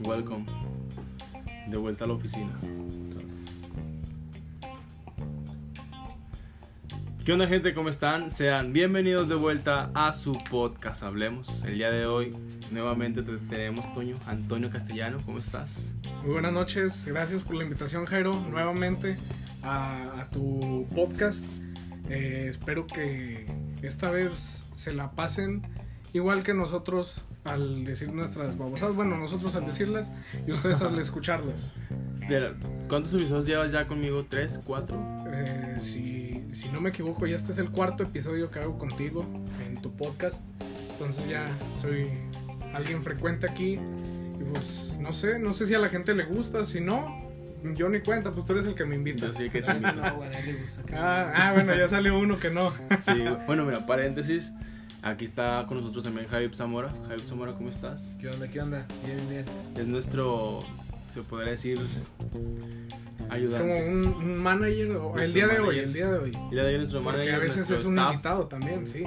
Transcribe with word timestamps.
Welcome. 0.00 0.46
De 1.68 1.76
vuelta 1.76 2.04
a 2.04 2.06
la 2.06 2.14
oficina. 2.14 2.52
¿Qué 7.24 7.32
onda 7.32 7.48
gente? 7.48 7.74
¿Cómo 7.74 7.88
están? 7.88 8.30
Sean 8.30 8.72
bienvenidos 8.72 9.28
de 9.28 9.34
vuelta 9.34 9.90
a 9.94 10.12
su 10.12 10.32
podcast 10.50 11.02
Hablemos. 11.02 11.64
El 11.64 11.74
día 11.74 11.90
de 11.90 12.06
hoy 12.06 12.30
nuevamente 12.70 13.22
te 13.22 13.38
tenemos 13.38 13.92
Toño, 13.92 14.16
Antonio 14.26 14.70
Castellano. 14.70 15.18
¿Cómo 15.26 15.38
estás? 15.38 15.92
Muy 16.22 16.32
buenas 16.32 16.52
noches, 16.52 17.04
gracias 17.04 17.42
por 17.42 17.56
la 17.56 17.64
invitación 17.64 18.04
Jairo, 18.04 18.34
nuevamente 18.34 19.16
a, 19.62 20.28
tu 20.30 20.86
podcast. 20.94 21.44
Eh, 22.08 22.46
espero 22.48 22.86
que 22.86 23.46
esta 23.82 24.10
vez 24.10 24.64
se 24.76 24.92
la 24.92 25.10
pasen 25.10 25.62
igual 26.12 26.44
que 26.44 26.54
nosotros 26.54 27.20
al 27.48 27.84
decir 27.84 28.12
nuestras 28.12 28.56
babosadas. 28.56 28.94
Bueno, 28.94 29.16
nosotros 29.16 29.54
al 29.56 29.66
decirlas 29.66 30.10
y 30.46 30.52
ustedes 30.52 30.80
al 30.82 30.98
escucharlas. 30.98 31.72
Mira, 32.28 32.54
¿Cuántos 32.88 33.12
episodios 33.12 33.46
llevas 33.46 33.70
ya 33.70 33.86
conmigo? 33.86 34.24
¿Tres? 34.28 34.58
¿Cuatro? 34.64 34.98
Eh, 35.30 35.76
si, 35.82 36.44
si 36.52 36.68
no 36.70 36.80
me 36.80 36.88
equivoco, 36.88 37.26
ya 37.26 37.36
este 37.36 37.52
es 37.52 37.58
el 37.58 37.70
cuarto 37.70 38.02
episodio 38.02 38.50
que 38.50 38.60
hago 38.60 38.78
contigo 38.78 39.26
en 39.66 39.80
tu 39.80 39.94
podcast. 39.94 40.40
Entonces 40.92 41.28
ya 41.28 41.46
soy 41.80 42.08
alguien 42.72 43.02
frecuente 43.02 43.46
aquí. 43.48 43.74
Y 43.74 44.44
pues 44.52 44.96
no 44.98 45.12
sé, 45.12 45.38
no 45.38 45.52
sé 45.52 45.66
si 45.66 45.74
a 45.74 45.78
la 45.78 45.90
gente 45.90 46.14
le 46.14 46.24
gusta, 46.24 46.64
si 46.64 46.80
no, 46.80 47.28
yo 47.74 47.88
ni 47.90 48.00
cuenta, 48.00 48.30
pues 48.30 48.46
tú 48.46 48.52
eres 48.52 48.64
el 48.64 48.74
que 48.74 48.86
me 48.86 48.94
invita. 48.94 49.26
Yo 49.26 49.32
sí 49.34 49.50
que 49.50 49.60
te 49.60 49.70
invito. 49.70 50.00
No, 50.02 50.14
bueno, 50.16 50.34
a 50.34 50.38
él 50.40 50.46
le 50.46 50.60
gusta 50.60 50.82
que 50.84 50.94
Ah, 50.96 51.32
ah, 51.34 51.52
bueno, 51.52 51.74
ya 51.74 51.88
salió 51.88 52.18
uno 52.18 52.38
que 52.38 52.50
no. 52.50 52.72
Sí, 53.02 53.22
bueno, 53.46 53.66
mira, 53.66 53.84
paréntesis. 53.84 54.54
Aquí 55.08 55.24
está 55.24 55.64
con 55.66 55.78
nosotros 55.78 56.04
también 56.04 56.26
Javier 56.28 56.54
Zamora. 56.54 56.90
Javier 57.02 57.20
Zamora, 57.20 57.52
¿cómo 57.52 57.70
estás? 57.70 58.14
¿Qué 58.20 58.28
onda? 58.28 58.48
¿Qué 58.48 58.60
onda? 58.60 58.86
Bien, 59.04 59.28
bien. 59.28 59.44
Es 59.76 59.86
nuestro, 59.86 60.60
se 61.14 61.22
podría 61.22 61.52
decir, 61.52 61.78
Es 61.80 63.30
ayudante. 63.30 63.58
como 63.68 63.86
un, 63.86 64.06
un 64.06 64.38
manager, 64.38 64.96
o 64.96 65.16
el 65.18 65.32
día 65.32 65.46
de 65.46 65.58
hoy, 65.60 65.78
el 65.78 65.92
día 65.92 66.10
de 66.10 66.18
hoy. 66.18 66.32
Y 66.50 66.54
le 66.54 66.62
doy 66.62 66.74
a 66.74 66.78
nuestro 66.78 67.02
Porque 67.02 67.18
manager, 67.18 67.34
a 67.34 67.38
veces 67.38 67.70
es 67.70 67.84
un 67.86 67.98
staff. 67.98 68.12
invitado 68.12 68.46
también, 68.48 68.86
sí. 68.86 69.04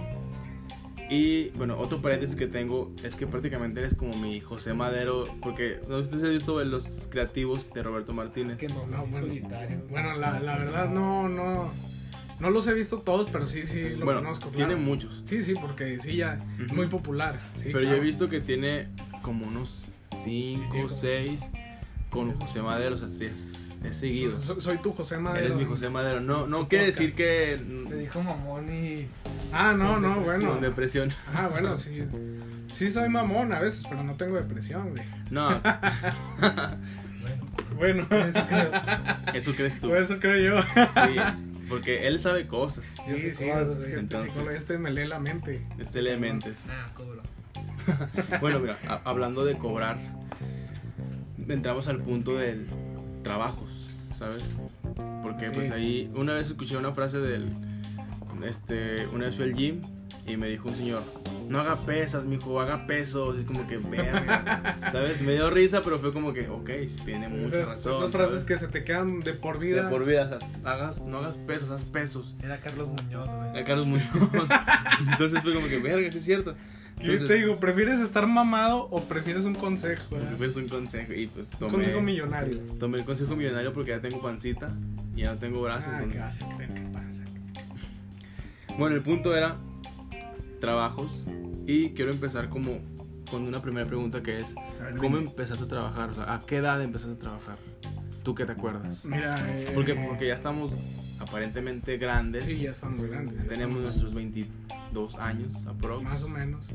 Y 1.09 1.50
bueno, 1.58 1.78
otro 1.78 2.02
paréntesis 2.02 2.36
que 2.38 2.47
tengo 2.47 2.92
es 3.03 3.16
que 3.16 3.28
prácticamente 3.28 3.81
eres 3.81 3.94
como 3.94 4.16
mi 4.16 4.40
José 4.40 4.73
Madero, 4.73 5.23
porque 5.42 5.80
no 5.90 6.02
sé 6.03 6.18
si 6.18 6.25
has 6.25 6.31
visto 6.31 6.64
los 6.64 7.08
creativos 7.12 7.72
de 7.73 7.84
Roberto 7.84 8.14
Martínez. 8.14 8.58
Que 8.58 8.70
no, 8.70 8.88
No, 8.88 8.97
no, 8.97 9.06
bueno. 9.08 9.28
solitario. 9.28 9.81
Bueno, 9.90 10.16
la, 10.18 10.40
la 10.40 10.58
verdad 10.58 10.90
no, 10.90 11.28
no, 11.28 11.70
no 12.42 12.50
los 12.50 12.67
he 12.67 12.73
visto 12.73 12.97
todos, 12.97 13.30
pero 13.31 13.45
sí, 13.45 13.66
sí 13.66 13.89
lo 13.97 14.06
bueno, 14.06 14.22
conozco. 14.22 14.50
tiene 14.50 14.75
muchos, 14.75 15.22
Sí, 15.25 15.42
sí, 15.44 15.53
porque 15.59 16.00
sí, 16.00 16.17
ya, 16.17 16.38
Ujú. 16.66 16.75
muy 16.75 16.88
popular. 16.88 17.39
sí, 17.56 17.70
pero 17.72 17.81
yo 17.81 17.94
he 17.95 18.00
visto 18.00 18.28
que 18.30 18.42
tiene 18.42 18.88
como 19.22 19.47
unos 19.47 19.94
5 20.23 20.66
como 20.69 20.86
o 20.86 20.89
6 20.89 21.42
con 22.09 22.38
José 22.39 22.62
Madero, 22.62 22.95
o 22.95 22.97
sea, 22.97 23.08
sí 23.08 23.23
es, 23.25 23.80
es 23.86 23.95
seguido. 23.95 24.36
So- 24.36 24.59
soy 24.59 24.78
tu 24.80 24.92
José 24.94 25.17
Madero. 25.17 25.45
Eres 25.45 25.58
mi 25.58 25.66
José 25.66 25.89
Madero. 25.89 26.19
No, 26.19 26.45
no 26.47 26.67
quiere 26.67 26.86
podcast. 26.88 27.00
decir 27.00 27.16
que 27.16 27.59
Te 27.89 27.95
dijo 27.95 28.22
mamón 28.22 28.69
y. 28.69 29.08
Ah, 29.53 29.73
no, 29.78 29.94
Con 29.94 30.02
no, 30.02 30.19
bueno. 30.19 30.50
con 30.52 30.62
depresión. 30.62 31.09
Ah, 31.34 31.47
bueno, 31.50 31.78
sí. 31.78 32.03
Sí 32.73 32.89
soy 32.89 33.08
mamón 33.09 33.53
a 33.53 33.59
veces, 33.59 33.84
pero 33.89 34.03
no 34.03 34.16
tengo 34.16 34.36
depresión, 34.36 34.89
güey. 34.89 35.03
No, 35.30 35.62
Bueno, 37.78 38.06
Bueno, 38.09 38.25
eso 38.25 38.45
creo. 38.47 38.72
eso 39.34 39.53
crees 39.53 39.80
tú. 39.80 39.95
eso 39.95 40.19
creo 40.19 40.58
yo. 40.58 40.62
Sí, 40.62 41.16
porque 41.72 42.05
él 42.08 42.19
sabe 42.19 42.45
cosas. 42.45 42.97
Yo 43.09 43.16
Sí, 43.16 43.22
sé 43.22 43.33
sí, 43.33 43.50
cosas, 43.50 43.69
es 43.72 43.75
que 43.77 43.83
este 43.88 44.00
entonces. 44.00 44.30
psicólogo 44.31 44.55
este 44.55 44.77
me 44.77 44.91
lee 44.91 45.08
la 45.08 45.19
mente. 45.19 45.66
Este 45.80 45.97
elementes. 46.00 46.67
Ah, 46.69 46.91
cobro. 46.94 47.22
Bueno, 48.41 48.59
mira, 48.59 48.78
a- 48.88 49.02
hablando 49.05 49.44
de 49.44 49.58
cobrar, 49.58 49.97
entramos 51.47 51.88
al 51.88 52.00
punto 52.01 52.35
del 52.35 52.68
trabajos, 53.23 53.90
¿sabes? 54.16 54.56
Porque 55.23 55.50
pues 55.51 55.68
es. 55.69 55.72
ahí 55.72 56.12
una 56.16 56.34
vez 56.34 56.47
escuché 56.47 56.78
una 56.78 56.91
frase 56.91 57.18
del 57.19 57.50
este, 58.46 59.07
una 59.07 59.25
vez 59.25 59.35
fui 59.35 59.46
al 59.46 59.53
gym 59.53 59.81
y 60.28 60.38
me 60.38 60.48
dijo 60.50 60.70
un 60.70 60.76
señor, 60.76 61.04
"No 61.50 61.59
haga 61.59 61.86
pesas, 61.86 62.26
mijo, 62.26 62.59
haga 62.62 62.86
pesos." 62.88 63.38
Y 63.40 63.44
como 63.44 63.68
que, 63.68 63.78
"Verga." 63.78 64.78
¿Sabes? 64.92 65.22
Me 65.22 65.34
dio 65.34 65.50
risa, 65.50 65.82
pero 65.84 66.00
fue 66.00 66.14
como 66.14 66.32
que, 66.34 66.48
ok, 66.48 66.70
tiene 67.06 67.28
mucha 67.30 67.58
Esas, 67.62 67.68
razón. 67.70 67.94
esas 67.96 68.12
frases 68.12 68.32
¿sabes? 68.42 68.46
que 68.46 68.58
se 68.58 68.68
te 68.68 68.84
quedan 68.84 69.20
de 69.22 69.34
por 69.34 69.59
vida. 69.59 69.84
de 69.86 69.90
por 69.90 70.06
vida, 70.06 70.26
o 70.26 70.28
sea, 70.30 70.40
hagas, 70.72 71.02
no 71.02 71.18
hagas 71.20 71.38
pesas, 71.38 71.70
haz 71.72 71.84
pesos. 71.86 72.36
Era 72.44 72.59
Carlos 72.59 72.88
Muñoz, 72.90 73.30
güey. 73.34 73.59
A 73.59 73.64
Carlos 73.64 73.88
Muñoz. 73.88 74.06
Entonces 75.12 75.42
fue 75.42 75.54
como 75.54 75.68
que, 75.68 75.80
verga, 75.80 76.12
sí 76.12 76.18
es 76.20 76.24
cierto. 76.26 76.56
Yo 77.02 77.26
te 77.26 77.34
digo, 77.34 77.56
¿prefieres 77.56 78.00
estar 78.00 78.28
mamado 78.28 78.88
o 78.92 79.02
prefieres 79.02 79.46
un 79.46 79.56
consejo? 79.56 80.18
eh? 80.18 80.36
Pues 80.38 80.56
un 80.56 80.68
consejo 80.68 81.14
y 81.14 81.26
pues 81.26 81.50
Un 81.53 81.58
tomé, 81.59 81.72
consejo 81.74 82.02
millonario. 82.02 82.59
tomé 82.80 83.00
el 83.00 83.06
consejo 83.06 83.36
millonario 83.36 83.74
porque 83.74 83.90
ya 83.90 84.00
tengo 84.02 84.22
pancita 84.22 84.70
y 85.16 85.22
ya 85.22 85.34
no 85.34 85.40
tengo 85.40 85.62
brazos. 85.64 85.92
Ah, 85.92 85.98
¿qué 85.98 86.03
entonces- 86.18 86.40
vas 86.40 86.52
a 86.53 86.56
creer 86.58 86.74
que 86.76 86.82
pasa? 86.94 87.08
Bueno, 88.78 88.96
el 88.96 89.02
punto 89.02 89.36
era 89.36 89.56
trabajos 90.61 91.25
y 91.67 91.89
quiero 91.89 92.11
empezar 92.11 92.47
como 92.47 92.79
con 93.29 93.44
una 93.44 93.61
primera 93.61 93.85
pregunta 93.85 94.22
que 94.23 94.38
es 94.38 94.55
¿cómo 94.97 95.17
empezaste 95.17 95.66
a 95.66 95.67
trabajar? 95.67 96.11
O 96.11 96.13
sea, 96.13 96.33
¿a 96.33 96.39
qué 96.39 96.57
edad 96.57 96.81
empezaste 96.81 97.16
a 97.16 97.19
trabajar? 97.19 97.57
¿Tú 98.23 98.35
qué 98.35 98.45
te 98.45 98.53
acuerdas? 98.53 99.03
Mira, 99.03 99.35
eh, 99.49 99.72
Porque, 99.73 99.95
porque 99.95 100.27
ya 100.27 100.35
estamos 100.35 100.77
aparentemente 101.19 101.97
grandes. 101.97 102.44
Sí, 102.44 102.59
ya 102.61 102.72
están 102.72 102.95
muy 102.97 103.07
grandes. 103.09 103.35
ya 103.35 103.49
Tenemos 103.49 103.77
están 103.77 103.83
nuestros 103.83 104.13
22 104.13 105.16
años 105.16 105.66
aprox. 105.66 106.03
Más 106.03 106.23
o 106.23 106.29
menos. 106.29 106.67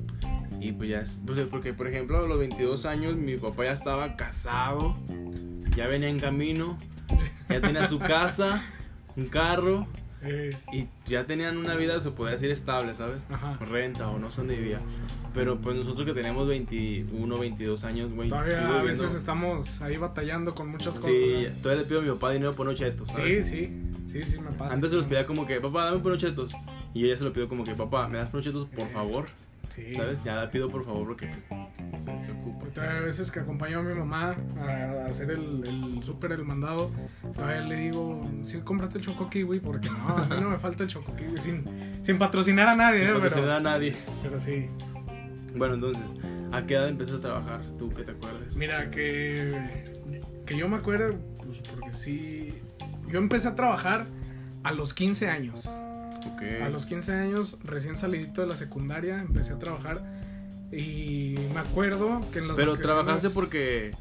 Y 0.61 0.73
pues 0.73 0.91
ya 0.91 1.01
es, 1.01 1.21
pues, 1.25 1.41
porque 1.43 1.73
por 1.73 1.87
ejemplo 1.87 2.19
a 2.19 2.27
los 2.27 2.39
22 2.39 2.87
años 2.87 3.17
mi 3.17 3.37
papá 3.37 3.65
ya 3.67 3.73
estaba 3.73 4.17
casado, 4.17 4.97
ya 5.77 5.87
venía 5.87 6.09
en 6.09 6.19
camino, 6.19 6.79
ya 7.49 7.61
tenía 7.61 7.87
su 7.87 7.99
casa, 7.99 8.63
un 9.15 9.27
carro 9.27 9.87
Eh, 10.29 10.51
y 10.73 10.87
ya 11.09 11.25
tenían 11.25 11.57
una 11.57 11.75
vida, 11.75 12.01
se 12.01 12.11
podría 12.11 12.33
decir, 12.33 12.51
estable, 12.51 12.95
¿sabes? 12.95 13.25
ajá. 13.31 13.57
Renta 13.65 14.09
o 14.09 14.19
no 14.19 14.31
sé 14.31 14.39
dónde 14.43 14.57
vivía. 14.57 14.79
Pero 15.35 15.59
pues 15.59 15.77
nosotros 15.77 16.07
que 16.07 16.15
tenemos 16.15 16.49
21, 16.49 17.39
22 17.39 17.85
años, 17.85 18.11
güey, 18.13 18.31
Todavía 18.31 18.81
a 18.81 18.83
veces 18.83 19.13
estamos 19.15 19.81
ahí 19.83 19.97
batallando 19.99 20.55
con 20.55 20.69
muchas 20.71 20.95
cosas. 20.95 21.11
Sí, 21.11 21.19
¿verdad? 21.43 21.55
todavía 21.63 21.83
le 21.83 21.89
pido 21.89 22.01
a 22.01 22.03
mi 22.05 22.09
papá 22.11 22.31
dinero 22.33 22.53
por 22.55 22.67
unos 22.67 22.79
chetos, 22.79 23.09
sí, 23.09 23.15
¿sabes? 23.15 23.47
sí, 23.49 23.83
sí, 24.11 24.23
sí, 24.23 24.39
me 24.41 24.51
pasa. 24.53 24.73
Antes 24.75 24.91
se 24.91 24.97
los 24.97 25.05
pedía 25.05 25.27
como 25.27 25.47
que, 25.47 25.61
papá, 25.61 25.85
dame 25.85 25.99
por 25.99 26.13
unos 26.13 26.23
chetos. 26.23 26.53
Y 26.95 27.01
yo 27.01 27.07
ya 27.09 27.17
se 27.19 27.25
lo 27.25 27.33
pido 27.35 27.49
como 27.49 27.65
que, 27.65 27.75
papá, 27.75 28.09
¿me 28.09 28.17
das 28.17 28.29
por 28.31 28.37
unos 28.41 28.47
chetos, 28.47 28.67
por 28.69 28.87
Eh, 28.87 28.91
favor? 28.95 29.27
Sí. 29.75 29.95
¿Sabes? 29.95 30.25
Ya 30.25 30.37
la 30.37 30.51
pido 30.51 30.71
por 30.71 30.85
favor 30.85 31.07
porque 31.09 31.27
pues, 31.29 32.05
se, 32.05 32.23
se 32.25 32.33
ocupa. 32.33 32.67
Veces 33.01 33.31
que 33.31 33.41
acompaño 33.41 33.81
a 33.81 33.83
mi 33.83 33.95
mamá 33.95 34.37
a 34.59 35.07
hacer 35.07 35.31
el, 35.31 35.63
el 35.67 36.03
súper, 36.03 36.33
el 36.33 36.45
mandado, 36.45 36.91
todavía 37.35 37.61
le 37.63 37.77
digo, 37.77 38.23
sí, 38.43 38.59
compraste 38.61 38.99
el 38.99 39.05
choco 39.05 39.29
kiwi, 39.29 39.61
porque 39.61 39.89
no, 39.91 40.09
a 40.17 40.25
mí 40.25 40.41
no 40.41 40.51
me 40.51 40.57
falta 40.59 40.83
el 40.85 40.89
choco 40.89 41.15
kiwi, 41.15 41.37
sin, 41.39 41.65
sin 42.03 42.19
patrocinar 42.19 42.69
a 42.69 42.77
nadie, 42.77 43.01
Sin 43.01 43.09
¿eh? 43.11 43.13
patrocinar 43.15 43.45
pero, 43.45 43.57
a 43.57 43.61
nadie. 43.61 43.97
pero 44.23 44.41
sí. 44.41 44.67
Bueno, 45.55 45.75
entonces, 45.75 46.15
¿a 46.53 46.63
qué 46.63 46.75
edad 46.75 46.89
empezaste 46.89 47.19
a 47.19 47.21
trabajar? 47.21 47.61
¿Tú 47.79 47.91
que 47.91 48.03
te 48.03 48.13
acuerdas? 48.13 48.57
Mira, 48.57 48.91
que, 48.91 49.85
que 50.45 50.57
yo 50.57 50.69
me 50.69 50.77
acuerdo, 50.77 51.19
pues 51.45 51.59
porque 51.61 51.93
sí, 51.93 52.55
yo 53.09 53.19
empecé 53.19 53.49
a 53.49 53.55
trabajar 53.55 54.07
a 54.63 54.73
los 54.73 54.93
15 54.95 55.29
años. 55.29 55.69
A 56.63 56.69
los 56.69 56.87
15 56.87 57.13
años, 57.13 57.59
recién 57.65 57.97
salidito 57.97 58.41
de 58.41 58.47
la 58.47 58.57
secundaria, 58.57 59.21
empecé 59.21 59.53
a 59.53 59.59
trabajar 59.59 60.03
y 60.73 61.35
me 61.55 61.61
acuerdo 61.61 62.21
que 62.33 62.39
en 62.41 62.49
las 62.49 62.57
Pero 62.57 62.77
trabajaste 62.77 63.31
porque 63.31 63.93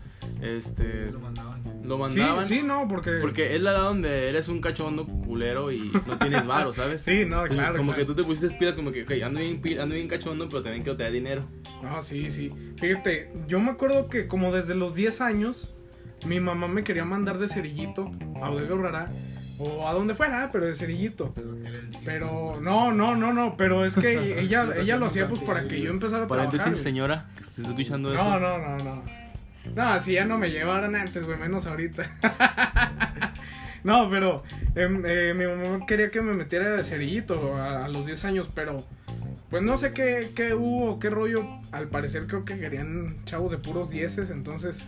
este 0.41 1.11
Lo 1.11 1.19
mandaban. 1.19 1.61
lo 1.83 1.95
Sí, 2.09 2.17
mandaban. 2.19 2.45
sí, 2.45 2.61
no, 2.63 2.87
porque... 2.87 3.11
Porque 3.21 3.55
es 3.55 3.61
la 3.61 3.71
edad 3.71 3.83
donde 3.83 4.29
eres 4.29 4.47
un 4.47 4.59
cachondo 4.59 5.05
culero 5.05 5.71
y 5.71 5.91
no 6.07 6.17
tienes 6.17 6.45
varo, 6.47 6.73
¿sabes? 6.73 7.01
Sí, 7.01 7.25
no, 7.25 7.41
Entonces, 7.43 7.57
claro. 7.59 7.77
como 7.77 7.91
claro. 7.93 8.01
que 8.01 8.05
tú 8.13 8.15
te 8.15 8.23
pusiste 8.23 8.57
pilas 8.57 8.75
como 8.75 8.91
que, 8.91 9.03
ok, 9.03 9.11
ando 9.23 9.39
bien, 9.39 9.61
ando 9.79 9.93
bien 9.95 10.07
cachondo, 10.07 10.49
pero 10.49 10.63
también 10.63 10.83
quiero 10.83 10.97
tener 10.97 11.13
dinero. 11.13 11.43
No, 11.83 12.01
sí, 12.01 12.31
sí. 12.31 12.51
Fíjate, 12.79 13.31
yo 13.47 13.59
me 13.59 13.69
acuerdo 13.71 14.09
que 14.09 14.27
como 14.27 14.51
desde 14.51 14.73
los 14.73 14.95
10 14.95 15.21
años, 15.21 15.75
mi 16.25 16.39
mamá 16.39 16.67
me 16.67 16.83
quería 16.83 17.05
mandar 17.05 17.37
de 17.37 17.47
cerillito 17.47 18.11
a 18.41 18.49
Bodega 18.49 18.73
Urrara 18.73 19.11
o 19.57 19.87
a 19.87 19.93
donde 19.93 20.15
fuera, 20.15 20.49
pero 20.51 20.65
de 20.65 20.75
cerillito. 20.75 21.33
Pero 22.03 22.59
no, 22.61 22.91
no, 22.91 23.15
no, 23.15 23.33
no, 23.33 23.55
pero 23.57 23.85
es 23.85 23.95
que 23.95 24.39
ella, 24.39 24.67
ella 24.77 24.97
lo 24.97 25.05
hacía 25.05 25.27
pues 25.27 25.41
para 25.41 25.67
que 25.67 25.81
yo 25.81 25.89
empezara 25.91 26.25
a 26.25 26.27
Paréntesis, 26.27 26.63
trabajar. 26.63 26.83
señora, 26.83 27.25
que 27.37 27.43
estés 27.43 27.65
escuchando 27.65 28.13
eso. 28.13 28.23
No, 28.23 28.39
no, 28.39 28.57
no, 28.57 28.77
no. 28.77 29.03
No, 29.75 29.99
si 29.99 30.13
ya 30.13 30.25
no 30.25 30.37
me 30.37 30.51
llevaran 30.51 30.95
antes, 30.95 31.23
güey, 31.23 31.37
menos 31.39 31.65
ahorita. 31.65 32.03
no, 33.83 34.09
pero 34.09 34.43
em, 34.75 35.03
eh, 35.05 35.33
mi 35.33 35.45
mamá 35.45 35.85
quería 35.87 36.11
que 36.11 36.21
me 36.21 36.33
metiera 36.33 36.69
de 36.75 36.83
cerillito 36.83 37.55
a, 37.55 37.85
a 37.85 37.87
los 37.87 38.05
10 38.05 38.25
años, 38.25 38.49
pero 38.53 38.83
pues 39.49 39.63
no 39.63 39.77
sé 39.77 39.91
qué, 39.91 40.31
qué 40.35 40.53
hubo, 40.53 40.99
qué 40.99 41.09
rollo. 41.09 41.45
Al 41.71 41.87
parecer 41.87 42.27
creo 42.27 42.45
que 42.45 42.59
querían 42.59 43.17
chavos 43.25 43.51
de 43.51 43.57
puros 43.57 43.89
dieces, 43.89 44.29
entonces 44.29 44.85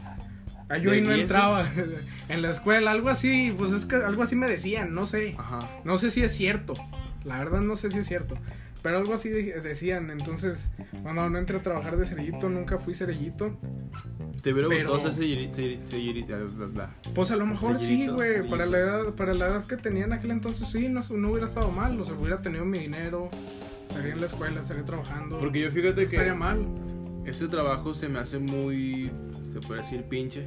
ah, 0.69 0.77
yo 0.77 0.91
¿De 0.91 0.97
ahí 0.97 1.01
no 1.01 1.13
entraba 1.13 1.67
en 2.29 2.41
la 2.41 2.49
escuela, 2.51 2.91
algo 2.91 3.09
así, 3.09 3.49
pues 3.57 3.71
es 3.71 3.85
que 3.85 3.95
algo 3.95 4.23
así 4.23 4.35
me 4.35 4.47
decían, 4.47 4.93
no 4.93 5.05
sé. 5.05 5.35
Ajá. 5.37 5.69
No 5.83 5.97
sé 5.97 6.11
si 6.11 6.21
es 6.23 6.31
cierto. 6.35 6.73
La 7.23 7.39
verdad 7.39 7.61
no 7.61 7.75
sé 7.75 7.91
si 7.91 7.99
es 7.99 8.07
cierto. 8.07 8.35
pero 8.83 8.97
algo 8.99 9.13
así 9.13 9.27
de- 9.29 9.59
decían. 9.59 10.11
Entonces, 10.11 10.69
cuando 11.03 11.29
no 11.29 11.37
entré 11.37 11.57
a 11.57 11.61
trabajar 11.63 11.97
de 11.97 12.05
cerillito, 12.05 12.47
nunca 12.49 12.77
fui 12.77 12.95
cerillito. 12.95 13.57
¿Te 14.41 14.53
hubiera 14.53 14.69
Pero- 14.69 14.91
gustado 14.93 15.11
ser 15.11 15.13
bla? 16.69 16.93
Pues 17.13 17.31
a 17.31 17.35
lo 17.35 17.45
mejor 17.45 17.77
sí, 17.79 17.85
Cerillito, 17.87 18.15
güey. 18.15 18.29
cerillito. 18.33 18.49
Para 18.51 18.65
la 18.67 18.77
edad, 18.77 19.13
para 19.15 19.33
la 19.33 19.47
edad 19.47 19.65
que 19.65 19.75
tenía 19.77 20.05
en 20.05 20.13
aquel 20.13 20.31
entonces, 20.31 20.69
sí, 20.69 20.87
no, 20.89 21.01
no 21.09 21.31
hubiera 21.31 21.47
estado 21.47 21.69
mal. 21.71 21.99
O 21.99 22.05
sea, 22.05 22.13
hubiera 22.13 22.41
tenido 22.41 22.63
mi 22.65 22.77
dinero, 22.79 23.29
estaría 23.83 24.13
en 24.13 24.19
la 24.21 24.27
escuela, 24.27 24.59
estaría 24.59 24.85
trabajando. 24.85 25.39
Porque 25.39 25.61
yo 25.61 25.71
fíjate 25.71 26.01
no 26.03 26.07
estaría 26.07 26.33
que 26.33 26.37
mal. 26.37 26.65
Este 27.27 27.47
trabajo 27.47 27.93
se 27.93 28.09
me 28.09 28.19
hace 28.19 28.39
muy, 28.39 29.11
se 29.47 29.59
puede 29.59 29.81
decir, 29.81 30.03
pinche. 30.03 30.45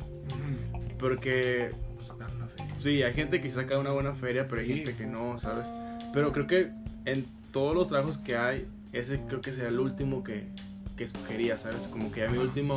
Porque 0.98 1.70
Pues. 1.70 2.82
Sí, 2.82 3.02
hay 3.02 3.12
gente 3.12 3.40
que 3.40 3.50
saca 3.50 3.78
una 3.78 3.90
buena 3.90 4.14
feria, 4.14 4.48
pero 4.48 4.60
hay 4.62 4.66
Sí. 4.68 4.74
gente 4.76 4.94
que 4.96 5.06
no, 5.06 5.38
¿sabes? 5.38 5.66
Pero 6.12 6.32
creo 6.32 6.46
que 6.46 6.70
en 7.04 7.26
todos 7.52 7.74
los 7.74 7.88
trabajos 7.88 8.18
que 8.18 8.36
hay, 8.36 8.66
ese 8.92 9.20
creo 9.26 9.40
que 9.40 9.52
sería 9.52 9.68
el 9.68 9.78
último 9.80 10.22
que, 10.24 10.46
que 10.96 11.04
escogería, 11.04 11.58
¿sabes? 11.58 11.88
Como 11.88 12.10
que 12.10 12.20
ya 12.20 12.30
mi 12.30 12.38
última 12.38 12.74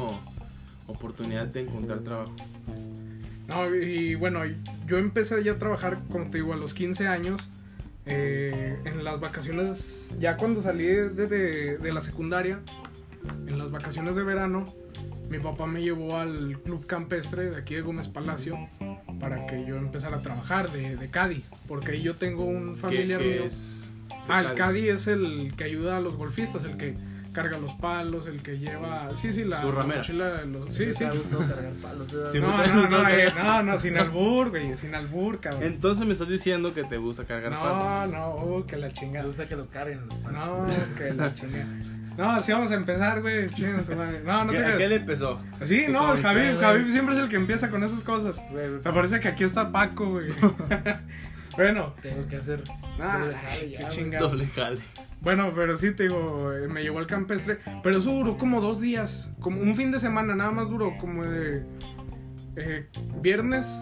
oportunidad 0.87 1.47
de 1.47 1.61
encontrar 1.61 1.99
trabajo. 1.99 2.33
No, 3.47 3.73
y 3.75 4.15
bueno, 4.15 4.41
yo 4.87 4.97
empecé 4.97 5.41
ya 5.43 5.53
a 5.53 5.55
trabajar, 5.55 5.99
como 6.11 6.29
te 6.29 6.37
digo, 6.37 6.53
a 6.53 6.57
los 6.57 6.73
15 6.73 7.07
años. 7.07 7.49
eh, 8.05 8.77
en 8.83 9.01
las 9.05 9.17
vacaciones, 9.21 10.11
ya 10.19 10.35
cuando 10.35 10.61
salí 10.61 10.83
de, 10.87 11.09
de- 11.09 11.77
de 11.77 11.93
la 11.93 12.01
secundaria, 12.01 12.59
en 13.47 13.57
las 13.57 13.71
vacaciones 13.71 14.15
de 14.15 14.23
verano, 14.23 14.65
mi 15.29 15.39
papá 15.39 15.65
me 15.65 15.81
llevó 15.81 16.17
al 16.17 16.59
club 16.63 16.85
campestre 16.85 17.49
de 17.49 17.57
aquí 17.57 17.75
de 17.75 17.81
Gómez 17.81 18.07
Palacio 18.07 18.57
para 19.19 19.45
que 19.47 19.65
yo 19.65 19.77
empezara 19.77 20.17
a 20.17 20.21
trabajar 20.21 20.71
de, 20.71 20.95
de 20.97 21.09
Caddy, 21.09 21.43
porque 21.67 21.93
ahí 21.93 22.01
yo 22.01 22.15
tengo 22.15 22.43
un 22.45 22.75
¿Qué, 22.75 22.81
familiar 22.81 23.19
qué 23.19 23.29
mío. 23.35 23.43
es? 23.45 23.91
Ah, 24.27 24.41
el 24.41 24.53
caddy 24.53 24.87
es 24.89 25.07
el 25.07 25.53
que 25.57 25.65
ayuda 25.65 25.97
a 25.97 25.99
los 25.99 26.15
golfistas, 26.15 26.63
el 26.65 26.77
que 26.77 26.95
carga 27.33 27.57
los 27.57 27.73
palos, 27.73 28.27
el 28.27 28.41
que 28.41 28.57
lleva. 28.59 29.13
Sí, 29.15 29.33
sí, 29.33 29.43
la, 29.43 29.59
Su 29.59 29.67
la 29.71 29.81
ramera. 29.81 29.97
mochila 29.97 30.29
de 30.33 30.45
los. 30.45 30.73
Sí, 30.73 30.93
sí. 30.93 31.03
Cargar 31.03 31.71
palos. 31.81 32.07
Sí, 32.31 32.39
No, 32.39 32.47
no, 32.67 32.81
gustó 32.81 32.89
no, 33.03 33.09
eh, 33.09 33.33
no, 33.35 33.63
no, 33.63 33.77
sin 33.77 33.97
albur, 33.97 34.49
güey, 34.51 34.75
sin 34.77 34.93
albur, 34.95 35.39
cabrón. 35.39 35.63
Entonces 35.63 36.05
me 36.05 36.13
estás 36.13 36.29
diciendo 36.29 36.73
que 36.73 36.83
te 36.85 36.97
gusta 36.97 37.25
cargar 37.25 37.51
palos. 37.51 38.11
No, 38.13 38.17
no, 38.19 38.35
uh, 38.57 38.65
que 38.65 38.77
la 38.77 38.87
Me 38.87 38.93
chingada. 38.93 39.25
gusta 39.27 39.47
que 39.49 39.55
lo 39.57 39.67
carguen 39.67 40.05
los 40.07 40.17
palos. 40.19 40.67
No, 40.69 40.95
que 40.97 41.13
la 41.13 41.33
chingada. 41.33 41.67
No, 42.17 42.31
así 42.31 42.51
vamos 42.51 42.71
a 42.71 42.75
empezar, 42.75 43.21
güey. 43.21 43.47
No, 44.23 44.45
no 44.45 44.51
te 44.51 44.57
¿Qué- 44.57 44.63
¿A 44.63 44.65
qué 44.65 44.71
le 44.71 44.85
creas. 44.87 44.91
empezó? 45.01 45.41
Sí, 45.65 45.79
¿Qué 45.81 45.89
no, 45.89 46.15
Javi? 46.21 46.57
Javi 46.59 46.91
siempre 46.91 47.15
es 47.15 47.21
el 47.21 47.29
que 47.29 47.35
empieza 47.37 47.69
con 47.69 47.83
esas 47.83 48.03
cosas. 48.03 48.43
Me 48.51 48.91
parece 48.91 49.19
que 49.19 49.27
aquí 49.29 49.43
está 49.43 49.71
Paco, 49.71 50.05
güey. 50.07 50.31
bueno, 51.57 51.93
Tengo 52.01 52.27
que 52.27 52.37
hacer. 52.37 52.63
ah, 53.01 53.17
doble 53.19 53.35
jale 53.35 53.69
ya, 53.69 53.79
qué 53.79 53.87
chingados. 53.87 54.31
Doble 54.31 54.45
jale. 54.53 54.79
Bueno, 55.21 55.51
pero 55.55 55.77
sí 55.77 55.91
te 55.91 56.03
digo, 56.03 56.51
eh, 56.53 56.67
me 56.67 56.83
llevó 56.83 56.99
al 56.99 57.07
campestre, 57.07 57.57
pero 57.81 57.97
eso 57.97 58.11
duró 58.11 58.37
como 58.37 58.59
dos 58.59 58.81
días, 58.81 59.29
como 59.39 59.61
un 59.61 59.73
fin 59.75 59.89
de 59.91 59.99
semana, 60.01 60.35
nada 60.35 60.51
más 60.51 60.69
duró 60.69 60.97
como 60.99 61.23
de 61.25 61.63
eh, 62.57 62.89
viernes, 63.21 63.79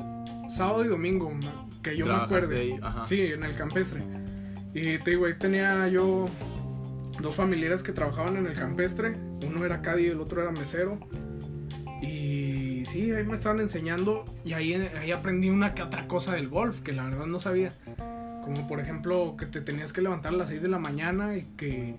sábado 0.48 0.86
y 0.86 0.88
domingo, 0.88 1.34
que 1.82 1.98
yo 1.98 2.06
me 2.06 2.14
acuerde. 2.14 2.60
ahí, 2.60 2.80
ajá. 2.82 3.06
Sí, 3.06 3.20
en 3.22 3.44
el 3.44 3.56
campestre. 3.56 4.02
Y 4.76 5.00
te 5.00 5.12
digo, 5.12 5.26
ahí 5.26 5.34
tenía 5.34 5.88
yo 5.88 6.26
dos 7.22 7.36
familiares 7.36 7.84
que 7.84 7.92
trabajaban 7.92 8.38
en 8.38 8.48
el 8.48 8.54
campestre, 8.54 9.16
uno 9.48 9.66
era 9.66 9.82
caddy 9.82 10.04
y 10.04 10.08
el 10.08 10.20
otro 10.20 10.42
era 10.42 10.52
mesero. 10.52 11.00
Y 12.02 12.84
sí, 12.86 13.12
ahí 13.12 13.24
me 13.24 13.36
estaban 13.36 13.60
enseñando 13.60 14.26
y 14.44 14.54
ahí, 14.54 14.74
ahí 14.74 15.12
aprendí 15.12 15.50
una 15.50 15.74
que 15.74 15.84
otra 15.84 16.08
cosa 16.08 16.34
del 16.34 16.50
golf, 16.50 16.82
que 16.82 16.94
la 16.94 17.04
verdad 17.04 17.26
no 17.26 17.40
sabía. 17.40 17.72
Como 18.44 18.68
por 18.68 18.80
ejemplo 18.80 19.36
que 19.38 19.46
te 19.46 19.62
tenías 19.62 19.94
que 19.94 20.02
levantar 20.02 20.34
a 20.34 20.38
las 20.38 20.50
6 20.50 20.64
de 20.64 20.68
la 20.68 20.80
mañana 20.80 21.38
y 21.38 21.44
que 21.56 21.96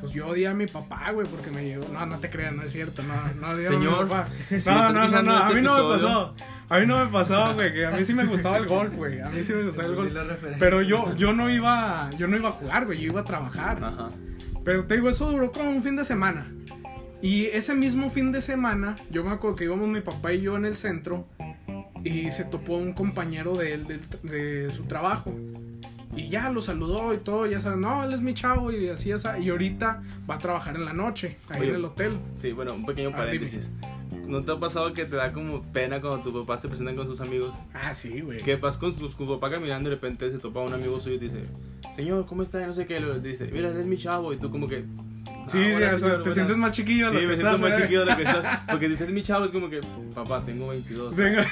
pues 0.00 0.12
yo 0.12 0.26
odiaba 0.26 0.54
a 0.54 0.56
mi 0.56 0.66
papá, 0.66 1.10
güey, 1.12 1.26
porque 1.26 1.50
me 1.50 1.64
llevó... 1.64 1.88
No, 1.88 2.04
no 2.04 2.18
te 2.18 2.28
creas, 2.28 2.54
no 2.54 2.62
es 2.62 2.72
cierto, 2.72 3.02
no, 3.02 3.14
no 3.40 3.54
odiaba 3.54 3.74
Señor, 3.74 3.94
a 3.94 4.02
mi 4.02 4.10
papá. 4.10 4.28
si 4.58 4.68
No, 4.68 4.92
no, 4.92 5.08
no, 5.08 5.22
no, 5.22 5.36
a 5.36 5.40
este 5.40 5.54
mí 5.54 5.62
no 5.62 5.74
me 5.74 5.94
pasó. 5.94 6.34
A 6.68 6.78
mí 6.80 6.86
no 6.86 7.04
me 7.04 7.10
pasó, 7.10 7.54
güey, 7.54 7.72
que 7.72 7.86
a 7.86 7.92
mí 7.92 8.04
sí 8.04 8.12
me 8.12 8.26
gustaba 8.26 8.58
el 8.58 8.66
golf, 8.66 8.94
güey. 8.94 9.20
A 9.20 9.28
mí 9.28 9.42
sí 9.42 9.52
me 9.54 9.62
gustaba 9.62 9.88
el 9.88 9.94
golf. 9.94 10.12
Pero 10.58 10.82
yo, 10.82 11.14
yo 11.14 11.32
no 11.32 11.48
iba, 11.48 12.10
yo 12.18 12.26
no 12.26 12.36
iba 12.36 12.50
a 12.50 12.52
jugar, 12.52 12.84
güey, 12.84 13.00
yo 13.00 13.12
iba 13.12 13.20
a 13.22 13.24
trabajar. 13.24 13.82
Ajá. 13.82 14.08
Pero 14.66 14.84
te 14.84 14.96
digo, 14.96 15.08
eso 15.08 15.30
duró 15.30 15.52
como 15.52 15.70
un 15.70 15.80
fin 15.80 15.94
de 15.94 16.04
semana. 16.04 16.52
Y 17.22 17.44
ese 17.46 17.72
mismo 17.72 18.10
fin 18.10 18.32
de 18.32 18.42
semana, 18.42 18.96
yo 19.12 19.22
me 19.22 19.30
acuerdo 19.30 19.56
que 19.56 19.64
íbamos 19.64 19.86
mi 19.86 20.00
papá 20.00 20.32
y 20.32 20.40
yo 20.40 20.56
en 20.56 20.64
el 20.64 20.74
centro 20.74 21.28
y 22.02 22.32
se 22.32 22.44
topó 22.44 22.76
un 22.76 22.92
compañero 22.92 23.54
de 23.54 23.74
él, 23.74 23.86
de, 24.24 24.68
su 24.70 24.82
trabajo. 24.82 25.32
Y 26.16 26.28
ya 26.30 26.50
lo 26.50 26.62
saludó 26.62 27.14
y 27.14 27.18
todo, 27.18 27.46
ya 27.46 27.60
saben, 27.60 27.80
no, 27.80 28.02
él 28.02 28.12
es 28.12 28.20
mi 28.20 28.34
chavo 28.34 28.72
y 28.72 28.88
así, 28.88 29.12
así. 29.12 29.28
Y 29.40 29.50
ahorita 29.50 30.02
va 30.28 30.34
a 30.34 30.38
trabajar 30.38 30.74
en 30.74 30.84
la 30.84 30.92
noche, 30.92 31.36
ahí 31.48 31.60
Oye. 31.60 31.70
en 31.70 31.74
el 31.76 31.84
hotel. 31.84 32.18
Sí, 32.36 32.50
bueno, 32.50 32.74
un 32.74 32.86
pequeño 32.86 33.10
Ah, 33.14 33.18
paréntesis. 33.18 33.70
¿No 34.26 34.42
te 34.42 34.52
ha 34.52 34.56
pasado 34.58 34.92
que 34.92 35.04
te 35.04 35.16
da 35.16 35.32
como 35.32 35.62
pena 35.72 36.00
cuando 36.00 36.20
tus 36.20 36.32
papás 36.42 36.60
te 36.62 36.68
presentan 36.68 36.96
con 36.96 37.06
sus 37.06 37.20
amigos? 37.20 37.54
Ah, 37.74 37.94
sí, 37.94 38.20
güey. 38.20 38.38
Que 38.38 38.56
vas 38.56 38.76
con 38.76 38.92
su, 38.92 39.10
con 39.16 39.26
su 39.26 39.38
papá 39.38 39.52
caminando 39.54 39.88
y 39.88 39.90
de 39.90 39.96
repente 39.96 40.30
se 40.32 40.38
topa 40.38 40.60
un 40.60 40.74
amigo 40.74 40.98
suyo 41.00 41.16
y 41.16 41.18
dice, 41.20 41.44
señor, 41.96 42.26
¿cómo 42.26 42.42
está? 42.42 42.62
Y 42.62 42.66
No 42.66 42.74
sé 42.74 42.86
qué, 42.86 42.98
le 43.00 43.20
dice, 43.20 43.48
mira, 43.52 43.68
él 43.70 43.76
es 43.76 43.86
mi 43.86 43.96
chavo. 43.96 44.32
Y 44.32 44.36
tú 44.36 44.50
como 44.50 44.66
que... 44.66 44.84
Sí, 45.48 45.58
"Ah, 45.62 45.76
hola, 45.76 45.80
ya, 45.80 45.90
señor, 45.94 46.10
te 46.10 46.16
buenas". 46.18 46.34
sientes 46.34 46.56
más 46.56 46.70
chiquillo 46.72 47.04
de 47.06 47.10
Sí, 47.10 47.14
lo 47.14 47.20
que 47.20 47.26
me 47.28 47.34
siento 47.34 47.54
estás, 47.54 47.70
más 47.70 47.78
¿eh? 47.78 47.82
chiquillo 47.82 48.00
de 48.00 48.06
lo 48.06 48.16
que 48.16 48.22
estás. 48.24 48.60
Porque 48.68 48.88
dices 48.88 49.10
mi 49.10 49.22
chavo, 49.22 49.44
es 49.44 49.50
como 49.52 49.70
que, 49.70 49.80
papá, 50.12 50.42
tengo 50.44 50.68
22. 50.68 51.14
Venga. 51.14 51.46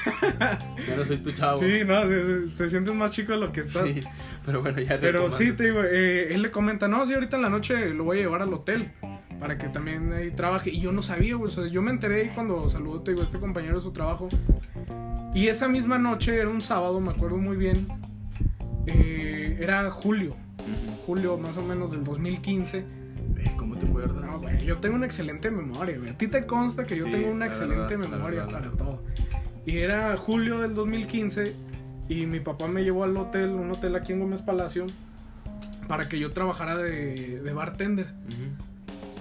Ya 0.85 0.95
no 0.97 1.05
soy 1.05 1.17
tu 1.17 1.31
chavo. 1.31 1.59
Sí, 1.61 1.79
no, 1.85 2.03
sí, 2.05 2.13
sí, 2.25 2.53
te 2.57 2.67
sientes 2.69 2.93
más 2.93 3.11
chico 3.11 3.31
de 3.31 3.37
lo 3.39 3.53
que 3.53 3.61
estás. 3.61 3.87
Sí, 3.87 4.03
pero 4.45 4.61
bueno, 4.61 4.79
ya 4.81 4.97
Pero 4.99 5.11
retomando. 5.23 5.37
sí, 5.37 5.51
te 5.53 5.63
digo, 5.63 5.81
eh, 5.85 6.33
él 6.33 6.41
le 6.41 6.51
comenta, 6.51 6.89
no, 6.89 7.05
sí, 7.05 7.13
ahorita 7.13 7.37
en 7.37 7.41
la 7.43 7.49
noche 7.49 7.91
lo 7.91 8.03
voy 8.03 8.17
a 8.17 8.21
llevar 8.23 8.41
al 8.41 8.53
hotel 8.53 8.91
para 9.39 9.57
que 9.57 9.67
también 9.67 10.13
ahí 10.13 10.31
trabaje. 10.31 10.69
Y 10.69 10.79
yo 10.79 10.91
no 10.91 11.01
sabía, 11.01 11.35
güey, 11.35 11.51
o 11.51 11.53
sea, 11.53 11.67
yo 11.67 11.81
me 11.81 11.91
enteré 11.91 12.31
cuando 12.33 12.69
saludó, 12.69 13.01
te 13.01 13.11
digo, 13.11 13.23
este 13.23 13.39
compañero 13.39 13.75
de 13.75 13.81
su 13.81 13.91
trabajo. 13.91 14.29
Y 15.33 15.47
esa 15.47 15.67
misma 15.67 15.97
noche, 15.97 16.37
era 16.37 16.49
un 16.49 16.61
sábado, 16.61 16.99
me 17.01 17.11
acuerdo 17.11 17.37
muy 17.37 17.57
bien, 17.57 17.87
eh, 18.87 19.57
era 19.59 19.91
julio, 19.91 20.33
julio 21.05 21.37
más 21.37 21.57
o 21.57 21.61
menos 21.61 21.91
del 21.91 22.03
2015. 22.03 22.77
Eh, 22.77 23.51
¿Cómo 23.57 23.75
te 23.75 23.85
acuerdas? 23.85 24.23
No, 24.23 24.39
güey, 24.39 24.65
yo 24.65 24.77
tengo 24.77 24.95
una 24.95 25.05
excelente 25.05 25.51
memoria, 25.51 25.97
güey. 25.97 26.11
A 26.11 26.17
ti 26.17 26.27
te 26.27 26.45
consta 26.45 26.85
que 26.85 26.97
yo 26.97 27.05
Sí, 27.05 27.11
tengo 27.11 27.31
una 27.31 27.47
excelente 27.47 27.97
verdad, 27.97 28.17
memoria 28.17 28.47
para 28.47 28.71
todo. 28.71 29.03
Y 29.65 29.77
era 29.79 30.15
julio 30.15 30.59
del 30.59 30.73
2015 30.73 31.53
y 32.07 32.25
mi 32.27 32.39
papá 32.39 32.67
me 32.67 32.83
llevó 32.83 33.03
al 33.03 33.17
hotel, 33.17 33.49
un 33.49 33.71
hotel 33.71 33.95
aquí 33.95 34.13
en 34.13 34.19
Gómez 34.19 34.41
Palacio, 34.41 34.85
para 35.87 36.07
que 36.07 36.19
yo 36.19 36.31
trabajara 36.31 36.77
de, 36.77 37.41
de 37.41 37.53
bartender 37.53 38.05
eh, 38.05 38.51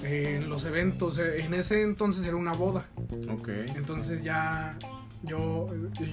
en 0.05 0.49
los 0.49 0.65
eventos. 0.65 1.19
Eh, 1.19 1.41
En 1.45 1.55
ese 1.55 1.83
entonces 1.83 2.25
era 2.27 2.37
una 2.37 2.53
boda. 2.53 2.85
Ok. 3.31 3.49
Entonces 3.77 4.23
ya 4.23 4.77
yo, 5.23 5.67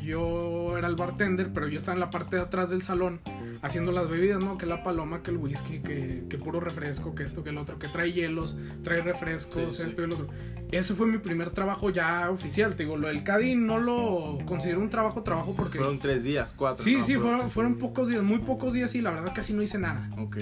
yo 0.05 0.77
era 0.77 0.87
el 0.87 0.95
bartender, 0.95 1.51
pero 1.53 1.67
yo 1.67 1.77
estaba 1.77 1.95
en 1.95 1.99
la 1.99 2.09
parte 2.09 2.37
de 2.37 2.43
atrás 2.43 2.69
del 2.69 2.81
salón 2.81 3.19
haciendo 3.61 3.91
las 3.91 4.09
bebidas, 4.09 4.41
¿no? 4.41 4.57
Que 4.57 4.65
la 4.65 4.83
paloma, 4.83 5.21
que 5.21 5.31
el 5.31 5.37
whisky, 5.37 5.79
que, 5.79 6.23
que 6.29 6.37
puro 6.37 6.61
refresco, 6.61 7.13
que 7.13 7.23
esto, 7.23 7.43
que 7.43 7.49
el 7.49 7.57
otro, 7.57 7.77
que 7.77 7.89
trae 7.89 8.13
hielos, 8.13 8.55
trae 8.83 9.01
refrescos, 9.01 9.75
Sí, 9.75 9.83
sí. 9.83 9.89
esto 9.89 10.01
y 10.01 10.05
el 10.05 10.13
otro. 10.13 10.27
Ese 10.71 10.93
fue 10.95 11.07
mi 11.07 11.17
primer 11.17 11.49
trabajo 11.49 11.89
ya 11.89 12.29
oficial, 12.31 12.75
te 12.77 12.83
digo, 12.83 12.95
lo 12.95 13.09
del 13.09 13.23
Caddy 13.25 13.55
no 13.55 13.77
lo 13.79 14.37
considero 14.45 14.79
un 14.79 14.89
trabajo, 14.89 15.21
trabajo 15.23 15.53
porque... 15.57 15.77
Fueron 15.79 15.99
tres 15.99 16.23
días, 16.23 16.53
cuatro. 16.57 16.81
sí, 16.83 16.95
¿no? 16.95 17.03
sí, 17.03 17.15
fueron, 17.17 17.51
fueron 17.51 17.75
pocos 17.75 18.07
días, 18.07 18.23
muy 18.23 18.39
pocos 18.39 18.73
días 18.73 18.95
y 18.95 19.01
la 19.01 19.11
verdad 19.11 19.33
casi 19.35 19.51
no 19.53 19.61
hice 19.61 19.77
nada. 19.77 20.09
Ok. 20.17 20.37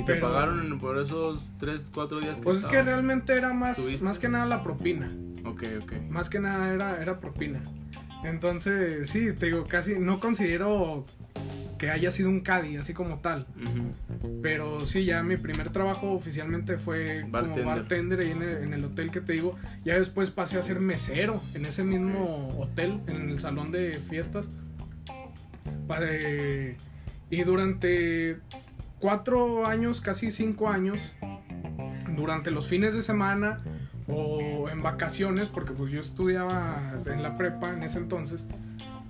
¿Y 0.00 0.04
te 0.04 0.14
Pero- 0.14 0.28
pagaron 0.28 0.78
por 0.78 0.98
esos 0.98 1.52
tres, 1.58 1.90
cuatro 1.92 2.20
días 2.20 2.38
que 2.38 2.42
Pues 2.44 2.56
es 2.58 2.62
que 2.64 2.68
estaban? 2.76 2.86
realmente 2.86 3.34
era 3.34 3.52
más, 3.52 3.78
¿Estuviste? 3.78 4.04
más 4.04 4.18
que 4.18 4.28
nada 4.30 4.46
la 4.46 4.62
propina. 4.62 5.10
Ok, 5.44 5.62
ok. 5.82 5.92
Más 6.08 6.30
que 6.30 6.40
nada 6.40 6.72
era, 6.72 7.02
era 7.02 7.20
propina. 7.20 7.60
Entonces, 8.24 9.08
sí, 9.10 9.32
te 9.38 9.46
digo, 9.46 9.64
casi 9.64 9.98
no 9.98 10.18
considero 10.20 11.04
que 11.78 11.90
haya 11.90 12.10
sido 12.10 12.28
un 12.30 12.40
Caddy, 12.40 12.76
así 12.76 12.92
como 12.94 13.18
tal. 13.20 13.46
Ujú. 13.56 14.40
Pero 14.42 14.84
sí, 14.86 15.04
ya 15.04 15.22
mi 15.22 15.36
primer 15.36 15.70
trabajo 15.70 16.12
oficialmente 16.12 16.76
fue 16.78 17.24
Bartender. 17.28 17.64
como 17.64 17.74
bartender 17.76 18.20
ahí 18.20 18.30
en 18.30 18.42
el, 18.42 18.62
en 18.64 18.74
el 18.74 18.84
hotel 18.84 19.10
que 19.10 19.20
te 19.20 19.32
digo. 19.34 19.56
Ya 19.84 19.98
después 19.98 20.30
pasé 20.30 20.58
a 20.58 20.62
ser 20.62 20.80
mesero 20.80 21.42
en 21.54 21.64
ese 21.66 21.82
mismo 21.84 22.48
hotel, 22.58 23.00
en 23.06 23.30
el 23.30 23.38
salón 23.40 23.70
de 23.70 23.94
fiestas. 24.08 24.48
Pa- 25.86 25.98
eh, 26.02 26.76
y 27.30 27.42
durante 27.44 28.38
cuatro 29.00 29.66
años, 29.66 30.00
casi 30.00 30.30
cinco 30.30 30.68
años, 30.68 31.12
durante 32.16 32.50
los 32.50 32.68
fines 32.68 32.94
de 32.94 33.02
semana 33.02 33.60
o 34.06 34.68
en 34.68 34.82
vacaciones, 34.82 35.48
porque 35.48 35.72
pues 35.72 35.92
yo 35.92 36.00
estudiaba 36.00 36.78
en 37.06 37.22
la 37.22 37.34
prepa 37.36 37.70
en 37.70 37.82
ese 37.82 37.98
entonces, 37.98 38.46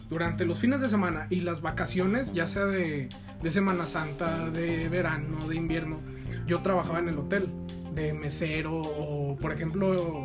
durante 0.08 0.44
los 0.44 0.58
fines 0.58 0.80
de 0.80 0.88
semana 0.88 1.26
y 1.30 1.40
las 1.40 1.60
vacaciones, 1.60 2.32
ya 2.32 2.46
sea 2.46 2.64
de, 2.66 3.08
de 3.42 3.50
Semana 3.50 3.86
Santa, 3.86 4.50
de 4.50 4.88
verano, 4.88 5.48
de 5.48 5.56
invierno, 5.56 5.98
yo 6.46 6.60
trabajaba 6.60 6.98
en 6.98 7.08
el 7.08 7.18
hotel, 7.18 7.48
de 7.94 8.12
mesero 8.12 8.80
o, 8.80 9.36
por 9.36 9.52
ejemplo, 9.52 10.24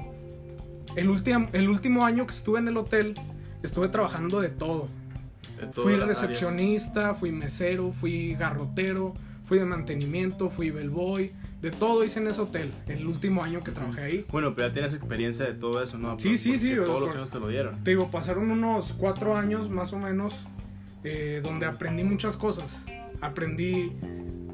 el, 0.95 1.49
el 1.53 1.69
último 1.69 2.05
año 2.05 2.25
que 2.25 2.33
estuve 2.33 2.59
en 2.59 2.67
el 2.67 2.77
hotel, 2.77 3.13
estuve 3.63 3.89
trabajando 3.89 4.41
de 4.41 4.49
todo. 4.49 4.87
De 5.59 5.71
Fui 5.71 5.93
áreas. 5.93 6.09
recepcionista, 6.09 7.13
fui 7.13 7.31
mesero, 7.31 7.91
fui 7.91 8.35
garrotero, 8.35 9.13
fui 9.45 9.59
de 9.59 9.65
mantenimiento, 9.65 10.49
fui 10.49 10.71
bellboy, 10.71 11.31
de 11.61 11.71
todo 11.71 12.03
hice 12.03 12.19
en 12.19 12.27
ese 12.27 12.41
hotel, 12.41 12.71
el 12.87 13.05
último 13.05 13.43
año 13.43 13.63
que 13.63 13.71
trabajé 13.71 14.01
ahí. 14.01 14.25
Bueno, 14.31 14.53
pero 14.55 14.67
ya 14.67 14.73
tienes 14.73 14.93
experiencia 14.93 15.45
de 15.45 15.53
todo 15.53 15.81
eso, 15.81 15.97
¿no? 15.97 16.19
Sí, 16.19 16.37
sí, 16.37 16.57
sí, 16.57 16.75
Todos 16.83 17.01
los 17.01 17.15
años 17.15 17.29
te 17.29 17.39
lo 17.39 17.47
dieron. 17.47 17.83
Te 17.83 17.91
digo, 17.91 18.09
pasaron 18.11 18.51
unos 18.51 18.93
cuatro 18.93 19.37
años 19.37 19.69
más 19.69 19.93
o 19.93 19.99
menos 19.99 20.45
eh, 21.03 21.41
donde 21.43 21.67
aprendí 21.67 22.03
muchas 22.03 22.35
cosas. 22.35 22.83
Aprendí, 23.21 23.91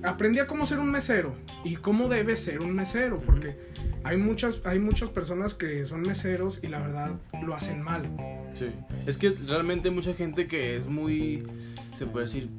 aprendí 0.03 0.39
a 0.39 0.47
cómo 0.47 0.65
ser 0.65 0.79
un 0.79 0.91
mesero 0.91 1.33
y 1.63 1.77
cómo 1.77 2.09
debe 2.09 2.35
ser 2.35 2.59
un 2.59 2.75
mesero, 2.75 3.19
porque 3.19 3.55
hay 4.03 4.17
muchas, 4.17 4.65
hay 4.65 4.79
muchas 4.79 5.09
personas 5.09 5.53
que 5.53 5.85
son 5.85 6.01
meseros 6.01 6.59
y 6.61 6.67
la 6.67 6.79
verdad 6.79 7.11
lo 7.43 7.55
hacen 7.55 7.81
mal. 7.81 8.09
Sí. 8.53 8.67
Es 9.05 9.17
que 9.17 9.33
realmente 9.47 9.89
mucha 9.89 10.13
gente 10.13 10.47
que 10.47 10.75
es 10.75 10.87
muy, 10.87 11.43
se 11.97 12.05
puede 12.05 12.25
decir, 12.25 12.49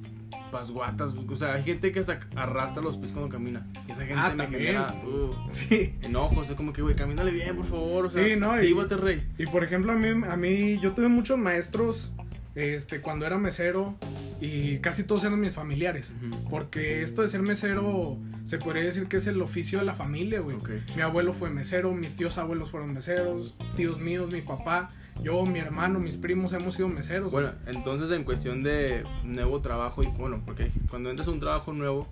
pasguatas. 0.52 1.14
O 1.14 1.36
sea, 1.36 1.54
hay 1.54 1.64
gente 1.64 1.90
que 1.90 1.98
hasta 1.98 2.20
arrastra 2.36 2.80
los 2.80 2.96
pies 2.96 3.10
cuando 3.10 3.28
camina. 3.28 3.66
Y 3.88 3.90
esa 3.92 4.02
gente 4.06 4.14
Ah, 4.16 4.30
me 4.30 4.44
también. 4.44 4.62
genera 4.62 4.94
uh, 5.04 5.34
Sí. 5.50 5.94
enojos. 6.02 6.48
Es 6.50 6.54
como 6.56 6.72
que, 6.72 6.82
güey, 6.82 6.94
camínale 6.94 7.32
bien, 7.32 7.56
por 7.56 7.66
favor. 7.66 8.06
O 8.06 8.10
sea, 8.10 8.22
Sí, 8.24 8.36
no, 8.36 8.54
y- 8.54 8.58
actívate, 8.60 8.96
rey. 8.96 9.26
Y 9.38 9.46
por 9.46 9.64
ejemplo, 9.64 9.90
a 9.90 9.96
mí, 9.96 10.08
a 10.08 10.36
mí, 10.36 10.78
yo 10.80 10.92
tuve 10.92 11.08
muchos 11.08 11.36
maestros 11.38 12.12
este, 12.54 13.00
cuando 13.00 13.24
era 13.24 13.38
mesero 13.38 13.96
y 14.38 14.76
casi 14.80 15.04
todos 15.04 15.24
eran 15.24 15.40
mis 15.40 15.54
familiares. 15.54 16.12
Porque 16.50 17.02
esto 17.02 17.22
de 17.22 17.28
ser 17.28 17.40
mesero 17.40 18.18
se 18.44 18.58
podría 18.58 18.82
decir 18.84 19.06
que 19.06 19.16
es 19.16 19.26
el 19.26 19.40
oficio 19.40 19.78
de 19.78 19.86
la 19.86 19.94
familia, 19.94 20.40
güey. 20.40 20.56
Ok. 20.56 20.70
Mi 20.94 21.00
abuelo 21.00 21.32
fue 21.32 21.48
mesero, 21.48 21.92
mis 21.94 22.14
tíos 22.14 22.36
abuelos 22.36 22.70
fueron 22.70 22.92
meseros, 22.92 23.56
tíos 23.74 23.98
míos, 24.00 24.30
mi 24.30 24.42
papá, 24.42 24.88
yo, 25.22 25.44
mi 25.44 25.58
hermano, 25.58 25.98
mis 25.98 26.16
primos 26.16 26.52
hemos 26.52 26.74
sido 26.74 26.88
meseros. 26.88 27.30
Bueno, 27.30 27.50
entonces 27.66 28.10
en 28.10 28.24
cuestión 28.24 28.62
de 28.62 29.04
nuevo 29.24 29.60
trabajo, 29.60 30.02
y 30.02 30.06
bueno, 30.06 30.40
porque 30.44 30.70
cuando 30.90 31.10
entras 31.10 31.28
a 31.28 31.30
un 31.32 31.40
trabajo 31.40 31.72
nuevo, 31.72 32.08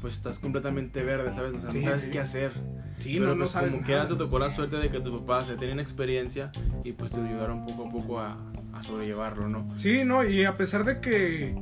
pues 0.00 0.14
estás 0.14 0.38
completamente 0.38 1.02
verde, 1.02 1.32
¿sabes? 1.32 1.54
O 1.54 1.60
sea, 1.60 1.70
Sí, 1.70 1.78
no 1.78 1.84
sabes 1.84 2.02
sí. 2.02 2.10
qué 2.10 2.18
hacer. 2.20 2.52
sí, 2.98 3.14
Pero 3.14 3.26
no, 3.28 3.32
no 3.34 3.38
pues 3.40 3.50
sabes 3.50 3.72
como 3.72 3.84
quiera 3.84 4.08
te 4.08 4.14
tocó 4.16 4.38
la 4.38 4.50
suerte 4.50 4.76
de 4.76 4.90
que 4.90 5.00
tus 5.00 5.18
papás 5.20 5.48
ya 5.48 5.56
tenían 5.56 5.78
experiencia 5.80 6.50
y 6.84 6.92
pues 6.92 7.10
te 7.10 7.20
ayudaron 7.20 7.64
poco 7.66 7.86
a 7.86 7.90
poco 7.90 8.20
a, 8.20 8.36
a 8.74 8.82
sobrellevarlo, 8.82 9.48
¿no? 9.48 9.66
Sí, 9.76 10.04
no, 10.04 10.24
y 10.24 10.44
a 10.44 10.54
pesar 10.54 10.84
de 10.84 11.00
que 11.00 11.54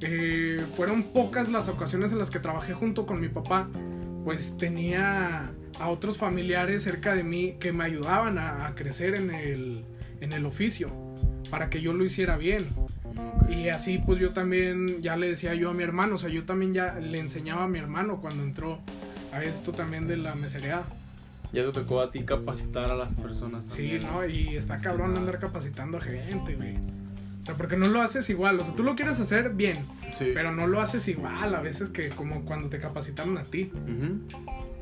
eh, 0.00 0.64
fueron 0.74 1.02
pocas 1.04 1.48
las 1.48 1.68
ocasiones 1.68 2.12
en 2.12 2.18
las 2.18 2.30
que 2.30 2.40
trabajé 2.40 2.74
junto 2.74 3.06
con 3.06 3.20
mi 3.20 3.28
papá, 3.28 3.68
pues 4.24 4.56
tenía 4.58 5.50
a 5.78 5.88
otros 5.88 6.16
familiares 6.16 6.82
cerca 6.82 7.14
de 7.14 7.22
mí 7.22 7.56
que 7.60 7.72
me 7.72 7.84
ayudaban 7.84 8.38
a, 8.38 8.66
a 8.66 8.74
crecer 8.74 9.14
en 9.14 9.30
el, 9.30 9.84
en 10.20 10.32
el 10.32 10.46
oficio 10.46 10.90
para 11.50 11.70
que 11.70 11.80
yo 11.80 11.92
lo 11.92 12.04
hiciera 12.04 12.36
bien. 12.36 12.66
Y 13.48 13.68
así 13.68 13.98
pues 13.98 14.18
yo 14.20 14.30
también 14.30 15.00
ya 15.02 15.16
le 15.16 15.28
decía 15.28 15.54
yo 15.54 15.70
a 15.70 15.74
mi 15.74 15.82
hermano, 15.82 16.16
o 16.16 16.18
sea, 16.18 16.30
yo 16.30 16.44
también 16.44 16.74
ya 16.74 16.98
le 16.98 17.18
enseñaba 17.20 17.64
a 17.64 17.68
mi 17.68 17.78
hermano 17.78 18.20
cuando 18.20 18.42
entró 18.42 18.80
a 19.32 19.42
esto 19.42 19.72
también 19.72 20.06
de 20.08 20.16
la 20.16 20.34
mesería. 20.34 20.82
Ya 21.52 21.64
te 21.64 21.70
tocó 21.72 22.00
a 22.00 22.10
ti 22.10 22.22
capacitar 22.24 22.90
a 22.90 22.96
las 22.96 23.14
personas 23.14 23.64
Sí, 23.66 23.98
también. 24.00 24.02
¿no? 24.02 24.26
Y 24.26 24.56
está 24.56 24.76
que 24.76 24.82
cabrón 24.82 25.16
andar 25.16 25.38
capacitando 25.38 25.98
a 25.98 26.00
gente, 26.00 26.56
güey. 26.56 26.76
O 27.40 27.44
sea, 27.46 27.56
porque 27.56 27.76
no 27.76 27.86
lo 27.86 28.02
haces 28.02 28.28
igual. 28.30 28.58
O 28.58 28.64
sea, 28.64 28.74
tú 28.74 28.82
lo 28.82 28.96
quieres 28.96 29.20
hacer 29.20 29.50
bien, 29.54 29.86
Sí. 30.12 30.32
pero 30.34 30.50
no 30.50 30.66
lo 30.66 30.80
haces 30.80 31.06
igual 31.06 31.54
a 31.54 31.60
veces 31.60 31.90
que 31.90 32.08
como 32.08 32.44
cuando 32.44 32.68
te 32.68 32.80
capacitaron 32.80 33.38
a 33.38 33.44
ti. 33.44 33.70
Ujú. 33.72 34.18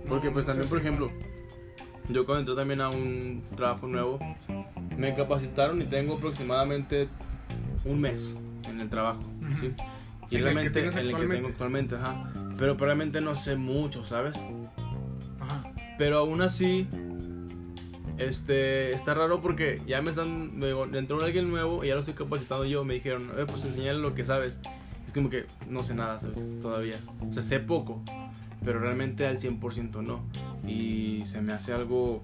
Porque 0.09 0.29
No, 0.29 0.33
pues 0.33 0.47
no 0.47 0.53
también, 0.53 0.69
por 0.71 0.79
ejemplo, 0.79 1.11
yo 2.09 2.25
cuando 2.25 2.41
entré 2.41 2.55
también 2.57 2.81
a 2.81 2.89
un 2.89 3.43
trabajo 3.55 3.87
nuevo, 3.87 4.19
me 4.97 5.15
capacitaron 5.15 5.81
y 5.83 5.85
tengo 5.85 6.15
aproximadamente 6.15 7.09
un 7.85 8.01
mes 8.01 8.35
en 8.69 8.81
el 8.81 8.89
trabajo. 8.89 9.23
¿sí? 9.61 9.67
¿En 9.67 9.75
Y 9.75 9.75
el 9.75 10.29
que 10.29 10.39
realmente, 10.41 10.81
en 10.81 10.99
el 10.99 11.17
que 11.17 11.27
tengo 11.27 11.49
actualmente, 11.49 11.97
ajá. 11.97 12.33
Pero 12.59 12.77
probablemente 12.77 13.21
no 13.21 13.37
sé 13.37 13.57
mucho, 13.57 14.05
¿sabes? 14.05 14.37
Ajá. 15.41 15.65
Pero 15.99 16.19
aún 16.19 16.43
así, 16.43 16.87
este, 18.19 18.93
está 18.93 19.15
raro 19.15 19.41
porque 19.41 19.81
ya 19.87 20.01
me 20.01 20.11
están, 20.11 20.53
luego 20.59 20.87
entró 20.87 21.21
alguien 21.23 21.51
nuevo 21.51 21.85
y 21.85 21.89
ya 21.89 21.95
lo 21.95 22.01
estoy 22.01 22.15
capacitando 22.15 22.65
yo, 22.65 22.85
me 22.85 22.95
dijeron, 22.95 23.31
eh, 23.37 23.45
pues 23.47 23.65
enseñale 23.65 23.99
lo 23.99 24.15
que 24.15 24.25
sabes. 24.25 24.61
Es 25.07 25.13
como 25.13 25.31
que 25.31 25.47
no 25.69 25.83
sé 25.83 25.95
nada, 25.95 26.19
¿sabes? 26.19 26.39
Todavía. 26.61 26.99
O 27.29 27.33
sea, 27.33 27.43
sé 27.43 27.61
poco, 27.61 28.03
pero 28.65 28.79
realmente 28.79 29.27
al 29.27 29.39
100% 29.39 30.03
no. 30.03 30.21
Y 30.67 31.23
se 31.27 31.41
me 31.41 31.53
hace 31.53 31.73
algo 31.73 32.23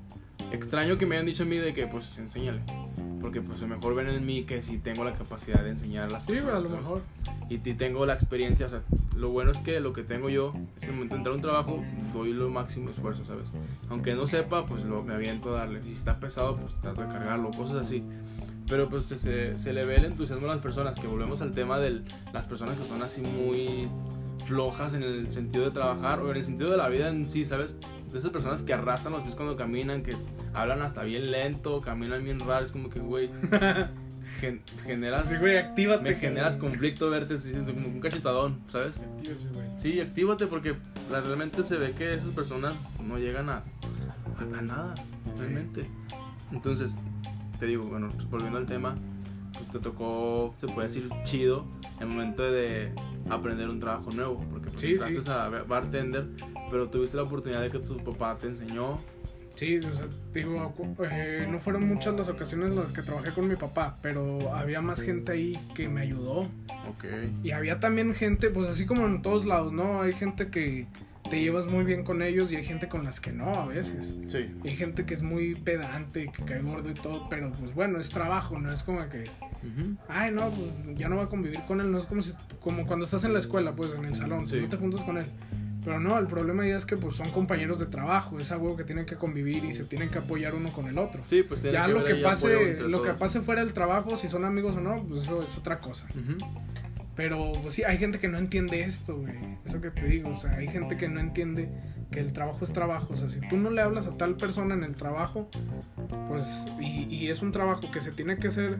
extraño 0.53 0.99
que 0.99 1.07
me 1.07 1.17
hayan 1.17 1.27
dicho 1.27 1.43
a 1.43 1.47
mí 1.47 1.57
de 1.57 1.73
que, 1.73 1.87
pues, 1.87 2.19
enséñale. 2.19 2.61
Porque, 3.21 3.41
pues, 3.41 3.59
a 3.59 3.63
lo 3.63 3.77
mejor 3.77 3.95
ven 3.95 4.09
en 4.09 4.25
mí 4.25 4.45
que 4.45 4.63
si 4.63 4.79
tengo 4.79 5.05
la 5.05 5.13
capacidad 5.13 5.63
de 5.63 5.71
enseñar 5.71 6.11
las 6.11 6.25
Sí, 6.25 6.33
pero 6.35 6.57
a 6.57 6.61
lo 6.61 6.69
mejor. 6.69 7.03
y, 7.49 7.55
y 7.57 7.75
tengo 7.75 8.07
la 8.07 8.15
experiencia, 8.15 8.67
o 8.67 8.69
sea, 8.71 8.83
lo 9.17 9.29
bueno 9.29 9.51
es 9.51 9.59
que 9.59 9.79
lo 9.81 9.93
que 9.93 10.03
tengo 10.03 10.31
yo, 10.31 10.53
es 10.81 10.89
el 10.89 10.95
momento 10.95 11.15
de 11.15 11.19
entrar 11.19 11.33
a 11.33 11.37
un 11.37 11.43
trabajo, 11.43 11.85
doy 12.13 12.33
lo 12.33 12.49
máximo 12.49 12.91
esfuerzo, 12.91 13.25
¿sabes? 13.25 13.53
Aunque 13.91 14.15
no 14.15 14.27
sepa, 14.27 14.65
pues 14.67 14.85
lo, 14.85 15.03
me 15.03 15.15
aviento 15.15 15.55
a 15.55 15.61
darle. 15.61 15.81
Y 15.81 15.83
si 15.83 15.93
está 15.93 16.19
pesado, 16.19 16.57
pues 16.57 16.75
trato 16.81 17.03
de 17.03 17.09
cargarlo, 17.09 17.51
cosas 17.51 17.77
así. 17.77 18.03
Pero 18.69 18.89
pues 18.89 19.05
se, 19.05 19.19
se, 19.19 19.59
se 19.59 19.73
le 19.73 19.85
ve 19.85 19.97
el 19.97 20.05
entusiasmo 20.05 20.47
a 20.47 20.55
las 20.55 20.63
personas, 20.63 20.99
que 20.99 21.07
volvemos 21.07 21.43
al 21.43 21.51
tema 21.51 21.79
de 21.79 22.03
las 22.33 22.47
personas 22.47 22.79
que 22.79 22.85
son 22.85 23.03
así 23.03 23.21
muy 23.21 23.89
flojas 24.47 24.95
en 24.95 25.03
el 25.03 25.31
sentido 25.31 25.65
de 25.65 25.71
trabajar 25.71 26.21
o 26.21 26.31
en 26.31 26.37
el 26.39 26.45
sentido 26.45 26.71
de 26.71 26.77
la 26.77 26.89
vida 26.89 27.09
en 27.09 27.27
sí, 27.27 27.45
¿sabes? 27.45 27.75
Esas 28.15 28.31
personas 28.31 28.63
que 28.63 28.73
arrastran 28.73 29.13
los 29.13 29.23
pies 29.23 29.35
cuando 29.37 29.57
caminan, 29.57 30.03
que 30.03 30.17
hablan 30.53 30.83
hasta 30.83 31.05
bien 31.05 31.31
lento, 31.31 31.81
caminan 31.81 32.25
bien 32.25 32.41
raro, 32.41 32.65
es 32.65 32.73
como 32.73 32.89
que, 32.91 32.99
güey, 32.99 33.29
gen- 34.41 34.63
generas... 34.85 35.29
Sí, 35.29 35.37
güey, 35.39 35.57
actívate. 35.59 36.03
Me 36.03 36.15
generas 36.17 36.57
conflicto 36.57 37.09
verte 37.11 37.35
así, 37.35 37.53
como 37.53 37.87
un 37.87 38.01
cachetadón, 38.01 38.59
¿sabes? 38.69 38.97
Actívate, 38.99 39.49
güey. 39.55 39.67
Sí, 39.79 40.01
actívate 40.01 40.47
porque 40.49 40.75
realmente 41.09 41.63
se 41.63 41.77
ve 41.77 41.93
que 41.93 42.15
esas 42.15 42.31
personas 42.31 42.95
no 43.01 43.19
llegan 43.19 43.49
a, 43.49 43.63
a, 44.39 44.59
a 44.59 44.63
nada, 44.63 44.95
realmente. 45.39 45.85
Entonces, 46.53 46.97
te 47.61 47.67
digo, 47.67 47.85
bueno, 47.85 48.09
volviendo 48.29 48.59
al 48.59 48.67
tema, 48.67 48.97
pues 49.53 49.71
te 49.71 49.79
tocó, 49.79 50.53
se 50.57 50.67
puede 50.67 50.89
decir, 50.89 51.09
chido 51.23 51.65
el 52.01 52.07
momento 52.09 52.43
de 52.43 52.93
aprender 53.31 53.69
un 53.69 53.79
trabajo 53.79 54.11
nuevo, 54.11 54.45
porque 54.51 54.69
pues, 54.71 54.81
Sí, 54.81 54.93
entraste 54.93 55.21
sí. 55.23 55.31
a 55.31 55.49
bartender, 55.65 56.27
pero 56.71 56.89
tuviste 56.89 57.17
la 57.17 57.23
oportunidad 57.25 57.63
de 57.63 57.71
que 57.71 57.79
tu 57.79 57.97
papá 57.99 58.37
te 58.37 58.49
enseñó. 58.49 58.97
Sí, 59.57 59.79
o 59.79 59.93
sea, 59.95 60.07
digo, 60.33 60.73
eh, 61.11 61.47
no 61.51 61.59
fueron 61.61 61.87
muchas 61.87 62.15
las 62.15 62.29
ocasiones 62.29 62.69
en 62.69 62.77
las 62.77 62.93
que 62.93 63.03
trabajé 63.03 63.33
con 63.33 63.47
mi 63.47 63.57
papá, 63.57 63.99
pero 64.01 64.39
había 64.55 64.81
más 64.81 65.03
gente 65.03 65.33
ahí 65.33 65.53
que 65.75 65.89
me 65.89 66.01
ayudó. 66.03 66.49
Ok. 66.89 67.05
Y 67.43 67.51
había 67.51 67.79
también 67.79 68.15
gente, 68.15 68.49
pues 68.51 68.69
así 68.69 68.87
como 68.87 69.05
en 69.07 69.21
todos 69.21 69.45
lados, 69.45 69.73
¿no? 69.73 70.01
Hay 70.03 70.13
gente 70.13 70.49
que 70.49 70.87
te 71.31 71.41
llevas 71.41 71.67
muy 71.67 71.85
bien 71.85 72.05
con 72.05 72.21
ellos 72.23 72.51
y 72.53 72.57
hay 72.57 72.65
gente 72.65 72.89
con 72.89 73.05
las 73.05 73.21
que 73.21 73.33
no 73.33 73.51
a 73.55 73.65
veces. 73.67 74.15
Sí. 74.27 74.51
Hay 74.65 74.77
gente 74.77 75.07
que 75.07 75.15
es 75.15 75.23
muy 75.23 75.55
pedante, 75.55 76.31
que 76.37 76.45
cae 76.45 76.61
gordo 76.61 76.91
y 76.91 76.95
todo, 76.95 77.29
pero 77.31 77.51
pues 77.53 77.73
bueno, 77.75 77.99
es 78.01 78.11
trabajo, 78.11 78.59
no 78.59 78.71
es 78.73 78.83
como 78.83 79.09
que, 79.09 79.21
Ujú. 79.23 79.97
ay 80.09 80.31
no, 80.33 80.51
pues 80.51 80.99
ya 80.99 81.09
no 81.09 81.17
va 81.17 81.23
a 81.25 81.27
convivir 81.29 81.61
con 81.67 81.81
él, 81.81 81.91
no 81.91 81.99
es 81.99 82.05
como, 82.07 82.23
si, 82.23 82.33
como 82.61 82.87
cuando 82.87 83.05
estás 83.05 83.25
en 83.25 83.33
la 83.33 83.39
escuela, 83.39 83.73
pues 83.75 83.95
en 83.95 84.05
el 84.05 84.15
salón, 84.15 84.47
Sí. 84.47 84.59
no 84.61 84.69
te 84.69 84.77
juntas 84.77 85.03
con 85.03 85.17
él. 85.17 85.27
Pero 85.83 85.99
no, 85.99 86.19
el 86.19 86.27
problema 86.27 86.67
ya 86.67 86.77
es 86.77 86.85
que 86.85 86.99
pues 86.99 87.15
son 87.17 87.31
compañeros 87.31 87.79
de 87.79 87.87
trabajo, 87.87 88.37
es 88.39 88.53
algo 88.53 88.77
que 88.77 88.85
tienen 88.85 89.07
que 89.07 89.17
convivir 89.17 89.65
y 89.65 89.73
se 89.73 89.85
tienen 89.85 90.11
que 90.11 90.19
apoyar 90.19 90.55
uno 90.55 90.71
con 90.73 90.87
el 90.89 90.99
otro. 90.99 91.23
Sí, 91.25 91.43
pues 91.43 91.63
ya 91.63 91.87
que 91.87 91.93
lo 91.93 92.05
que 92.05 92.17
pase, 92.17 92.75
lo 92.83 93.01
que 93.01 93.09
todos. 93.09 93.17
pase 93.19 93.41
fuera 93.41 93.63
del 93.65 93.73
trabajo, 93.73 94.15
si 94.19 94.29
son 94.29 94.45
amigos 94.45 94.77
o 94.77 94.81
no, 94.83 94.97
pues 95.09 95.23
eso 95.23 95.43
es 95.43 95.57
otra 95.57 95.79
cosa. 95.79 96.07
Ujú. 96.11 96.37
Pero 97.21 97.53
pues 97.61 97.75
sí, 97.75 97.85
hay 97.85 97.99
gente 97.99 98.19
que 98.19 98.29
no 98.29 98.39
entiende 98.39 98.83
esto, 98.83 99.15
güey. 99.15 99.35
Eso 99.67 99.79
que 99.79 99.91
te 99.91 100.07
digo, 100.07 100.31
o 100.31 100.37
sea, 100.37 100.53
hay 100.53 100.69
gente 100.69 100.97
que 100.97 101.07
no 101.07 101.21
entiende 101.21 101.69
que 102.11 102.19
el 102.19 102.33
trabajo 102.33 102.65
es 102.65 102.73
trabajo. 102.73 103.09
O 103.13 103.17
sea, 103.17 103.29
si 103.29 103.41
tú 103.47 103.59
no 103.59 103.69
le 103.71 103.83
hablas 103.83 104.07
a 104.07 104.13
tal 104.17 104.37
persona 104.39 104.73
en 104.75 104.85
el 104.85 104.95
trabajo, 104.95 105.51
pues, 106.29 106.65
y, 106.81 107.15
y 107.15 107.29
es 107.29 107.43
un 107.43 107.53
trabajo 107.53 107.91
que 107.93 108.01
se 108.01 108.11
tiene 108.11 108.39
que 108.39 108.49
hacer 108.49 108.79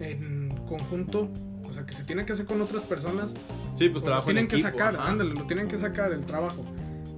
en 0.00 0.50
conjunto, 0.68 1.30
o 1.66 1.72
sea, 1.72 1.86
que 1.86 1.94
se 1.94 2.04
tiene 2.04 2.26
que 2.26 2.34
hacer 2.34 2.44
con 2.44 2.60
otras 2.60 2.82
personas, 2.82 3.32
Sí, 3.74 3.88
pues 3.88 3.90
pues 3.92 3.94
lo 3.94 4.00
trabajo 4.02 4.28
en 4.28 4.34
tienen 4.34 4.48
que 4.48 4.56
equipo, 4.56 4.68
sacar, 4.68 4.94
ajá. 4.96 5.08
ándale, 5.08 5.32
lo 5.32 5.46
tienen 5.46 5.66
que 5.66 5.78
sacar 5.78 6.12
el 6.12 6.26
trabajo. 6.26 6.66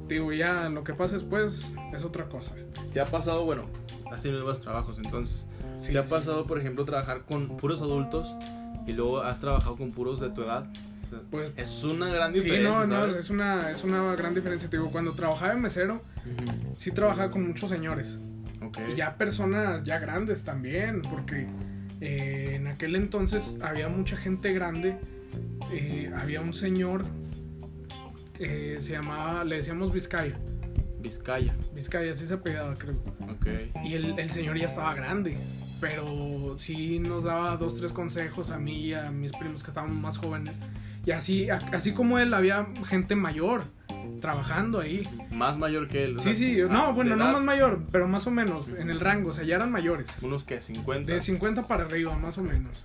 Digo, 0.06 0.32
ya 0.32 0.68
lo 0.68 0.84
que 0.84 0.94
pasa 0.94 1.14
después 1.14 1.68
es 1.92 2.04
otra 2.04 2.28
cosa. 2.28 2.52
¿Te 2.92 3.00
ha 3.00 3.06
pasado, 3.06 3.44
bueno, 3.44 3.64
has 4.12 4.22
tenido 4.22 4.40
nuevos 4.40 4.60
trabajos 4.60 4.98
entonces? 5.02 5.46
Sí, 5.78 5.90
¿Te 5.92 5.98
ha 5.98 6.04
sí. 6.04 6.10
pasado, 6.12 6.46
por 6.46 6.60
ejemplo, 6.60 6.84
trabajar 6.84 7.22
con 7.24 7.56
puros 7.56 7.82
adultos 7.82 8.32
y 8.90 8.92
luego 8.92 9.20
has 9.22 9.40
trabajado 9.40 9.76
con 9.76 9.90
puros 9.92 10.20
de 10.20 10.30
tu 10.30 10.42
edad? 10.42 10.66
O 11.06 11.08
sea, 11.10 11.18
Pues, 11.30 11.50
es 11.56 11.82
una 11.84 12.08
gran 12.08 12.34
sí, 12.34 12.40
diferencia, 12.42 12.70
no, 12.72 12.86
no, 12.86 13.00
¿sabes? 13.02 13.16
es 13.16 13.30
una, 13.30 13.70
es 13.70 13.82
una 13.84 14.14
gran 14.14 14.34
diferencia. 14.34 14.68
Te 14.70 14.76
digo, 14.76 14.90
cuando 14.90 15.12
trabajaba 15.12 15.52
en 15.52 15.60
mesero, 15.60 16.02
sí 16.76 16.92
trabajaba 16.92 17.30
con 17.30 17.46
muchos 17.46 17.70
señores. 17.70 18.18
Y 18.92 18.96
ya 18.96 19.16
personas 19.16 19.82
ya 19.84 19.98
grandes 19.98 20.42
también, 20.42 21.02
porque 21.02 21.48
eh, 22.00 22.52
en 22.56 22.66
aquel 22.68 22.94
entonces 22.94 23.56
había 23.62 23.88
mucha 23.88 24.16
gente 24.16 24.52
grande. 24.52 24.96
eh, 25.72 26.12
había 26.16 26.40
un 26.40 26.52
señor, 26.54 27.04
eh, 28.38 28.78
se 28.80 28.92
llamaba, 28.92 29.44
le 29.44 29.56
decíamos 29.56 29.92
Vizcaya. 29.92 30.38
Vizcaya. 31.00 31.54
Vizcaya, 31.74 32.12
así 32.12 32.26
se 32.26 32.34
apellidaba, 32.34 32.74
creo. 32.74 32.94
Ok. 33.30 33.46
Y 33.84 33.94
el, 33.94 34.18
el 34.18 34.30
señor 34.30 34.58
ya 34.58 34.66
estaba 34.66 34.94
grande, 34.94 35.36
pero 35.80 36.56
sí 36.58 36.98
nos 36.98 37.24
daba 37.24 37.56
dos, 37.56 37.76
tres 37.76 37.92
consejos 37.92 38.50
a 38.50 38.58
mí 38.58 38.86
y 38.86 38.94
a 38.94 39.10
mis 39.10 39.32
primos 39.32 39.62
que 39.62 39.70
estábamos 39.70 39.96
más 39.96 40.18
jóvenes. 40.18 40.54
Y 41.06 41.12
así, 41.12 41.48
así 41.50 41.92
como 41.92 42.18
él, 42.18 42.34
había 42.34 42.66
gente 42.86 43.16
mayor, 43.16 43.62
trabajando 44.20 44.80
ahí. 44.80 45.02
Más 45.32 45.56
mayor 45.58 45.88
que 45.88 46.04
él. 46.04 46.18
o 46.18 46.20
Sí, 46.20 46.34
sea, 46.34 46.34
sí, 46.34 46.60
ah, 46.60 46.66
no, 46.70 46.92
bueno, 46.92 47.16
no 47.16 47.32
más 47.32 47.42
mayor, 47.42 47.84
pero 47.90 48.06
más 48.06 48.26
o 48.26 48.30
menos 48.30 48.68
en 48.68 48.90
el 48.90 49.00
rango, 49.00 49.30
o 49.30 49.32
sea, 49.32 49.44
ya 49.44 49.56
eran 49.56 49.72
mayores. 49.72 50.10
Unos 50.22 50.44
que 50.44 50.60
50. 50.60 51.10
De 51.12 51.20
50 51.20 51.66
para 51.66 51.84
arriba, 51.84 52.16
más 52.18 52.36
o 52.36 52.42
menos. 52.42 52.84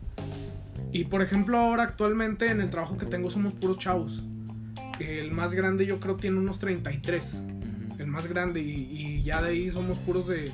Y 0.93 1.03
por 1.05 1.21
ejemplo, 1.21 1.59
ahora 1.59 1.83
actualmente 1.83 2.47
en 2.49 2.61
el 2.61 2.69
trabajo 2.69 2.97
que 2.97 3.05
tengo 3.05 3.29
somos 3.29 3.53
puros 3.53 3.77
chavos. 3.79 4.23
El 4.99 5.31
más 5.31 5.53
grande 5.53 5.85
yo 5.85 5.99
creo 5.99 6.15
tiene 6.15 6.37
unos 6.37 6.57
33. 6.59 7.33
Ujú. 7.43 8.01
El 8.01 8.07
más 8.07 8.27
grande. 8.27 8.61
Y, 8.61 8.71
y 8.91 9.23
ya 9.23 9.41
de 9.41 9.49
ahí 9.49 9.69
somos 9.71 9.97
puros 9.97 10.25
de, 10.29 10.53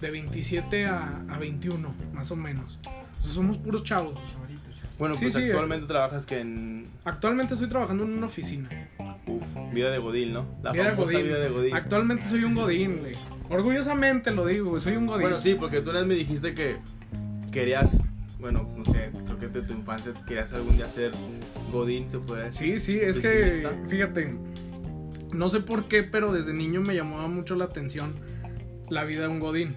de 0.00 0.10
27 0.10 0.86
a, 0.86 1.24
a 1.28 1.38
21, 1.38 1.94
más 2.12 2.30
o 2.30 2.36
menos. 2.36 2.78
O 2.84 3.22
sea, 3.24 3.32
somos 3.32 3.58
puros 3.58 3.82
chavos. 3.84 4.18
Bueno, 4.98 5.14
Sí, 5.14 5.26
pues 5.26 5.34
sí, 5.34 5.44
actualmente 5.44 5.86
trabajas 5.86 6.26
que 6.26 6.40
en. 6.40 6.84
Actualmente 7.04 7.54
estoy 7.54 7.68
trabajando 7.70 8.04
en 8.04 8.12
una 8.12 8.26
oficina. 8.26 8.68
Uf, 9.26 9.72
vida 9.72 9.90
de 9.90 9.98
Godín, 9.98 10.34
¿no? 10.34 10.44
La 10.62 10.72
Vida 10.72 10.90
famosa 10.90 11.12
Godín. 11.12 11.26
vida 11.26 11.38
de 11.38 11.48
Godín. 11.48 11.74
Actualmente 11.74 12.28
soy 12.28 12.44
un 12.44 12.54
godín, 12.54 12.98
güey. 12.98 13.14
Orgullosamente 13.48 14.30
lo 14.30 14.44
digo, 14.46 14.78
soy 14.78 14.96
un 14.96 15.06
godín. 15.06 15.22
Bueno, 15.22 15.38
sí, 15.38 15.54
porque 15.54 15.80
tú 15.80 15.90
una 15.90 16.00
vez 16.00 16.08
me 16.08 16.14
dijiste 16.14 16.54
que 16.54 16.76
querías. 17.50 18.04
Bueno, 18.38 18.68
no 18.76 18.84
sé, 18.84 19.10
creo 19.24 19.38
que 19.38 19.48
de 19.48 19.62
tu 19.62 19.72
infancia 19.72 20.12
querías 20.26 20.52
algún 20.52 20.76
día 20.76 20.88
ser 20.88 21.12
Godín, 21.72 22.08
se 22.10 22.18
puede 22.18 22.44
decir. 22.44 22.78
Sí, 22.78 22.92
sí, 22.94 23.00
es 23.00 23.18
que, 23.18 23.68
fíjate, 23.88 24.34
no 25.32 25.48
sé 25.48 25.60
por 25.60 25.88
qué, 25.88 26.02
pero 26.02 26.32
desde 26.32 26.52
niño 26.52 26.80
me 26.80 26.94
llamaba 26.94 27.28
mucho 27.28 27.54
la 27.54 27.64
atención 27.66 28.14
la 28.90 29.04
vida 29.04 29.22
de 29.22 29.28
un 29.28 29.40
godín. 29.40 29.74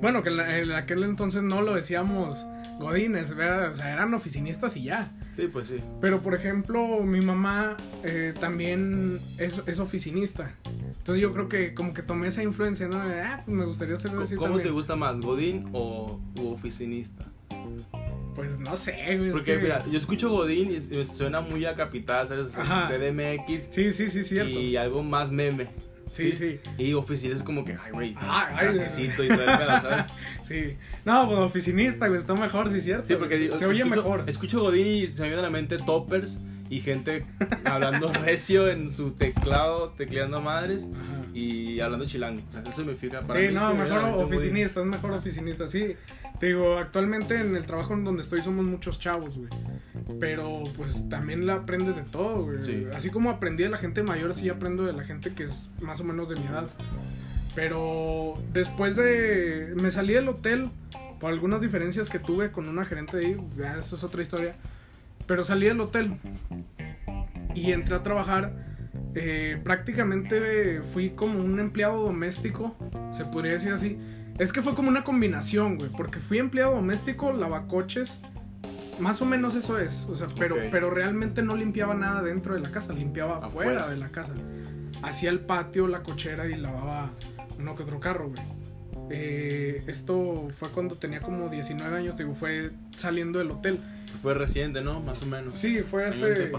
Bueno, 0.00 0.22
que 0.22 0.28
en, 0.30 0.36
la- 0.36 0.58
en 0.58 0.72
aquel 0.72 1.02
entonces 1.04 1.42
no 1.42 1.62
lo 1.62 1.74
decíamos 1.74 2.44
godines, 2.78 3.34
¿verdad? 3.36 3.70
o 3.70 3.74
sea, 3.74 3.92
eran 3.92 4.12
oficinistas 4.14 4.76
y 4.76 4.84
ya. 4.84 5.12
Sí, 5.34 5.48
pues 5.50 5.68
sí. 5.68 5.76
Pero, 6.00 6.20
por 6.22 6.34
ejemplo, 6.34 7.00
mi 7.02 7.20
mamá 7.20 7.76
eh, 8.02 8.34
también 8.38 9.20
es, 9.38 9.62
es 9.66 9.78
oficinista. 9.78 10.54
Entonces 10.98 11.22
yo 11.22 11.32
creo 11.32 11.48
que 11.48 11.72
como 11.74 11.94
que 11.94 12.02
tomé 12.02 12.28
esa 12.28 12.42
influencia, 12.42 12.88
¿no? 12.88 13.06
De, 13.08 13.20
ah, 13.20 13.42
pues 13.44 13.56
me 13.56 13.64
gustaría 13.64 13.96
ser 13.96 14.10
así 14.20 14.34
¿Cómo 14.34 14.48
también. 14.48 14.64
te 14.68 14.72
gusta 14.72 14.96
más, 14.96 15.20
Godín 15.20 15.68
o 15.72 16.20
u 16.40 16.48
oficinista? 16.48 17.24
Pues 18.34 18.58
no 18.58 18.74
sé, 18.76 18.92
güey. 19.16 19.26
es 19.28 19.32
Porque, 19.32 19.54
que- 19.56 19.62
mira, 19.62 19.86
yo 19.86 19.96
escucho 19.96 20.28
Godín 20.28 20.72
y 20.72 20.74
y 20.98 21.04
suena 21.04 21.40
muy 21.40 21.64
a 21.66 21.74
capital, 21.76 22.26
¿sabes? 22.26 22.48
CDMX 22.52 23.68
Sí, 23.70 23.92
sí, 23.92 24.08
sí, 24.08 24.24
cierto. 24.24 24.50
y 24.50 24.76
algo 24.76 25.02
más 25.04 25.30
meme. 25.30 25.68
Sí, 26.14 26.32
sí. 26.32 26.60
Y 26.78 26.94
oficina 26.94 27.34
es 27.34 27.42
como 27.42 27.64
que, 27.64 27.72
ay, 27.72 27.92
güey, 27.92 28.14
trajecito 28.14 29.24
y 29.24 29.28
todo 29.28 29.46
¿sabes? 29.46 30.04
Sí. 30.44 30.76
No, 31.04 31.26
pues 31.26 31.38
oficinista, 31.38 32.06
güey, 32.06 32.20
está 32.20 32.34
mejor, 32.34 32.70
sí, 32.70 32.80
cierto. 32.80 33.06
Sí, 33.06 33.16
porque 33.16 33.36
se, 33.36 33.42
digo, 33.44 33.56
se 33.56 33.66
oye 33.66 33.82
escucho, 33.82 33.96
mejor. 33.96 34.24
Escucho 34.28 34.60
Godín 34.60 34.86
y 34.86 35.06
se 35.06 35.22
me 35.22 35.28
viene 35.28 35.40
a 35.40 35.44
la 35.44 35.50
mente 35.50 35.78
toppers 35.78 36.38
y 36.70 36.80
gente 36.80 37.24
hablando 37.64 38.08
recio 38.12 38.68
en 38.68 38.90
su 38.90 39.12
teclado, 39.12 39.90
tecleando 39.90 40.40
madres 40.40 40.86
Ajá. 40.92 41.26
y 41.34 41.80
hablando 41.80 42.06
chilango. 42.06 42.40
O 42.48 42.52
sea, 42.52 42.62
eso 42.62 42.84
me 42.84 42.94
fija 42.94 43.20
para 43.20 43.40
Sí, 43.40 43.48
mí 43.48 43.54
no, 43.54 43.74
mejor 43.74 43.98
oficinista, 44.22 44.80
es 44.80 44.86
mejor 44.86 45.12
oficinista, 45.12 45.68
sí. 45.68 45.94
Te 46.40 46.46
digo, 46.46 46.78
actualmente 46.78 47.40
en 47.40 47.54
el 47.54 47.64
trabajo 47.66 47.94
en 47.94 48.04
donde 48.04 48.22
estoy 48.22 48.42
somos 48.42 48.66
muchos 48.66 48.98
chavos, 48.98 49.36
güey. 49.36 49.48
Pero 50.20 50.62
pues 50.76 51.08
también 51.08 51.46
la 51.46 51.54
aprendes 51.54 51.96
de 51.96 52.02
todo, 52.02 52.44
güey. 52.44 52.60
Sí. 52.60 52.86
Así 52.94 53.10
como 53.10 53.30
aprendí 53.30 53.62
de 53.62 53.68
la 53.70 53.78
gente 53.78 54.02
mayor, 54.02 54.34
sí 54.34 54.48
aprendo 54.48 54.84
de 54.84 54.92
la 54.92 55.04
gente 55.04 55.32
que 55.34 55.44
es 55.44 55.70
más 55.80 56.00
o 56.00 56.04
menos 56.04 56.28
de 56.28 56.36
mi 56.36 56.46
edad. 56.46 56.66
Pero 57.54 58.34
después 58.52 58.96
de... 58.96 59.74
Me 59.80 59.90
salí 59.90 60.14
del 60.14 60.28
hotel 60.28 60.68
por 61.20 61.30
algunas 61.30 61.60
diferencias 61.60 62.10
que 62.10 62.18
tuve 62.18 62.50
con 62.50 62.68
una 62.68 62.84
gerente 62.84 63.16
de 63.16 63.26
ahí, 63.26 63.36
ya 63.56 63.78
eso 63.78 63.96
es 63.96 64.04
otra 64.04 64.22
historia. 64.22 64.56
Pero 65.26 65.44
salí 65.44 65.66
del 65.66 65.80
hotel 65.80 66.16
y 67.54 67.72
entré 67.72 67.94
a 67.96 68.02
trabajar. 68.02 68.52
eh, 69.16 69.60
prácticamente 69.62 70.82
fui 70.92 71.10
como 71.10 71.38
un 71.38 71.60
empleado 71.60 72.02
doméstico, 72.04 72.76
se 73.12 73.24
podría 73.24 73.52
decir 73.54 73.72
así. 73.72 73.96
Es 74.38 74.52
que 74.52 74.60
fue 74.62 74.74
como 74.74 74.88
una 74.88 75.04
combinación, 75.04 75.78
güey, 75.78 75.90
porque 75.90 76.18
fui 76.18 76.38
empleado 76.38 76.74
doméstico, 76.74 77.32
lavacoches, 77.32 78.18
más 78.98 79.22
o 79.22 79.26
menos 79.26 79.54
eso 79.54 79.78
es, 79.78 80.04
o 80.10 80.16
sea, 80.16 80.26
pero, 80.36 80.56
pero 80.72 80.90
realmente 80.90 81.42
no 81.42 81.54
limpiaba 81.56 81.94
nada 81.94 82.22
dentro 82.22 82.54
de 82.54 82.60
la 82.60 82.70
casa, 82.72 82.92
limpiaba 82.92 83.36
afuera, 83.38 83.82
Afuera. 83.82 83.88
de 83.88 83.96
la 83.96 84.08
casa. 84.08 84.32
Hacía 85.02 85.30
el 85.30 85.40
patio, 85.40 85.86
la 85.86 86.02
cochera 86.02 86.46
y 86.46 86.56
lavaba 86.56 87.10
uno 87.58 87.74
que 87.76 87.82
otro 87.84 88.00
carro, 88.00 88.30
güey. 88.30 88.42
Eh, 89.10 89.82
esto 89.86 90.48
fue 90.50 90.70
cuando 90.70 90.94
tenía 90.96 91.20
como 91.20 91.48
19 91.48 91.96
años, 91.96 92.16
digo, 92.16 92.34
fue 92.34 92.70
saliendo 92.96 93.38
del 93.38 93.50
hotel. 93.52 93.78
Fue 94.24 94.32
reciente, 94.34 94.80
¿no? 94.80 95.00
Más 95.00 95.22
o 95.22 95.26
menos. 95.26 95.54
Sí, 95.54 95.80
fue 95.82 96.06
hace, 96.06 96.24
ahí. 96.44 96.50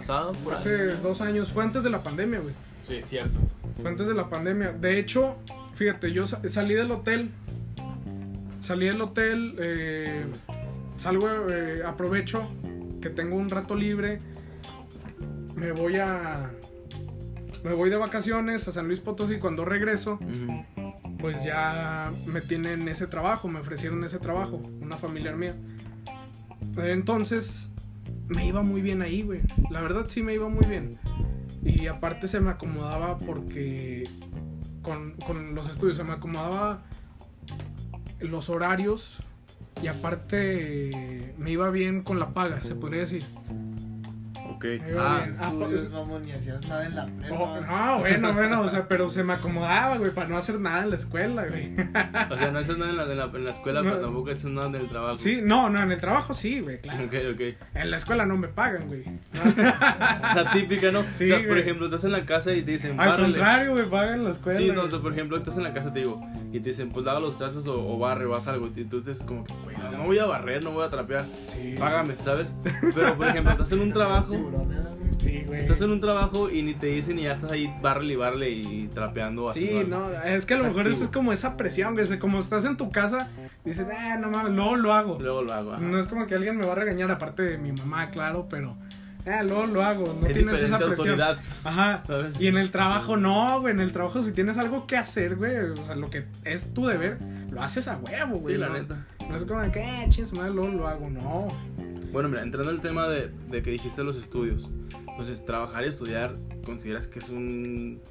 hace 0.54 0.88
dos 1.02 1.20
años, 1.20 1.52
fue 1.52 1.64
antes 1.64 1.84
de 1.84 1.90
la 1.90 2.04
pandemia, 2.04 2.40
güey. 2.40 2.54
Sí, 2.88 3.02
cierto. 3.06 3.40
Fue 3.82 3.90
antes 3.90 4.08
de 4.08 4.14
la 4.14 4.30
pandemia. 4.30 4.72
De 4.72 5.00
hecho, 5.00 5.36
fíjate, 5.74 6.14
yo 6.14 6.28
sa- 6.28 6.48
salí 6.48 6.76
del 6.76 6.92
hotel. 6.92 7.32
Salí 8.62 8.86
del 8.86 9.02
hotel. 9.02 9.56
eh, 9.58 10.26
salgo, 10.98 11.28
eh, 11.50 11.82
aprovecho 11.84 12.48
que 13.02 13.10
tengo 13.10 13.36
un 13.36 13.50
rato 13.50 13.76
libre. 13.76 14.20
Me 15.56 15.72
voy 15.72 15.98
a. 15.98 16.52
Me 17.64 17.74
voy 17.74 17.90
de 17.90 17.96
vacaciones 17.96 18.68
a 18.68 18.72
San 18.72 18.86
Luis 18.88 19.00
Potosí. 19.00 19.38
Cuando 19.40 19.66
regreso, 19.66 20.20
pues 21.18 21.44
ya 21.44 22.12
me 22.28 22.42
tienen 22.42 22.88
ese 22.90 23.08
trabajo. 23.08 23.48
Me 23.48 23.60
ofrecieron 23.60 24.04
ese 24.04 24.20
trabajo. 24.20 24.58
Una 24.82 24.98
familiar 24.98 25.36
mía. 25.36 25.56
Entonces, 26.78 27.72
me 28.28 28.46
iba 28.46 28.62
muy 28.64 28.82
bien 28.82 29.02
ahí, 29.02 29.22
güey. 29.22 29.42
La 29.70 29.82
verdad 29.82 30.06
sí 30.08 30.22
me 30.24 30.34
iba 30.34 30.50
muy 30.50 30.66
bien. 30.66 30.98
Y 31.64 31.88
aparte 31.88 32.28
se 32.28 32.40
me 32.40 32.52
acomodaba 32.52 33.18
porque 33.18 34.08
con, 34.82 35.14
con 35.26 35.56
los 35.56 35.70
estudios 35.70 35.98
se 35.98 36.04
me 36.04 36.14
acomodaba 36.14 36.84
los 38.20 38.50
horarios 38.50 39.20
y 39.82 39.88
aparte 39.88 41.34
me 41.38 41.52
iba 41.52 41.70
bien 41.70 42.04
con 42.04 42.20
la 42.20 42.34
paga, 42.34 42.62
se 42.62 42.76
podría 42.76 43.02
decir. 43.02 43.26
Ok. 44.78 44.82
Ah. 44.98 45.18
Ah, 45.20 45.26
estudios, 45.30 45.70
pues- 45.70 45.90
mamón, 45.92 46.22
ni 46.24 46.32
hacías 46.32 46.68
nada 46.68 46.86
en 46.86 46.96
la 46.96 47.06
prepa. 47.06 47.36
Oh, 47.36 47.62
no, 47.62 48.00
bueno, 48.00 48.34
bueno, 48.34 48.62
o 48.62 48.68
sea, 48.68 48.88
pero 48.88 49.10
se 49.10 49.24
me 49.24 49.34
acomodaba, 49.34 49.98
güey, 49.98 50.12
para 50.12 50.28
no 50.28 50.38
hacer 50.38 50.60
nada 50.60 50.84
en 50.84 50.90
la 50.92 50.96
escuela, 50.96 51.46
güey. 51.48 51.74
O 52.32 52.36
sea, 52.36 52.52
no 52.52 52.60
haces 52.60 52.78
nada 52.78 52.92
en 52.92 52.98
la, 52.98 53.04
en 53.04 53.18
la, 53.18 53.26
en 53.26 53.44
la 53.46 53.52
escuela, 53.52 53.82
No. 53.82 53.90
pero 53.92 54.02
tampoco 54.02 54.30
haces 54.32 54.46
nada 54.46 54.68
en 54.68 54.76
el 54.76 54.90
trabajo. 54.90 55.18
Sí, 55.18 55.40
no, 55.44 55.70
no, 55.70 55.82
en 55.82 55.92
el 55.92 56.00
trabajo 56.02 56.34
sí, 56.34 56.60
güey, 56.62 56.80
claro. 56.82 57.06
Ok, 57.06 57.14
ok. 57.34 57.42
En 57.76 57.92
la 57.92 57.98
escuela 57.98 58.26
no 58.26 58.38
me 58.38 58.48
pagan, 58.48 58.88
güey. 58.88 59.04
La 59.66 60.50
típica, 60.54 60.92
¿no? 60.92 61.04
Sí, 61.14 61.26
o 61.26 61.28
sea, 61.28 61.38
por 61.40 61.48
güey. 61.48 61.62
ejemplo, 61.62 61.86
estás 61.86 62.04
en 62.04 62.12
la 62.12 62.26
casa 62.26 62.54
y 62.54 62.62
te 62.64 62.72
dicen, 62.72 62.92
Al 63.00 63.08
"Bárrele". 63.10 63.34
contrario, 63.34 63.74
me 63.76 63.84
pagan 63.84 64.16
en 64.16 64.24
la 64.26 64.30
escuela. 64.32 64.58
Sí, 64.60 64.68
no, 64.68 64.74
o 64.74 64.76
güey. 64.82 64.92
sea, 64.92 65.00
por 65.02 65.14
ejemplo, 65.14 65.38
estás 65.38 65.58
en 65.58 65.64
la 65.64 65.74
casa, 65.74 65.94
te 65.94 66.00
digo, 66.00 66.22
y 66.52 66.60
te 66.60 66.70
dicen, 66.70 66.90
pues 66.92 67.06
lava 67.06 67.20
los 67.20 67.38
trastes 67.38 67.68
o, 67.68 67.76
o 67.96 67.98
barre 68.00 68.26
o 68.26 68.36
haz 68.36 68.48
algo. 68.48 68.68
Y 68.76 68.84
tú 68.86 69.02
dices, 69.02 69.24
como 69.24 69.44
que, 69.46 69.54
güey, 69.64 69.78
no, 69.78 69.92
no 69.92 70.04
voy 70.06 70.20
a 70.20 70.26
barrer, 70.26 70.64
no 70.64 70.72
voy 70.72 70.86
a 70.86 70.90
trapear. 70.90 71.26
Sí. 71.48 71.76
Págame, 71.78 72.16
¿sabes? 72.24 72.54
Pero, 72.94 73.16
por 73.18 73.28
ejemplo, 73.28 73.52
estás 73.54 73.72
en 73.72 73.80
un 73.82 73.94
trabajo, 73.94 74.34
Tiburones, 74.64 75.00
güey. 75.00 75.06
Sí, 75.20 75.44
güey. 75.48 75.62
estás 75.62 75.82
en 75.82 75.92
un 75.92 76.00
trabajo 76.02 76.50
y 76.50 76.62
ni 76.62 76.74
te 76.74 76.88
dicen 76.88 77.18
y 77.18 77.24
ya 77.24 77.34
estás 77.34 77.52
ahí, 77.52 77.74
barrele 77.82 78.14
y 78.14 78.16
barrele 78.16 78.50
y 78.52 78.88
trapeando 78.94 79.46
o 79.46 79.54
Sí, 79.54 79.72
no, 79.88 80.12
es 80.24 80.46
que 80.46 80.54
a 80.54 80.58
lo 80.58 80.64
Es 80.64 80.70
mejor 80.70 80.88
eso 80.88 81.04
es 81.06 81.10
como 81.10 81.34
esa 81.34 81.58
presión, 81.58 81.94
güey. 81.96 82.20
Como 82.20 82.40
estás 82.40 82.66
en 82.66 82.78
tu 82.78 82.92
casa, 82.92 83.30
dices, 83.64 83.88
ah, 83.92 84.18
no 84.18 84.30
mames, 84.30 84.54
luego 84.54 84.76
lo 84.76 84.94
hago. 84.94 85.18
Luego 85.20 85.42
lo 85.42 85.54
hago. 85.54 85.74
ajá. 85.74 85.82
No 85.82 85.98
es 86.00 86.06
como 86.08 86.28
que 86.28 86.36
alguien 86.36 86.58
me 86.58 86.66
va 86.66 86.74
a 86.74 86.76
regañar, 86.76 87.10
aparte 87.12 87.44
de 87.44 87.58
mi 87.58 87.72
mamá, 87.72 88.08
claro, 88.08 88.48
pero, 88.50 88.76
ah, 89.28 89.44
luego 89.44 89.66
lo 89.66 89.84
hago. 89.84 90.18
No 90.20 90.28
es 90.28 90.34
tienes 90.34 90.62
esa 90.62 90.78
presión. 90.78 90.90
autoridad, 91.20 91.40
Ajá. 91.64 92.04
¿sabes? 92.06 92.40
Y 92.40 92.48
en 92.48 92.58
el 92.58 92.72
trabajo 92.72 93.18
no, 93.18 93.62
güey. 93.62 93.74
En 93.74 93.80
el 93.80 93.92
trabajo, 93.92 94.22
si 94.22 94.32
tienes 94.32 94.58
algo 94.58 94.88
que 94.88 94.98
hacer, 94.98 95.36
güey, 95.36 95.56
o 95.58 95.84
sea, 95.86 95.96
lo 95.96 96.10
que 96.10 96.26
es 96.44 96.74
tu 96.74 96.86
deber, 96.88 97.18
lo 97.52 97.62
haces 97.62 97.88
a 97.88 97.98
huevo, 97.98 98.38
güey. 98.40 98.56
Sí, 98.56 98.60
la 98.60 98.68
no, 98.68 98.74
neta. 98.74 99.06
No 99.30 99.36
es 99.36 99.44
como 99.44 99.72
que, 99.72 99.80
eh, 99.80 100.06
ching, 100.10 100.26
su 100.28 100.36
madre, 100.36 100.52
luego 100.54 100.70
lo 100.70 100.88
hago. 100.88 101.10
No. 101.10 101.48
Bueno, 102.12 102.30
mira, 102.30 102.44
entrando 102.44 102.70
al 102.70 102.82
tema 102.82 103.08
de, 103.08 103.32
de 103.50 103.62
que 103.62 103.72
dijiste 103.72 104.04
los 104.04 104.16
estudios. 104.18 104.70
Entonces, 105.10 105.46
trabajar 105.46 105.84
y 105.86 105.88
estudiar, 105.88 106.36
¿consideras 106.66 107.08
que 107.08 107.20
es 107.20 107.30
un. 107.30 108.02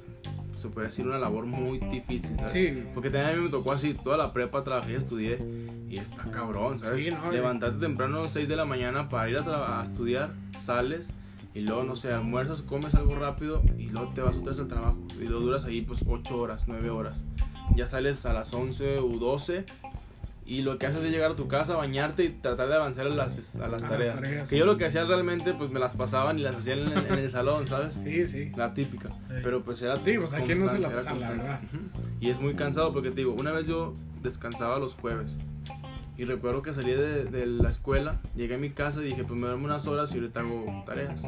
Se 0.57 0.69
puede 0.69 0.87
decir 0.87 1.05
una 1.05 1.17
labor 1.17 1.45
muy 1.45 1.79
difícil, 1.79 2.35
¿sabes? 2.37 2.51
Sí. 2.51 2.83
Porque 2.93 3.09
también 3.09 3.33
a 3.33 3.37
mí 3.37 3.43
me 3.43 3.49
tocó 3.49 3.71
así, 3.71 3.93
toda 3.93 4.17
la 4.17 4.33
prepa 4.33 4.63
trabajé 4.63 4.93
y 4.93 4.95
estudié. 4.95 5.39
Y 5.89 5.97
está 5.97 6.23
cabrón, 6.31 6.79
¿sabes? 6.79 7.03
Sí, 7.03 7.11
no, 7.11 7.31
Levantarte 7.31 7.79
temprano 7.79 8.19
a 8.19 8.23
las 8.23 8.33
6 8.33 8.47
de 8.47 8.55
la 8.55 8.65
mañana 8.65 9.09
para 9.09 9.29
ir 9.29 9.37
a, 9.37 9.81
a 9.81 9.83
estudiar, 9.83 10.33
sales. 10.59 11.09
Y 11.53 11.61
luego, 11.61 11.83
no 11.83 11.95
sé, 11.95 12.11
almuerzas, 12.11 12.61
comes 12.61 12.95
algo 12.95 13.15
rápido 13.15 13.61
y 13.77 13.87
luego 13.87 14.11
te 14.13 14.21
vas 14.21 14.35
otra 14.35 14.49
vez 14.49 14.59
al 14.59 14.67
trabajo. 14.67 14.97
Y 15.19 15.25
lo 15.25 15.39
duras 15.39 15.63
ahí 15.65 15.81
pues 15.81 16.01
8 16.05 16.37
horas, 16.37 16.65
9 16.67 16.89
horas. 16.89 17.23
Ya 17.75 17.87
sales 17.87 18.25
a 18.25 18.33
las 18.33 18.53
11 18.53 18.99
u 18.99 19.19
12 19.19 19.65
y 20.47 20.61
lo 20.61 20.77
que 20.77 20.85
haces 20.85 21.03
es 21.03 21.11
llegar 21.11 21.31
a 21.31 21.35
tu 21.35 21.47
casa, 21.47 21.75
bañarte 21.75 22.23
y 22.23 22.29
tratar 22.29 22.67
de 22.69 22.75
avanzar 22.75 23.07
a 23.07 23.09
las, 23.09 23.55
a 23.55 23.59
las, 23.59 23.65
A 23.65 23.67
las 23.67 23.81
tareas. 23.81 24.15
tareas. 24.21 24.49
Que 24.49 24.57
yo 24.57 24.65
lo 24.67 24.77
que 24.77 24.85
hacía 24.85 25.03
realmente 25.03 25.53
pues 25.55 25.71
me 25.71 25.79
las 25.79 25.95
pasaban 25.95 26.37
y 26.37 26.43
las 26.43 26.55
hacía 26.55 26.73
en 26.73 26.79
el, 26.79 27.05
en 27.07 27.13
el 27.15 27.29
salón, 27.31 27.65
¿sabes? 27.65 27.95
Sí, 28.03 28.27
sí. 28.27 28.51
La 28.55 28.73
típica. 28.73 29.09
Pero 29.43 29.63
pues 29.63 29.81
era... 29.81 29.95
Sí, 29.95 30.13
pues, 30.17 30.33
¿a 30.35 30.41
quién 30.41 30.63
no 30.63 30.69
se 30.69 30.77
la 30.79 30.89
pasa, 30.89 31.15
la 31.15 31.31
verdad? 31.31 31.59
Y 32.19 32.29
es 32.29 32.39
muy 32.39 32.53
cansado 32.53 32.93
porque 32.93 33.09
te 33.09 33.17
digo, 33.17 33.33
una 33.33 33.51
vez 33.51 33.65
yo 33.65 33.93
descansaba 34.21 34.77
los 34.77 34.93
jueves. 34.93 35.35
Y 36.17 36.23
recuerdo 36.25 36.61
que 36.61 36.73
salí 36.73 36.91
de, 36.91 37.25
de 37.25 37.45
la 37.47 37.69
escuela, 37.69 38.21
llegué 38.35 38.55
a 38.55 38.57
mi 38.57 38.69
casa 38.69 39.01
y 39.01 39.05
dije, 39.05 39.23
pues 39.23 39.39
me 39.39 39.47
duermo 39.47 39.65
unas 39.65 39.85
horas 39.87 40.13
y 40.13 40.19
ahorita 40.19 40.41
hago 40.41 40.83
tareas. 40.85 41.21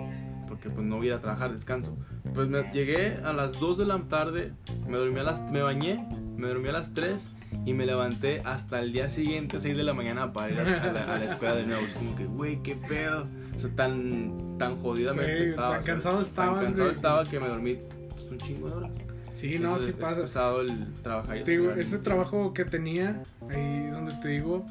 porque 0.48 0.70
pues 0.70 0.86
no 0.86 0.96
voy 0.98 1.08
a 1.08 1.10
ir 1.10 1.14
a 1.16 1.20
trabajar, 1.20 1.52
descanso. 1.52 1.98
Pues 2.34 2.48
me 2.48 2.72
llegué 2.72 3.18
a 3.24 3.34
las 3.34 3.60
2 3.60 3.80
de 3.80 3.86
la 3.86 3.98
tarde, 4.04 4.54
me 4.88 4.98
dormí 4.98 5.20
a 5.20 5.24
las, 5.24 5.42
me 5.52 5.62
bañé, 5.62 6.08
me 6.38 6.48
dormí 6.48 6.70
a 6.70 6.74
las 6.74 6.94
3 6.94 7.28
y 7.66 7.74
me 7.74 7.86
levanté 7.86 8.42
hasta 8.46 8.80
el 8.80 8.94
día 8.94 9.10
siguiente, 9.10 9.60
6 9.60 9.76
de 9.78 9.84
la 9.84 9.94
mañana, 9.94 10.32
para 10.34 10.52
ir 10.52 10.60
a, 10.60 10.84
a 10.84 10.92
la, 10.94 11.16
a 11.16 11.20
la 11.20 11.26
escuela 11.26 11.56
de 11.56 11.66
nuevo. 11.66 11.84
Es 11.86 11.94
como 11.94 12.16
que, 12.16 12.26
güey, 12.26 12.62
qué 12.64 12.76
pedo. 12.76 13.26
O 13.56 13.60
sea, 13.60 13.70
tan, 13.76 14.58
tan 14.60 14.78
jodidamente 14.82 15.34
Güey, 15.36 15.50
estaba. 15.50 15.70
tan 15.72 15.80
o 15.80 15.84
sea, 15.84 15.94
cansado 15.94 16.22
estabas, 16.22 16.56
Tan 16.56 16.66
cansado 16.66 16.84
güey. 16.88 16.96
estaba 16.96 17.24
que 17.26 17.40
me 17.40 17.48
dormí 17.48 17.78
pues, 18.10 18.26
un 18.32 18.38
chingo 18.38 18.70
de 18.70 18.76
horas. 18.76 18.92
Sí, 19.34 19.50
no, 19.52 19.56
Entonces, 19.70 19.84
sí 19.86 19.90
es 19.92 19.96
pasa. 19.98 20.22
pesado 20.22 20.62
el 20.62 20.94
trabajar 21.04 21.44
Te 21.44 21.52
digo, 21.52 21.72
este 21.74 21.98
trabajo 22.00 22.54
que 22.54 22.66
tenía, 22.66 23.22
ahí 23.50 23.88
donde 23.92 24.14
te 24.22 24.28
digo, 24.30 24.66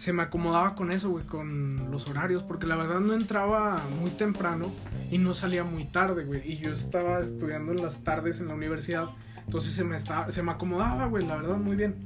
se 0.00 0.14
me 0.14 0.22
acomodaba 0.22 0.74
con 0.74 0.90
eso, 0.92 1.10
güey, 1.10 1.26
con 1.26 1.90
los 1.90 2.08
horarios, 2.08 2.42
porque 2.42 2.66
la 2.66 2.74
verdad 2.74 3.00
no 3.00 3.12
entraba 3.12 3.82
muy 4.00 4.08
temprano 4.08 4.72
y 5.10 5.18
no 5.18 5.34
salía 5.34 5.62
muy 5.62 5.84
tarde, 5.84 6.24
güey. 6.24 6.40
Y 6.50 6.56
yo 6.56 6.72
estaba 6.72 7.18
estudiando 7.18 7.72
en 7.72 7.82
las 7.82 8.02
tardes 8.02 8.40
en 8.40 8.48
la 8.48 8.54
universidad, 8.54 9.10
entonces 9.44 9.74
se 9.74 9.84
me, 9.84 9.98
estaba, 9.98 10.30
se 10.30 10.42
me 10.42 10.52
acomodaba, 10.52 11.04
güey, 11.04 11.26
la 11.26 11.36
verdad, 11.36 11.58
muy 11.58 11.76
bien. 11.76 11.96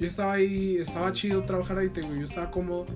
Yo 0.00 0.06
estaba 0.08 0.32
ahí, 0.32 0.78
estaba 0.78 1.12
chido 1.12 1.44
trabajar 1.44 1.78
ahí, 1.78 1.90
digo, 1.94 2.12
yo 2.12 2.24
estaba 2.24 2.50
cómodo. 2.50 2.86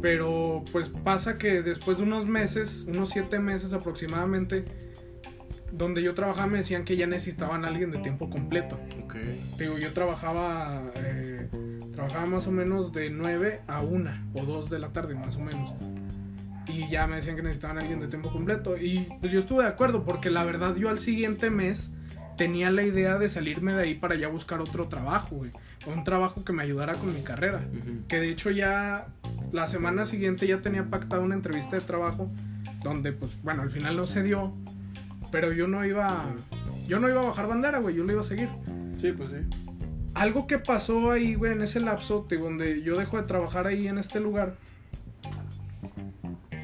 Pero 0.00 0.62
pues 0.70 0.88
pasa 0.88 1.36
que 1.36 1.60
después 1.60 1.98
de 1.98 2.04
unos 2.04 2.26
meses, 2.26 2.84
unos 2.86 3.08
siete 3.10 3.40
meses 3.40 3.72
aproximadamente, 3.72 4.66
donde 5.72 6.00
yo 6.00 6.14
trabajaba 6.14 6.46
me 6.46 6.58
decían 6.58 6.84
que 6.84 6.96
ya 6.96 7.08
necesitaban 7.08 7.64
a 7.64 7.68
alguien 7.68 7.90
de 7.90 7.98
tiempo 7.98 8.30
completo. 8.30 8.78
Ok. 9.02 9.14
Te 9.56 9.64
digo, 9.64 9.78
yo 9.78 9.92
trabajaba, 9.92 10.92
eh, 10.94 11.48
trabajaba 11.94 12.26
más 12.26 12.46
o 12.46 12.52
menos 12.52 12.92
de 12.92 13.10
9 13.10 13.62
a 13.66 13.80
1 13.80 14.10
o 14.34 14.44
2 14.44 14.70
de 14.70 14.78
la 14.78 14.88
tarde, 14.88 15.14
más 15.14 15.36
o 15.36 15.40
menos. 15.40 15.72
Y 16.66 16.88
ya 16.88 17.06
me 17.06 17.16
decían 17.16 17.36
que 17.36 17.42
necesitaban 17.42 17.78
a 17.78 17.80
alguien 17.80 18.00
de 18.00 18.08
tiempo 18.08 18.32
completo. 18.32 18.76
Y 18.76 19.08
pues 19.20 19.32
yo 19.32 19.38
estuve 19.38 19.64
de 19.64 19.68
acuerdo, 19.68 20.04
porque 20.04 20.30
la 20.30 20.44
verdad 20.44 20.76
yo 20.76 20.88
al 20.88 20.98
siguiente 20.98 21.50
mes 21.50 21.90
tenía 22.36 22.70
la 22.70 22.82
idea 22.82 23.18
de 23.18 23.28
salirme 23.28 23.72
de 23.72 23.82
ahí 23.82 23.94
para 23.94 24.14
ya 24.16 24.28
buscar 24.28 24.60
otro 24.60 24.88
trabajo, 24.88 25.36
güey. 25.36 25.50
Un 25.86 26.04
trabajo 26.04 26.44
que 26.44 26.52
me 26.52 26.62
ayudara 26.62 26.94
con 26.94 27.14
mi 27.14 27.22
carrera. 27.22 27.62
Que 28.08 28.18
de 28.18 28.30
hecho 28.30 28.50
ya 28.50 29.06
la 29.52 29.66
semana 29.66 30.04
siguiente 30.04 30.46
ya 30.46 30.60
tenía 30.60 30.84
pactada 30.84 31.22
una 31.22 31.34
entrevista 31.34 31.76
de 31.76 31.82
trabajo 31.82 32.30
donde 32.82 33.12
pues 33.12 33.40
bueno, 33.42 33.62
al 33.62 33.70
final 33.70 33.96
no 33.96 34.06
se 34.06 34.22
dio, 34.22 34.52
pero 35.30 35.52
yo 35.52 35.68
no 35.68 35.84
iba 35.84 36.34
yo 36.86 36.98
no 37.00 37.08
iba 37.08 37.22
a 37.22 37.26
bajar 37.26 37.46
bandera, 37.46 37.78
güey, 37.78 37.94
yo 37.94 38.04
lo 38.04 38.12
iba 38.12 38.20
a 38.20 38.24
seguir. 38.24 38.48
Sí, 38.98 39.12
pues 39.12 39.30
sí. 39.30 39.63
Algo 40.14 40.46
que 40.46 40.58
pasó 40.58 41.10
ahí, 41.10 41.34
güey, 41.34 41.52
en 41.52 41.62
ese 41.62 41.80
lapso, 41.80 42.24
te- 42.28 42.36
donde 42.36 42.82
yo 42.82 42.96
dejo 42.96 43.16
de 43.20 43.24
trabajar 43.24 43.66
ahí 43.66 43.88
en 43.88 43.98
este 43.98 44.20
lugar 44.20 44.54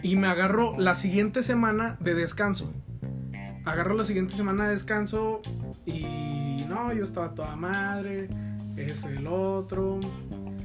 y 0.02 0.16
me 0.16 0.28
agarro 0.28 0.78
la 0.78 0.94
siguiente 0.94 1.42
semana 1.42 1.96
de 2.00 2.14
descanso. 2.14 2.72
Agarro 3.64 3.94
la 3.94 4.04
siguiente 4.04 4.34
semana 4.36 4.64
de 4.66 4.70
descanso 4.72 5.42
y 5.84 6.64
no, 6.68 6.92
yo 6.92 7.02
estaba 7.04 7.34
toda 7.34 7.56
madre, 7.56 8.28
este, 8.76 9.08
el 9.16 9.26
otro, 9.26 10.00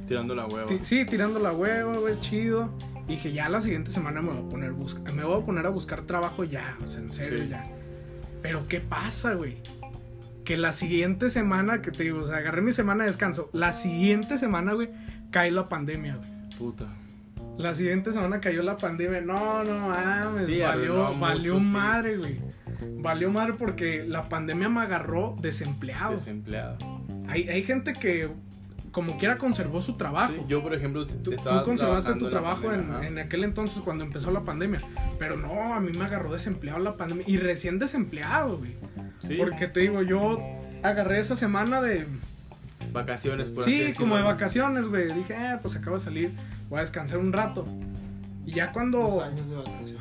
Tirando 0.08 0.36
la 0.36 0.46
hueva. 0.46 0.70
Sí, 0.84 1.04
tirando 1.06 1.40
la 1.40 1.52
hueva, 1.52 1.98
güey, 1.98 2.20
chido. 2.20 2.70
Y 3.08 3.14
dije, 3.14 3.32
ya 3.34 3.50
la 3.50 3.60
siguiente 3.60 3.90
semana 3.90 4.22
me 4.22 4.30
voy 4.30 4.38
a 4.46 4.50
poner, 4.50 4.72
me 5.16 5.24
voy 5.24 5.42
a, 5.42 5.46
poner 5.46 5.66
a 5.66 5.70
buscar 5.70 6.02
trabajo 6.04 6.44
ya, 6.44 6.78
o 6.84 6.88
sea, 6.88 7.02
en 7.02 7.12
serio 7.12 7.40
Sí. 7.40 7.48
ya. 7.50 7.64
Pero 8.44 8.68
¿qué 8.68 8.82
pasa, 8.82 9.34
güey? 9.34 9.58
Que 10.46 10.58
la 10.58 10.72
siguiente 10.74 11.30
semana, 11.30 11.82
que 11.82 11.92
te 11.92 12.04
digo, 12.04 12.20
o 12.20 12.28
sea, 12.28 12.38
agarré 12.38 12.62
mi 12.62 12.72
semana 12.72 13.04
de 13.04 13.10
descanso. 13.10 13.50
La 13.52 13.74
siguiente 13.74 14.38
semana, 14.38 14.74
güey, 14.74 14.90
cae 15.32 15.52
la 15.52 15.66
pandemia, 15.66 16.18
güey. 16.18 16.30
Puta. 16.58 16.86
La 17.58 17.74
siguiente 17.74 18.12
semana 18.14 18.40
cayó 18.40 18.62
la 18.64 18.78
pandemia. 18.78 19.22
No, 19.22 19.64
no 19.64 19.90
mames, 19.90 20.46
Sí, 20.46 20.60
valió, 20.60 21.18
valió 21.18 21.54
mucho, 21.56 21.66
sí. 21.66 21.72
madre, 21.72 22.18
güey. 22.18 22.40
Valió 23.00 23.32
madre 23.32 23.54
porque 23.54 24.04
la 24.06 24.24
pandemia 24.24 24.70
me 24.70 24.82
agarró 24.82 25.36
desempleado. 25.42 26.14
Desempleado. 26.14 26.78
Hay, 27.28 27.50
hay 27.50 27.64
gente 27.64 27.94
que 27.94 28.30
como 28.96 29.18
quiera 29.18 29.36
conservó 29.36 29.82
su 29.82 29.98
trabajo. 29.98 30.32
Sí, 30.34 30.42
yo, 30.48 30.64
por 30.64 30.74
ejemplo, 30.74 31.06
Tú, 31.06 31.36
conservaste 31.66 32.16
tu 32.16 32.30
trabajo 32.30 32.72
en, 32.72 32.94
en 33.04 33.20
aquel 33.20 33.44
entonces 33.44 33.82
cuando 33.82 34.06
empezó 34.06 34.32
la 34.32 34.46
pandemia. 34.46 34.80
Pero 35.20 35.36
no, 35.36 35.74
a 35.74 35.82
mí 35.82 35.92
me 35.92 36.06
agarró 36.06 36.32
desempleado 36.32 36.80
la 36.80 36.96
pandemia. 36.96 37.26
Y 37.28 37.36
recién 37.36 37.78
desempleado, 37.78 38.58
güey. 38.58 38.78
Sí, 39.20 39.36
Porque 39.36 39.68
te 39.68 39.82
digo, 39.82 40.02
yo 40.02 40.40
agarré 40.82 41.20
esa 41.20 41.36
semana 41.36 41.82
de... 41.82 42.08
vacaciones, 42.94 43.50
por 43.50 43.66
Sí, 43.66 43.92
como 43.98 44.16
de 44.16 44.24
vacaciones, 44.24 44.88
güey. 44.88 45.12
Dije, 45.12 45.34
eh, 45.34 45.60
pues 45.62 45.76
acabo 45.76 45.98
de 45.98 46.02
salir. 46.02 46.32
Voy 46.70 46.78
a 46.78 46.84
descansar 46.84 47.18
un 47.18 47.34
rato. 47.34 47.66
Y 48.46 48.54
ya 48.54 48.72
cuando... 48.72 49.00
Dos 49.00 49.24
años 49.24 49.50
de 49.50 49.56
vacación. 49.58 50.00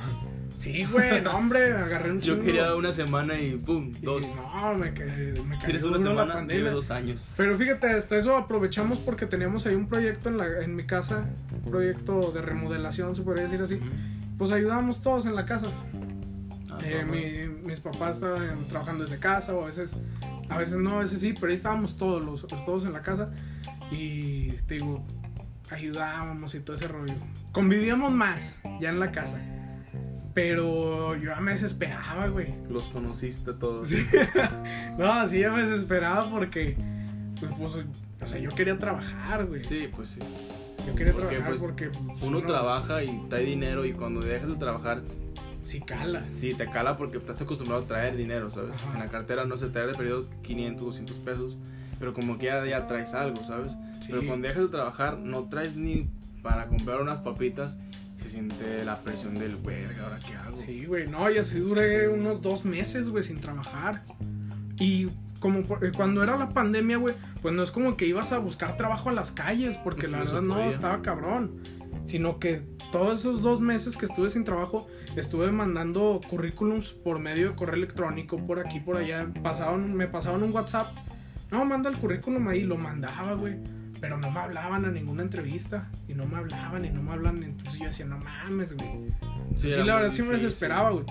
Sí, 0.64 0.84
güey, 0.90 1.20
no, 1.20 1.36
hombre, 1.36 1.72
agarré 1.74 2.10
un 2.10 2.20
Yo 2.20 2.34
chingo. 2.34 2.46
quería 2.46 2.74
una 2.74 2.90
semana 2.90 3.38
y 3.38 3.56
pum, 3.56 3.92
Y 4.00 4.04
dos. 4.04 4.24
No, 4.34 4.74
me, 4.74 4.94
ca- 4.94 5.04
me 5.04 5.58
Quieres 5.58 5.82
cayó 5.82 5.88
una 5.88 5.98
semana, 5.98 6.46
quiero 6.46 6.72
dos 6.72 6.90
años. 6.90 7.30
Pero 7.36 7.56
fíjate, 7.58 7.90
hasta 7.90 8.16
eso 8.16 8.34
aprovechamos 8.36 8.98
porque 8.98 9.26
teníamos 9.26 9.66
ahí 9.66 9.74
un 9.74 9.86
proyecto 9.88 10.30
en, 10.30 10.38
la, 10.38 10.46
en 10.62 10.74
mi 10.74 10.84
casa, 10.84 11.26
un 11.64 11.70
proyecto 11.70 12.32
de 12.32 12.40
remodelación, 12.40 13.14
se 13.14 13.22
podría 13.22 13.44
decir 13.44 13.60
así. 13.60 13.78
Pues 14.38 14.52
ayudábamos 14.52 15.02
todos 15.02 15.26
en 15.26 15.34
la 15.34 15.44
casa. 15.44 15.66
Ah, 16.70 16.78
Eh, 16.82 17.04
mi- 17.04 17.68
mis 17.68 17.80
papás 17.80 18.16
estaban 18.16 18.64
trabajando 18.68 19.04
desde 19.04 19.18
casa 19.18 19.52
o 19.54 19.62
a 19.64 19.66
veces, 19.66 19.94
a 20.48 20.56
veces 20.58 20.76
no, 20.78 20.96
a 20.96 21.00
veces 21.00 21.20
sí, 21.20 21.34
pero 21.34 21.48
ahí 21.48 21.54
estábamos 21.54 21.96
todos, 21.98 22.24
los, 22.24 22.46
todos 22.64 22.84
en 22.86 22.92
la 22.94 23.02
casa 23.02 23.30
y 23.90 24.48
te 24.66 24.74
digo, 24.74 25.04
ayudábamos 25.70 26.54
y 26.54 26.60
todo 26.60 26.76
ese 26.76 26.88
rollo. 26.88 27.14
Convivíamos 27.52 28.12
más 28.12 28.60
ya 28.80 28.88
en 28.88 28.98
la 28.98 29.12
casa. 29.12 29.38
Pero 30.34 31.14
yo 31.16 31.30
ya 31.30 31.40
me 31.40 31.52
desesperaba, 31.52 32.26
güey. 32.26 32.48
Los 32.68 32.84
conociste 32.88 33.52
todos. 33.52 33.88
No, 34.98 35.28
sí, 35.28 35.40
ya 35.40 35.50
me 35.50 35.62
desesperaba 35.62 36.28
porque, 36.30 36.76
pues, 37.40 37.52
pues, 37.58 37.84
o 38.22 38.26
sea, 38.26 38.38
yo 38.38 38.50
quería 38.50 38.78
trabajar, 38.78 39.46
güey. 39.46 39.62
Sí, 39.62 39.88
pues 39.94 40.10
sí. 40.10 40.20
Yo 40.86 40.94
quería 40.94 41.12
Porque, 41.12 41.36
trabajar 41.36 41.48
pues, 41.50 41.62
porque 41.62 41.88
pues, 41.90 42.22
Uno 42.22 42.42
trabaja 42.42 43.02
y 43.02 43.24
trae 43.30 43.44
dinero 43.44 43.84
y 43.84 43.92
cuando 43.92 44.20
dejas 44.20 44.48
de 44.48 44.56
trabajar, 44.56 45.00
Sí 45.62 45.80
cala. 45.80 46.22
sí, 46.36 46.52
te 46.52 46.68
cala 46.68 46.98
porque 46.98 47.16
estás 47.18 47.40
acostumbrado 47.40 47.84
a 47.84 47.86
traer 47.86 48.16
dinero, 48.16 48.50
¿sabes? 48.50 48.76
Ajá. 48.82 48.92
En 48.94 48.98
la 48.98 49.08
cartera, 49.08 49.44
no 49.46 49.56
sé, 49.56 49.70
traer 49.70 49.88
de 49.88 49.94
periodo 49.94 50.26
500, 50.42 50.84
200 50.84 51.18
pesos, 51.20 51.56
pero 51.98 52.12
como 52.12 52.36
que 52.36 52.46
ya, 52.46 52.64
ya 52.66 52.86
traes 52.86 53.14
algo, 53.14 53.42
¿sabes? 53.44 53.72
Sí. 54.00 54.08
Pero 54.10 54.26
cuando 54.26 54.46
dejas 54.46 54.64
de 54.64 54.68
trabajar, 54.68 55.18
no 55.18 55.44
traes 55.48 55.74
ni 55.74 56.10
para 56.42 56.66
comprar 56.66 57.00
unas 57.00 57.20
papitas, 57.20 57.78
se 58.24 58.30
siente 58.30 58.84
la 58.84 59.00
presión 59.02 59.34
del 59.38 59.56
verga, 59.56 60.04
¿ahora 60.04 60.18
qué 60.26 60.34
hago? 60.34 60.56
Sí, 60.64 60.86
güey, 60.86 61.06
no, 61.06 61.30
y 61.30 61.36
así 61.38 61.58
duré 61.58 62.08
unos 62.08 62.40
dos 62.40 62.64
meses, 62.64 63.08
güey, 63.08 63.22
sin 63.22 63.40
trabajar. 63.40 64.02
Y 64.80 65.08
como 65.40 65.62
por- 65.62 65.84
eh, 65.84 65.92
cuando 65.94 66.22
era 66.22 66.36
la 66.38 66.48
pandemia, 66.48 66.96
güey, 66.96 67.14
pues 67.42 67.54
no 67.54 67.62
es 67.62 67.70
como 67.70 67.96
que 67.96 68.06
ibas 68.06 68.32
a 68.32 68.38
buscar 68.38 68.76
trabajo 68.78 69.10
a 69.10 69.12
las 69.12 69.30
calles, 69.30 69.76
porque 69.84 70.08
la 70.08 70.18
verdad 70.18 70.40
no, 70.42 70.58
estaba 70.60 71.02
cabrón. 71.02 71.60
Sino 72.06 72.38
que 72.38 72.62
todos 72.92 73.20
esos 73.20 73.40
dos 73.42 73.60
meses 73.60 73.96
que 73.96 74.06
estuve 74.06 74.30
sin 74.30 74.44
trabajo, 74.44 74.86
estuve 75.16 75.50
mandando 75.52 76.20
currículums 76.28 76.92
por 76.92 77.18
medio 77.18 77.50
de 77.50 77.54
correo 77.56 77.76
electrónico, 77.76 78.36
por 78.38 78.58
aquí, 78.58 78.80
por 78.80 78.96
allá. 78.96 79.26
Pasaban, 79.42 79.94
me 79.94 80.06
pasaban 80.08 80.42
un 80.42 80.52
WhatsApp. 80.52 80.92
No, 81.50 81.64
manda 81.64 81.88
el 81.90 81.96
currículum 81.98 82.48
ahí, 82.48 82.62
lo 82.62 82.76
mandaba, 82.76 83.34
güey. 83.34 83.56
Pero 84.00 84.18
no 84.18 84.30
me 84.30 84.40
hablaban 84.40 84.84
a 84.84 84.90
ninguna 84.90 85.22
entrevista. 85.22 85.90
Y 86.08 86.14
no 86.14 86.26
me 86.26 86.36
hablaban 86.36 86.84
y 86.84 86.90
no 86.90 87.02
me 87.02 87.12
hablan. 87.12 87.42
Entonces 87.42 87.78
yo 87.78 87.86
decía, 87.86 88.06
no 88.06 88.18
mames, 88.18 88.76
güey. 88.76 89.14
Sí, 89.56 89.70
la 89.70 89.96
verdad 89.96 90.12
sí 90.12 90.22
me 90.22 90.34
desesperaba, 90.34 90.90
güey. 90.90 91.04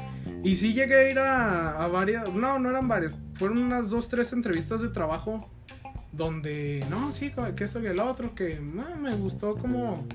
Y 0.44 0.56
sí 0.56 0.74
llegué 0.74 0.96
a 0.96 1.10
ir 1.10 1.20
a, 1.20 1.84
a 1.84 1.88
varias, 1.88 2.34
no, 2.34 2.60
no 2.60 2.70
eran 2.70 2.88
varias, 2.88 3.14
fueron 3.34 3.60
unas 3.60 3.90
dos, 3.90 4.10
tres 4.10 4.34
entrevistas 4.34 4.82
de 4.82 4.90
trabajo 4.90 5.50
donde, 6.12 6.86
no, 6.90 7.12
sí, 7.12 7.32
que 7.56 7.64
esto 7.64 7.82
y 7.82 7.88
el 7.88 8.00
otro, 8.00 8.36
que 8.36 8.60
no, 8.60 8.84
me 8.98 9.16
gustó 9.16 9.56
cómo, 9.56 10.06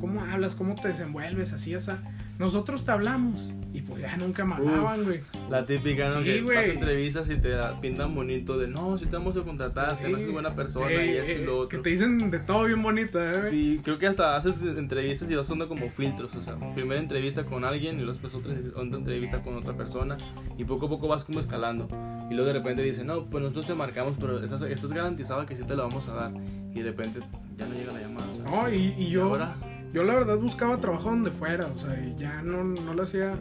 cómo 0.00 0.20
hablas, 0.22 0.54
cómo 0.54 0.74
te 0.74 0.88
desenvuelves, 0.88 1.52
así, 1.52 1.74
o 1.74 1.80
sea, 1.80 1.98
nosotros 2.38 2.84
te 2.84 2.92
hablamos 2.92 3.52
y 3.72 3.82
pues 3.82 4.00
ya 4.02 4.16
nunca 4.16 4.44
me 4.44 4.54
hablaban, 4.54 5.04
güey. 5.04 5.20
La 5.48 5.64
típica, 5.64 6.08
¿no? 6.08 6.18
Sí, 6.18 6.24
que 6.24 6.40
güey. 6.42 6.56
vas 6.56 6.68
a 6.68 6.72
entrevistas 6.72 7.30
y 7.30 7.36
te 7.36 7.50
pintan 7.80 8.14
bonito 8.14 8.58
de 8.58 8.66
no, 8.68 8.98
si 8.98 9.06
te 9.06 9.12
vamos 9.16 9.36
a 9.36 9.42
contratar, 9.42 9.96
que 9.96 10.08
no 10.08 10.16
Sí. 10.16 10.22
eres 10.22 10.32
buena 10.32 10.54
persona 10.54 10.90
Eh, 10.90 11.06
y 11.06 11.16
esto 11.18 11.30
eh, 11.32 11.38
y 11.42 11.44
lo 11.44 11.52
Que 11.68 11.76
otro. 11.76 11.82
te 11.82 11.90
dicen 11.90 12.30
de 12.30 12.38
todo 12.40 12.64
bien 12.64 12.82
bonito, 12.82 13.20
eh. 13.22 13.50
Y 13.54 13.78
creo 13.78 13.98
que 13.98 14.06
hasta 14.06 14.36
haces 14.36 14.60
entrevistas 14.76 15.30
y 15.30 15.34
vas 15.36 15.46
sonando 15.46 15.68
como 15.68 15.88
filtros, 15.90 16.34
o 16.34 16.42
sea, 16.42 16.56
primera 16.74 17.00
entrevista 17.00 17.44
con 17.44 17.64
alguien 17.64 18.00
y 18.00 18.04
después 18.06 18.34
otra, 18.34 18.52
otra 18.74 18.98
entrevista 18.98 19.40
con 19.42 19.56
otra 19.56 19.74
persona 19.76 20.16
y 20.58 20.64
poco 20.64 20.86
a 20.86 20.88
poco 20.88 21.06
vas 21.08 21.24
como 21.24 21.38
escalando. 21.40 21.88
Y 22.30 22.34
luego 22.34 22.46
de 22.48 22.52
repente 22.58 22.82
dicen, 22.82 23.06
no, 23.06 23.24
pues 23.26 23.42
nosotros 23.42 23.66
te 23.66 23.74
marcamos, 23.74 24.14
pero 24.20 24.42
estás, 24.42 24.62
estás 24.62 24.92
garantizado 24.92 25.44
que 25.46 25.56
sí 25.56 25.64
te 25.64 25.74
lo 25.74 25.82
vamos 25.88 26.08
a 26.08 26.14
dar. 26.14 26.32
Y 26.72 26.78
de 26.80 26.84
repente 26.90 27.20
ya 27.56 27.66
no 27.66 27.74
llega 27.74 27.92
la 27.92 28.00
llamada. 28.00 28.32
sea, 28.32 28.44
No, 28.44 28.72
y, 28.72 28.94
y 28.98 29.10
yo, 29.10 29.24
ahora, 29.24 29.54
yo 29.92 30.04
la 30.04 30.14
verdad 30.14 30.36
buscaba 30.36 30.76
trabajo 30.78 31.10
donde 31.10 31.30
fuera, 31.30 31.66
o 31.66 31.78
sea, 31.78 31.98
y 31.98 32.14
ya 32.16 32.42
no, 32.42 32.64
no 32.64 32.94
le 32.94 33.02
hacía 33.02 33.32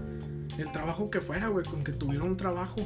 el 0.58 0.72
trabajo 0.72 1.10
que 1.10 1.22
fuera, 1.22 1.48
güey, 1.48 1.66
con 1.66 1.84
que 1.84 1.92
tuviera 1.92 2.24
un 2.24 2.38
trabajo. 2.38 2.78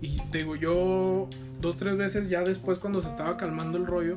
Y 0.00 0.18
te 0.30 0.38
digo, 0.38 0.56
yo 0.56 1.28
dos, 1.60 1.76
tres 1.76 1.96
veces 1.96 2.28
ya 2.28 2.42
después 2.42 2.78
cuando 2.78 3.00
se 3.00 3.08
estaba 3.08 3.36
calmando 3.36 3.78
el 3.78 3.86
rollo, 3.86 4.16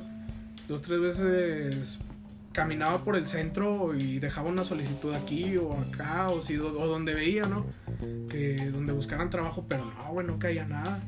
dos, 0.67 0.82
tres 0.82 1.00
veces 1.00 2.00
caminaba 2.52 3.04
por 3.04 3.15
el 3.15 3.28
centro 3.28 3.93
y 3.96 4.17
dejaba 4.17 4.50
una 4.50 4.63
solicitud 4.63 5.13
aquí 5.13 5.58
o 5.58 5.74
acá 5.74 6.30
o, 6.30 6.41
si, 6.41 6.58
o 6.58 6.88
donde 6.88 7.13
veía, 7.13 7.43
¿no? 7.43 7.67
Que 8.30 8.72
donde 8.72 8.91
buscaran 8.93 9.30
trabajo, 9.30 9.65
pero 9.67 9.86
no, 9.86 10.12
güey, 10.12 10.26
no 10.26 10.39
caía 10.39 10.65
nada. 10.65 11.04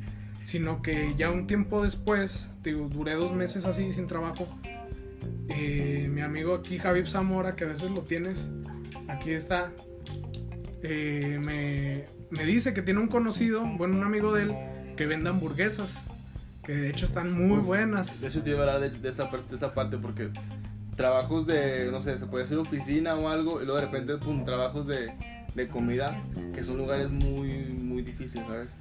Sino 0.45 0.81
que 0.81 1.15
ya 1.17 1.31
un 1.31 1.47
tiempo 1.47 1.83
después, 1.83 2.49
digo, 2.63 2.87
duré 2.87 3.15
dos 3.15 3.33
meses 3.33 3.65
así 3.65 3.91
sin 3.91 4.07
trabajo. 4.07 4.47
Eh, 5.49 6.07
mi 6.11 6.21
amigo 6.21 6.53
aquí, 6.55 6.77
Javier 6.77 7.07
Zamora, 7.07 7.55
que 7.55 7.65
a 7.65 7.67
veces 7.67 7.89
lo 7.91 8.01
tienes, 8.01 8.49
aquí 9.07 9.31
está, 9.31 9.71
eh, 10.83 11.37
me, 11.41 12.05
me 12.29 12.45
dice 12.45 12.73
que 12.73 12.81
tiene 12.81 12.99
un 12.99 13.07
conocido, 13.07 13.63
bueno, 13.65 13.97
un 13.97 14.03
amigo 14.03 14.33
de 14.33 14.43
él, 14.43 14.55
que 14.95 15.05
vende 15.05 15.29
hamburguesas. 15.29 16.01
Que 16.63 16.73
de 16.75 16.89
hecho 16.89 17.05
están 17.05 17.31
muy 17.33 17.59
Uf, 17.59 17.65
buenas. 17.65 18.21
De 18.21 18.27
eso 18.27 18.41
te 18.43 18.51
iba 18.51 18.59
a 18.59 18.61
hablar 18.75 18.91
de, 18.91 18.99
de 18.99 19.09
esa, 19.09 19.31
parte, 19.31 19.49
de 19.49 19.55
esa 19.55 19.73
parte 19.73 19.97
porque 19.97 20.29
trabajos 20.95 21.47
de, 21.47 21.89
no 21.91 21.99
sé, 22.01 22.19
se 22.19 22.25
puede 22.27 22.43
hacer 22.43 22.57
oficina 22.59 23.15
o 23.15 23.29
algo 23.29 23.61
y 23.61 23.65
luego 23.65 23.79
de 23.79 23.85
repente, 23.87 24.17
pum, 24.17 24.43
trabajos 24.45 24.85
de, 24.85 25.11
de 25.55 25.67
comida 25.67 26.21
que 26.53 26.63
son 26.63 26.77
lugares 26.77 27.09
muy, 27.09 27.49
muy 27.63 28.03
difíciles, 28.03 28.45
¿sabes? 28.45 28.75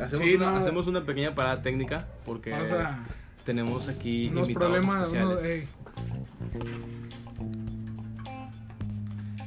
Hacemos, 0.00 0.24
Sí, 0.26 0.34
una, 0.36 0.52
no. 0.52 0.56
hacemos 0.56 0.86
una 0.86 1.04
pequeña 1.04 1.34
parada 1.34 1.60
técnica 1.60 2.06
porque 2.24 2.52
O 2.52 2.66
sea, 2.66 3.04
tenemos 3.44 3.88
aquí 3.88 4.28
unos 4.28 4.48
invitados 4.48 4.72
problemas. 4.78 5.08
especiales. 5.08 5.32
unos- 5.32 5.44
ey, 5.44 5.64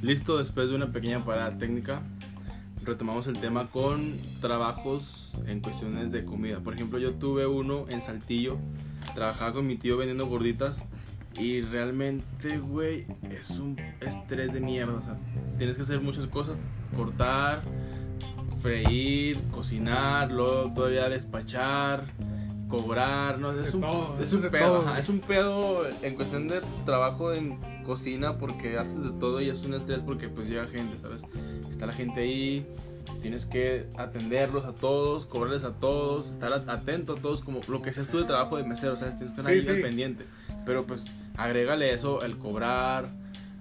Listo, 0.02 0.38
después 0.38 0.70
de 0.70 0.76
una 0.76 0.91
pequeña 0.91 1.26
parada 1.26 1.58
técnica, 1.58 2.02
retomamos 2.84 3.28
el 3.28 3.39
tema 3.39 3.65
con 3.65 4.13
trabajos 4.41 5.34
en 5.48 5.60
cuestiones 5.60 6.12
de 6.12 6.24
comida. 6.24 6.60
Por 6.60 6.74
ejemplo, 6.74 7.00
yo 7.00 7.15
tuve 7.15 7.48
uno 7.48 7.86
en 7.89 8.02
Saltillo, 8.02 8.58
trabajaba 9.15 9.54
con 9.54 9.67
mi 9.67 9.76
tío 9.76 9.98
vendiendo 9.98 10.28
gorditas 10.28 10.86
y 11.39 11.62
realmente, 11.62 12.60
güey, 12.60 13.06
es 13.30 13.58
un 13.60 13.78
estrés 14.00 14.54
de 14.54 14.62
mierda. 14.62 14.93
O 14.93 15.02
sea, 15.02 15.17
tienes 15.58 15.76
que 15.76 15.84
hacer 15.84 16.00
muchas 16.00 16.28
cosas, 16.28 16.62
cortar, 16.96 17.63
freír, 18.62 19.41
cocinar, 19.52 20.32
luego 20.32 20.74
todavía 20.74 21.10
despachar. 21.10 22.06
Cobrar, 22.69 23.39
no, 23.39 23.51
es 23.58 23.73
un, 23.73 23.82
todo, 23.82 24.17
es 24.21 24.34
un 24.34 24.41
pedo, 24.41 24.65
todo, 24.67 24.77
ajá, 24.82 24.89
güey. 24.89 24.99
es 24.99 25.10
un 25.10 25.19
pedo 25.21 25.82
en 26.01 26.15
cuestión 26.15 26.47
de 26.49 26.62
trabajo 26.86 27.32
en 27.32 27.58
cocina 27.86 28.38
porque 28.38 28.77
haces 28.77 29.01
de 29.03 29.12
todo 29.12 29.39
y 29.39 29.49
es 29.49 29.63
un 29.63 29.73
estrés 29.73 30.01
porque 30.01 30.27
pues 30.27 30.49
llega 30.49 30.65
gente, 30.67 30.97
¿sabes? 30.97 31.21
Está 31.69 31.86
la 31.86 31.93
gente 31.93 32.19
ahí, 32.21 32.67
tienes 33.21 33.45
que 33.45 33.88
atenderlos 33.97 34.65
a 34.65 34.73
todos, 34.73 35.25
cobrarles 35.25 35.63
a 35.63 35.71
todos, 35.71 36.32
estar 36.32 36.51
atento 36.51 37.13
a 37.13 37.15
todos, 37.15 37.41
como 37.41 37.62
lo 37.69 37.82
que 37.82 37.93
seas 37.93 38.08
tú 38.10 38.17
de 38.17 38.25
trabajo 38.25 38.58
de 38.58 38.63
mesero, 38.65 38.97
¿sabes? 38.97 39.15
Tienes 39.17 39.34
que 39.34 39.39
estar 39.41 39.53
Sí, 39.53 39.60
ahí 39.60 39.65
sí. 39.65 39.69
al 39.69 39.82
pendiente. 39.82 40.25
Pero 40.65 40.84
pues 40.86 41.06
agrégale 41.38 41.93
eso, 41.93 42.21
el 42.25 42.38
cobrar, 42.38 43.08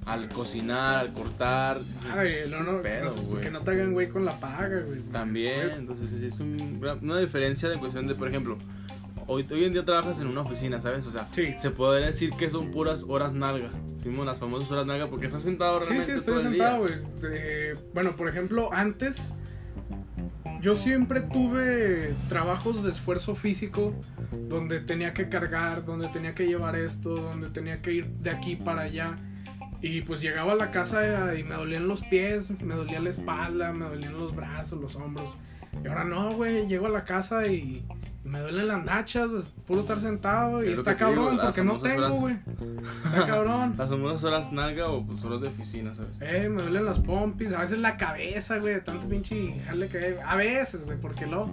al 0.04 0.28
cocinar, 0.30 0.98
al 0.98 1.12
cortar. 1.12 1.78
dices, 1.80 2.10
Ay, 2.12 2.34
no, 2.50 2.60
no, 2.72 2.82
pedo, 2.82 3.14
que, 3.14 3.22
no, 3.34 3.40
que 3.40 3.50
no 3.52 3.60
te 3.60 3.70
hagan 3.70 3.92
güey 3.92 4.08
con 4.08 4.24
la 4.24 4.40
paga, 4.40 4.80
güey. 4.84 5.00
También, 5.12 5.60
Pues, 5.62 5.78
entonces 5.78 6.12
es- 6.12 6.40
un 6.40 6.80
una 7.02 7.18
diferencia 7.20 7.68
de 7.68 7.76
cuestión 7.78 8.08
de, 8.08 8.16
por 8.16 8.26
ejemplo, 8.28 8.56
hoy, 9.26 9.46
hoy 9.50 9.64
en 9.64 9.72
día 9.72 9.84
trabajas 9.84 10.20
en 10.20 10.28
una 10.28 10.42
oficina, 10.42 10.80
¿sabes? 10.80 11.06
O 11.06 11.10
sea, 11.12 11.28
Sí. 11.32 11.54
se 11.58 11.70
podría 11.70 12.06
decir 12.06 12.30
que 12.30 12.48
son 12.50 12.70
puras 12.70 13.04
horas 13.08 13.32
nalga, 13.32 13.70
Simón, 13.96 14.26
las 14.26 14.38
famosas 14.38 14.70
horas 14.70 14.86
nalga, 14.86 15.08
porque 15.08 15.26
estás 15.26 15.42
sentado 15.42 15.80
Sí, 15.80 15.88
realmente 15.88 16.12
sí, 16.12 16.18
estoy 16.18 16.34
todo 16.34 16.42
sentado, 16.42 16.78
güey. 16.80 16.94
Eh, 17.32 17.74
bueno, 17.94 18.14
por 18.16 18.28
ejemplo, 18.28 18.72
antes 18.72 19.32
yo 20.60 20.74
siempre 20.74 21.20
tuve 21.20 22.14
trabajos 22.28 22.82
de 22.82 22.90
esfuerzo 22.90 23.34
físico 23.34 23.92
donde 24.48 24.80
tenía 24.80 25.12
que 25.12 25.28
cargar, 25.28 25.84
donde 25.84 26.08
tenía 26.08 26.34
que 26.34 26.46
llevar 26.46 26.76
esto, 26.76 27.14
donde 27.14 27.48
tenía 27.50 27.80
que 27.82 27.92
ir 27.92 28.06
de 28.06 28.30
aquí 28.30 28.56
para 28.56 28.82
allá. 28.82 29.16
Y 29.82 30.00
pues 30.00 30.22
llegaba 30.22 30.52
a 30.52 30.56
la 30.56 30.70
casa 30.70 31.34
y 31.38 31.44
me 31.44 31.54
dolían 31.54 31.86
los 31.86 32.00
pies, 32.02 32.50
me 32.62 32.74
dolía 32.74 32.98
la 33.00 33.10
espalda, 33.10 33.72
me 33.72 33.84
dolían 33.84 34.16
los 34.18 34.34
brazos, 34.34 34.80
los 34.80 34.96
hombros. 34.96 35.28
Y 35.84 35.86
ahora 35.88 36.04
no, 36.04 36.30
güey, 36.30 36.66
llego 36.66 36.86
a 36.86 36.90
la 36.90 37.04
casa 37.04 37.46
y 37.46 37.84
me 38.26 38.40
duelen 38.40 38.66
las 38.68 38.84
nachas, 38.84 39.30
es 39.30 39.46
puro 39.66 39.80
estar 39.80 40.00
sentado 40.00 40.62
y 40.64 40.68
Es 40.68 40.78
está 40.78 40.94
digo, 40.94 40.98
cabrón 40.98 41.36
las 41.36 41.46
porque 41.46 41.64
no 41.64 41.80
tengo, 41.80 42.08
güey. 42.10 42.36
Está 43.04 43.26
cabrón. 43.26 43.74
Las 43.76 43.88
famosas 43.88 44.24
horas 44.24 44.52
nalga 44.52 44.88
o 44.88 45.04
pues 45.06 45.24
horas 45.24 45.40
de 45.40 45.48
oficina, 45.48 45.94
¿sabes? 45.94 46.16
Eh, 46.20 46.48
me 46.48 46.62
duelen 46.62 46.84
las 46.84 46.98
pompis, 46.98 47.52
a 47.52 47.60
veces 47.60 47.78
la 47.78 47.96
cabeza, 47.96 48.58
güey, 48.58 48.74
de 48.74 48.80
tanto 48.80 49.08
pinche 49.08 49.54
jale 49.66 49.88
que 49.88 49.98
hay. 49.98 50.14
A 50.24 50.34
veces, 50.34 50.84
güey, 50.84 50.98
porque 50.98 51.26
lo. 51.26 51.48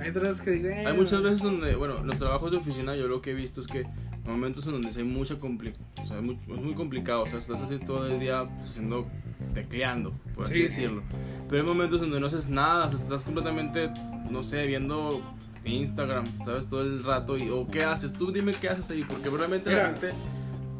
Hay 0.00 0.10
otras 0.10 0.24
veces 0.28 0.40
que 0.42 0.50
digo, 0.52 0.68
eh, 0.68 0.86
Hay 0.86 0.96
muchas 0.96 1.22
veces 1.22 1.42
donde, 1.42 1.74
bueno, 1.74 2.02
los 2.04 2.16
trabajos 2.16 2.50
de 2.50 2.58
oficina 2.58 2.94
yo 2.96 3.06
lo 3.06 3.20
que 3.20 3.32
he 3.32 3.34
visto 3.34 3.60
es 3.60 3.66
que 3.66 3.86
momentos 4.24 4.66
en 4.66 4.72
donde 4.72 4.90
hay 4.96 5.04
mucha 5.04 5.36
complicación, 5.38 5.86
o 6.02 6.06
sea, 6.06 6.18
es 6.18 6.22
muy, 6.24 6.38
es 6.48 6.60
muy 6.62 6.74
complicado, 6.74 7.22
o 7.22 7.26
sea, 7.26 7.38
estás 7.38 7.60
así 7.60 7.78
todo 7.78 8.06
el 8.06 8.20
día 8.20 8.44
pues, 8.44 8.70
haciendo, 8.70 9.06
tecleando, 9.54 10.12
por 10.34 10.44
así 10.44 10.54
Sí, 10.54 10.60
sí. 10.60 10.64
decirlo. 10.64 11.02
Pero 11.48 11.62
hay 11.62 11.68
momentos 11.68 12.00
donde 12.00 12.20
no 12.20 12.26
haces 12.28 12.48
nada, 12.48 12.86
o 12.86 12.90
sea, 12.92 13.00
estás 13.00 13.24
completamente, 13.24 13.90
no 14.30 14.42
sé, 14.42 14.66
viendo 14.66 15.20
Instagram, 15.64 16.24
¿sabes? 16.44 16.68
Todo 16.68 16.82
el 16.82 17.02
rato, 17.04 17.36
y, 17.36 17.48
o 17.50 17.66
qué 17.66 17.84
haces, 17.84 18.12
tú 18.12 18.32
dime 18.32 18.54
qué 18.54 18.68
haces 18.68 18.90
ahí, 18.90 19.04
porque 19.04 19.28
probablemente 19.28 19.70
la 19.72 19.86
gente 19.86 20.12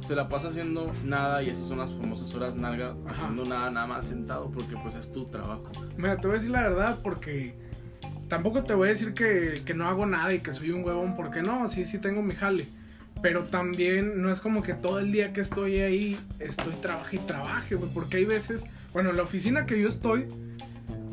se 0.07 0.15
la 0.15 0.29
pasa 0.29 0.49
haciendo 0.49 0.93
nada 1.05 1.43
y 1.43 1.51
esas 1.51 1.69
son 1.69 1.79
las 1.79 1.93
famosas 1.93 2.35
horas 2.35 2.55
nalga, 2.55 2.97
Ajá. 3.05 3.13
haciendo 3.13 3.45
nada, 3.45 3.71
nada 3.71 3.87
más 3.87 4.07
sentado, 4.07 4.51
porque 4.51 4.77
pues 4.83 4.95
es 4.95 5.13
tu 5.13 5.27
trabajo. 5.27 5.71
Mira, 5.97 6.17
te 6.17 6.27
voy 6.27 6.37
a 6.37 6.39
decir 6.39 6.51
la 6.51 6.63
verdad 6.63 6.99
porque 7.03 7.55
tampoco 8.29 8.65
te 8.65 8.75
voy 8.75 8.89
a 8.89 8.91
decir 8.91 9.13
que, 9.13 9.63
que 9.65 9.75
no 9.75 9.87
hago 9.87 10.07
nada 10.07 10.33
y 10.33 10.41
que 10.41 10.53
soy 10.53 10.71
un 10.71 10.85
huevón, 10.85 11.15
porque 11.17 11.43
no, 11.43 11.69
sí, 11.69 11.85
sí 11.85 11.99
tengo 11.99 12.23
mi 12.23 12.35
jale. 12.35 12.67
Pero 13.23 13.43
también 13.43 14.23
no 14.23 14.31
es 14.31 14.41
como 14.41 14.63
que 14.63 14.73
todo 14.73 14.99
el 14.99 15.13
día 15.13 15.35
que 15.35 15.43
estoy 15.43 15.81
ahí 15.81 16.19
estoy 16.39 16.73
trabaje 16.81 17.17
y 17.17 17.19
trabaje, 17.21 17.75
güey, 17.75 17.91
porque 17.93 18.17
hay 18.17 18.25
veces, 18.25 18.65
bueno, 18.95 19.11
en 19.11 19.17
la 19.17 19.25
oficina 19.25 19.67
que 19.67 19.79
yo 19.79 19.89
estoy, 19.89 20.27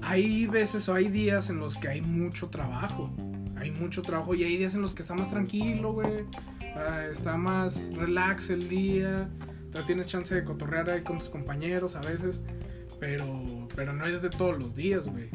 hay 0.02 0.48
veces 0.48 0.88
o 0.88 0.94
hay 0.94 1.10
días 1.10 1.50
en 1.50 1.60
los 1.60 1.76
que 1.76 1.90
hay 1.90 2.02
mucho 2.02 2.48
trabajo. 2.48 3.12
Hay 3.68 3.82
mucho 3.82 4.02
trabajo 4.02 4.34
y 4.34 4.44
hay 4.46 4.56
días 4.56 4.76
en 4.76 4.82
los 4.82 4.94
que 4.94 5.02
está 5.02 5.14
más 5.14 5.30
tranquilo, 5.30 5.92
güey. 5.92 6.24
ah, 6.76 7.06
Está 7.12 7.36
más 7.36 7.90
relax 7.94 8.50
el 8.50 8.70
día. 8.70 9.28
Ya 9.74 9.86
tienes 9.86 10.08
chance 10.08 10.34
de 10.34 10.46
cotorrear 10.46 10.90
ahí 10.90 11.02
con 11.02 11.20
tus 11.20 11.28
compañeros 11.28 11.96
a 11.96 12.00
veces. 12.00 12.42
Pero, 13.00 13.68
pero 13.76 13.92
no 13.92 14.06
es 14.06 14.22
de 14.22 14.30
todos 14.30 14.58
los 14.58 14.74
días, 14.74 15.08
güey. 15.08 15.30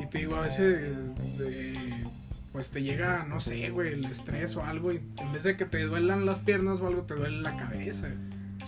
Y 0.00 0.06
te 0.06 0.18
digo, 0.18 0.36
a 0.36 0.42
veces, 0.42 0.96
eh, 1.40 2.04
pues 2.52 2.70
te 2.70 2.82
llega, 2.82 3.24
no 3.28 3.40
sé, 3.40 3.68
güey, 3.70 3.94
el 3.94 4.04
estrés 4.04 4.54
o 4.54 4.62
algo. 4.62 4.92
Y 4.92 5.00
en 5.18 5.32
vez 5.32 5.42
de 5.42 5.56
que 5.56 5.64
te 5.64 5.82
duelan 5.82 6.24
las 6.24 6.38
piernas 6.38 6.80
o 6.80 6.86
algo, 6.86 7.02
te 7.02 7.14
duele 7.14 7.40
la 7.42 7.56
cabeza. 7.56 8.08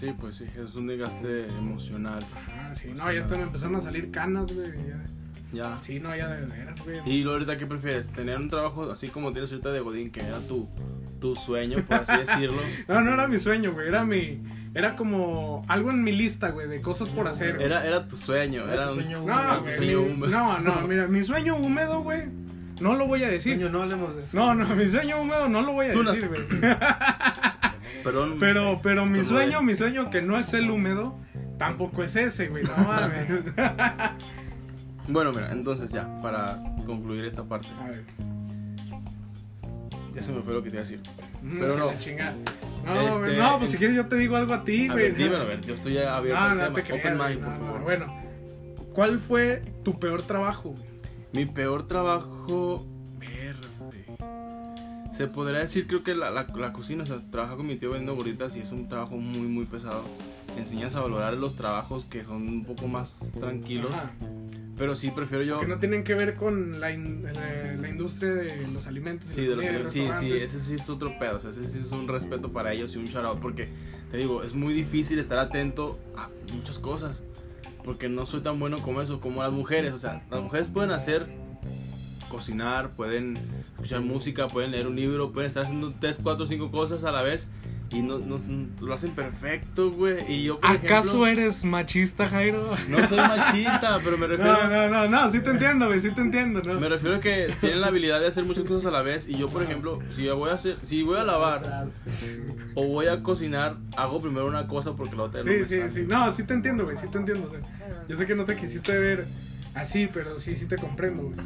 Sí, 0.00 0.12
pues 0.18 0.36
sí, 0.36 0.44
es 0.60 0.74
un 0.74 0.88
desgaste 0.88 1.46
emocional. 1.56 2.24
Ah, 2.50 2.74
sí, 2.74 2.88
no, 2.94 3.10
ya 3.12 3.20
hasta 3.20 3.36
me 3.36 3.42
empezaron 3.44 3.76
a 3.76 3.80
salir 3.80 4.10
canas, 4.10 4.52
güey. 4.52 4.72
ya. 4.88 5.04
Ya. 5.52 5.78
Sí, 5.80 5.98
no, 5.98 6.14
ya 6.14 6.28
de 6.28 6.44
veras, 6.46 6.82
güey. 6.84 7.00
Y 7.06 7.22
luego 7.22 7.38
ahorita, 7.38 7.56
¿qué 7.56 7.66
prefieres? 7.66 8.10
¿Tener 8.10 8.36
un 8.36 8.48
trabajo 8.50 8.90
así 8.90 9.08
como 9.08 9.32
tienes 9.32 9.50
ahorita 9.50 9.72
de 9.72 9.80
Godín, 9.80 10.10
que 10.10 10.20
era 10.20 10.40
tu, 10.40 10.68
tu 11.20 11.34
sueño, 11.36 11.78
por 11.86 11.96
así 11.98 12.16
decirlo? 12.18 12.60
No, 12.86 13.00
no 13.00 13.14
era 13.14 13.26
mi 13.28 13.38
sueño, 13.38 13.72
güey. 13.72 13.88
Era 13.88 14.04
mi. 14.04 14.42
Era 14.74 14.94
como 14.94 15.64
algo 15.66 15.90
en 15.90 16.04
mi 16.04 16.12
lista, 16.12 16.50
güey, 16.50 16.68
de 16.68 16.82
cosas 16.82 17.08
por 17.08 17.26
hacer. 17.26 17.54
güey. 17.54 17.64
Era, 17.66 17.86
era 17.86 18.06
tu 18.06 18.16
sueño, 18.16 18.64
Era 18.64 18.74
era 18.74 18.88
tu 18.88 18.94
sueño 18.96 19.22
No, 19.24 19.32
era 19.32 19.56
tu 19.56 19.62
güey, 19.62 19.76
sueño 19.76 20.00
mi- 20.02 20.12
húmedo. 20.12 20.30
no, 20.30 20.58
no, 20.60 20.80
mira, 20.88 21.06
mi 21.06 21.22
sueño 21.22 21.56
húmedo, 21.56 22.02
güey. 22.02 22.24
No 22.80 22.94
lo 22.94 23.06
voy 23.08 23.24
a 23.24 23.28
decir. 23.28 23.58
No 23.58 23.82
hablemos 23.82 24.14
de 24.14 24.22
eso. 24.22 24.36
No, 24.36 24.54
no, 24.54 24.76
mi 24.76 24.86
sueño 24.86 25.20
húmedo 25.20 25.48
no 25.48 25.62
lo 25.62 25.72
voy 25.72 25.86
a 25.86 25.92
Tú 25.92 26.04
decir, 26.04 26.28
güey. 26.28 26.42
Perdón. 28.04 28.36
Pero, 28.38 28.78
pero 28.82 29.06
mi 29.06 29.22
sueño, 29.22 29.62
mi 29.62 29.74
sueño 29.74 30.10
que 30.10 30.22
no 30.22 30.38
es 30.38 30.52
el 30.54 30.70
húmedo, 30.70 31.18
tampoco 31.58 32.04
es 32.04 32.14
ese, 32.16 32.48
güey. 32.48 32.62
No 32.64 32.76
mames. 32.86 33.30
Bueno, 35.08 35.32
mira, 35.32 35.52
entonces 35.52 35.90
ya, 35.90 36.06
para 36.20 36.62
concluir 36.86 37.24
esta 37.24 37.42
parte. 37.44 37.68
A 37.80 37.88
ver. 37.88 38.04
Ya 40.14 40.22
se 40.22 40.32
me 40.32 40.42
fue 40.42 40.52
lo 40.54 40.62
que 40.62 40.70
te 40.70 40.76
iba 40.76 40.84
a 40.84 40.88
decir. 40.88 41.00
Mm, 41.42 41.58
Pero 41.58 41.76
no. 41.76 41.86
la. 41.86 42.34
No, 42.84 43.00
Este, 43.00 43.36
no, 43.36 43.58
pues 43.58 43.70
si 43.70 43.76
quieres 43.78 43.96
yo 43.96 44.06
te 44.06 44.16
digo 44.16 44.36
algo 44.36 44.54
a 44.54 44.64
ti, 44.64 44.88
güey. 44.88 45.12
dímelo, 45.12 45.36
a 45.38 45.44
ver, 45.44 45.60
yo 45.62 45.74
estoy 45.74 45.98
abierto 45.98 46.40
No, 46.40 46.46
al 46.46 46.56
no 46.58 46.64
tema. 46.64 46.74
te 46.76 46.82
creas, 46.84 47.00
Open 47.04 47.18
mind, 47.18 47.40
no, 47.42 47.48
por 47.58 47.66
favor. 47.66 47.82
Bueno, 47.82 48.14
¿cuál 48.94 49.18
fue 49.18 49.62
tu 49.84 49.98
peor 49.98 50.22
trabajo, 50.22 50.70
güey? 50.70 50.84
Mi 51.32 51.44
peor 51.46 51.86
trabajo. 51.86 52.86
Verde. 53.18 54.06
Se 55.16 55.26
podría 55.26 55.58
decir, 55.60 55.86
creo 55.86 56.02
que 56.02 56.14
la, 56.14 56.30
la, 56.30 56.46
la 56.56 56.72
cocina, 56.72 57.02
o 57.02 57.06
sea, 57.06 57.20
trabajar 57.30 57.56
con 57.56 57.66
mi 57.66 57.76
tío 57.76 57.90
vendiendo 57.90 58.14
gorditas 58.16 58.56
y 58.56 58.60
es 58.60 58.70
un 58.72 58.88
trabajo 58.88 59.16
muy, 59.16 59.46
muy 59.48 59.64
pesado. 59.64 60.04
Enseñas 60.58 60.94
a 60.96 61.00
valorar 61.00 61.34
los 61.34 61.54
trabajos 61.54 62.04
que 62.04 62.22
son 62.22 62.46
un 62.48 62.64
poco 62.64 62.88
más 62.88 63.32
tranquilos. 63.38 63.92
Ajá. 63.94 64.12
Pero 64.76 64.94
sí, 64.94 65.10
prefiero 65.10 65.42
yo. 65.42 65.58
Que 65.60 65.66
no 65.66 65.78
tienen 65.80 66.04
que 66.04 66.14
ver 66.14 66.36
con 66.36 66.78
la, 66.80 66.92
in- 66.92 67.24
la, 67.24 67.32
la 67.74 67.88
industria 67.88 68.32
de 68.32 68.68
los 68.68 68.86
alimentos. 68.86 69.28
Sí, 69.30 69.44
de 69.44 69.56
los, 69.56 69.66
comida, 69.66 69.88
sí, 69.88 70.08
sí, 70.20 70.32
ese 70.32 70.60
sí 70.60 70.74
es 70.74 70.88
otro 70.88 71.18
pedo, 71.18 71.38
o 71.38 71.40
sea, 71.40 71.50
ese 71.50 71.66
sí 71.66 71.80
es 71.84 71.90
un 71.90 72.06
respeto 72.06 72.50
para 72.52 72.72
ellos 72.72 72.94
y 72.94 72.98
un 72.98 73.06
shout 73.06 73.24
out, 73.24 73.40
porque 73.40 73.68
te 74.12 74.18
digo, 74.18 74.44
es 74.44 74.54
muy 74.54 74.72
difícil 74.74 75.18
estar 75.18 75.38
atento 75.40 75.98
a 76.16 76.28
muchas 76.54 76.78
cosas, 76.78 77.24
porque 77.84 78.08
no 78.08 78.24
soy 78.24 78.40
tan 78.40 78.60
bueno 78.60 78.78
como 78.80 79.02
eso, 79.02 79.20
como 79.20 79.42
las 79.42 79.50
mujeres, 79.50 79.92
o 79.94 79.98
sea, 79.98 80.22
las 80.30 80.40
mujeres 80.42 80.68
pueden 80.68 80.92
hacer, 80.92 81.26
cocinar, 82.28 82.90
pueden 82.90 83.36
escuchar 83.60 84.00
música, 84.02 84.46
pueden 84.46 84.70
leer 84.70 84.86
un 84.86 84.94
libro, 84.96 85.32
pueden 85.32 85.48
estar 85.48 85.64
haciendo 85.64 85.92
3, 85.98 86.20
4, 86.22 86.46
5 86.46 86.70
cosas 86.70 87.02
a 87.04 87.10
la 87.10 87.22
vez, 87.22 87.48
Y 87.90 88.02
no, 88.02 88.18
no, 88.18 88.38
lo 88.82 88.92
hacen 88.92 89.12
perfecto, 89.12 89.90
güey. 89.90 90.18
Y 90.30 90.44
yo, 90.44 90.60
por 90.60 90.70
¿Acaso 90.70 91.24
ejemplo, 91.24 91.26
eres 91.26 91.64
machista, 91.64 92.28
Jairo? 92.28 92.76
No 92.86 93.08
soy 93.08 93.16
machista, 93.16 93.98
pero 94.04 94.18
me 94.18 94.26
refiero... 94.28 94.52
No, 94.52 94.68
no, 94.68 94.88
no, 94.88 95.08
no, 95.08 95.30
sí 95.30 95.40
te 95.40 95.50
entiendo, 95.50 95.86
güey, 95.86 95.98
sí 96.00 96.10
te 96.10 96.20
entiendo, 96.20 96.60
¿no? 96.66 96.78
Me 96.78 96.88
refiero 96.90 97.16
a 97.16 97.20
que 97.20 97.54
tienen 97.60 97.80
la 97.80 97.86
habilidad 97.86 98.20
de 98.20 98.26
hacer 98.26 98.44
muchas 98.44 98.64
cosas 98.64 98.86
a 98.86 98.90
la 98.90 99.00
vez. 99.00 99.26
Y 99.26 99.38
yo, 99.38 99.48
por 99.48 99.62
ejemplo, 99.62 100.00
si 100.10 100.24
yo 100.24 100.36
voy 100.36 100.50
a 100.50 100.54
hacer... 100.54 100.76
Si 100.82 101.02
voy 101.02 101.16
a 101.18 101.24
lavar 101.24 101.86
o 102.74 102.86
voy 102.88 103.06
a 103.06 103.22
cocinar, 103.22 103.76
hago 103.96 104.20
primero 104.20 104.46
una 104.46 104.66
cosa 104.66 104.94
porque 104.94 105.16
la 105.16 105.22
otra 105.22 105.40
no 105.40 105.44
Sí, 105.50 105.56
me 105.58 105.64
sí, 105.64 105.78
sale. 105.78 105.90
sí. 105.90 106.02
No, 106.06 106.30
sí 106.34 106.44
te 106.44 106.52
entiendo, 106.52 106.84
güey, 106.84 106.98
sí 106.98 107.06
te 107.10 107.16
entiendo. 107.16 107.46
o 107.48 107.50
sea, 107.50 107.60
yo 108.06 108.16
sé 108.16 108.26
que 108.26 108.34
no 108.34 108.44
te 108.44 108.54
quisiste 108.56 108.98
ver 108.98 109.26
así, 109.74 110.08
pero 110.12 110.38
sí, 110.38 110.56
sí 110.56 110.66
te 110.66 110.76
comprendo, 110.76 111.22
güey. 111.22 111.38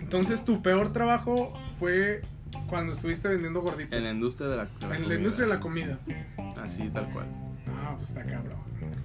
Entonces, 0.00 0.44
tu 0.44 0.62
peor 0.62 0.92
trabajo 0.92 1.52
fue 1.78 2.22
cuando 2.68 2.92
estuviste 2.92 3.28
vendiendo 3.28 3.60
gorditas. 3.60 3.96
En 3.98 4.04
la 4.04 4.10
industria 4.12 4.48
de 4.48 4.56
la, 4.56 4.64
de 4.64 4.70
la 4.80 4.86
En 4.86 4.90
la 4.90 4.96
comida. 4.98 5.14
industria 5.16 5.46
de 5.48 5.54
la 5.54 5.60
comida. 5.60 5.98
Así, 6.62 6.88
tal 6.90 7.10
cual. 7.12 7.26
No, 7.66 7.96
pues 7.96 8.08
está 8.10 8.22
cabrón. 8.24 8.56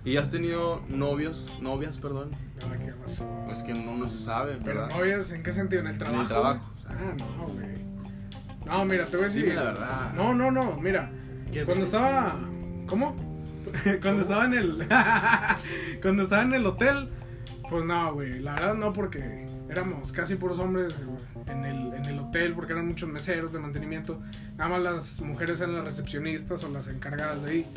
¿Y 0.06 0.18
has 0.18 0.30
tenido 0.32 0.82
novios, 0.88 1.58
novias, 1.62 1.98
perdón? 1.98 2.32
No, 2.62 2.72
qué 2.86 2.92
pasó. 2.94 3.28
Pues 3.46 3.64
que 3.64 3.74
no, 3.74 3.96
no 3.98 4.08
se 4.08 4.20
sabe, 4.20 4.58
Pero 4.64 4.82
¿verdad? 4.82 4.96
novias, 4.98 5.32
¿en 5.32 5.44
qué 5.44 5.52
sentido? 5.52 5.82
¿En 5.82 5.88
el 5.88 5.98
trabajo? 5.98 6.28
trabajo, 6.28 6.72
güey? 6.88 6.98
Ah, 6.98 7.16
no, 7.38 7.48
güey. 7.48 7.92
No, 8.66 8.86
mira, 8.86 9.06
te 9.06 9.18
voy 9.18 9.26
a 9.26 9.28
decir. 9.28 9.44
Dime 9.44 9.56
la 9.56 9.64
verdad. 9.64 10.14
No, 10.14 10.34
no, 10.34 10.52
no, 10.52 10.78
mira. 10.78 11.12
¿Qué 11.52 11.66
Cuando 11.66 11.84
ves? 11.84 11.94
estaba. 11.94 12.40
¿Cómo? 12.88 13.16
Cuando 14.02 14.22
estaba 14.22 14.46
en 14.46 14.54
el. 14.54 14.88
Cuando 16.02 16.24
estaba 16.24 16.44
en 16.44 16.54
el 16.54 16.66
hotel. 16.66 17.10
Pues 17.70 17.84
no, 17.86 18.14
güey. 18.14 18.40
La 18.40 18.54
verdad 18.56 18.74
no, 18.76 18.94
porque 18.94 19.46
éramos 19.72 20.12
casi 20.12 20.36
puros 20.36 20.60
hombres 20.60 20.94
en 21.48 21.64
el, 21.64 21.94
en 21.94 22.06
el 22.06 22.20
hotel, 22.20 22.54
porque 22.54 22.74
eran 22.74 22.88
muchos 22.88 23.10
meseros 23.10 23.54
de 23.54 23.60
mantenimiento. 23.60 24.22
Nada 24.58 24.70
más 24.70 24.82
las 24.82 25.22
mujeres 25.22 25.62
eran 25.62 25.76
las 25.76 25.86
recepcionistas 25.86 26.64
o 26.66 26.70
las 26.70 26.88
encargadas 26.88 27.42
de 27.44 27.52
ahí. 27.52 27.68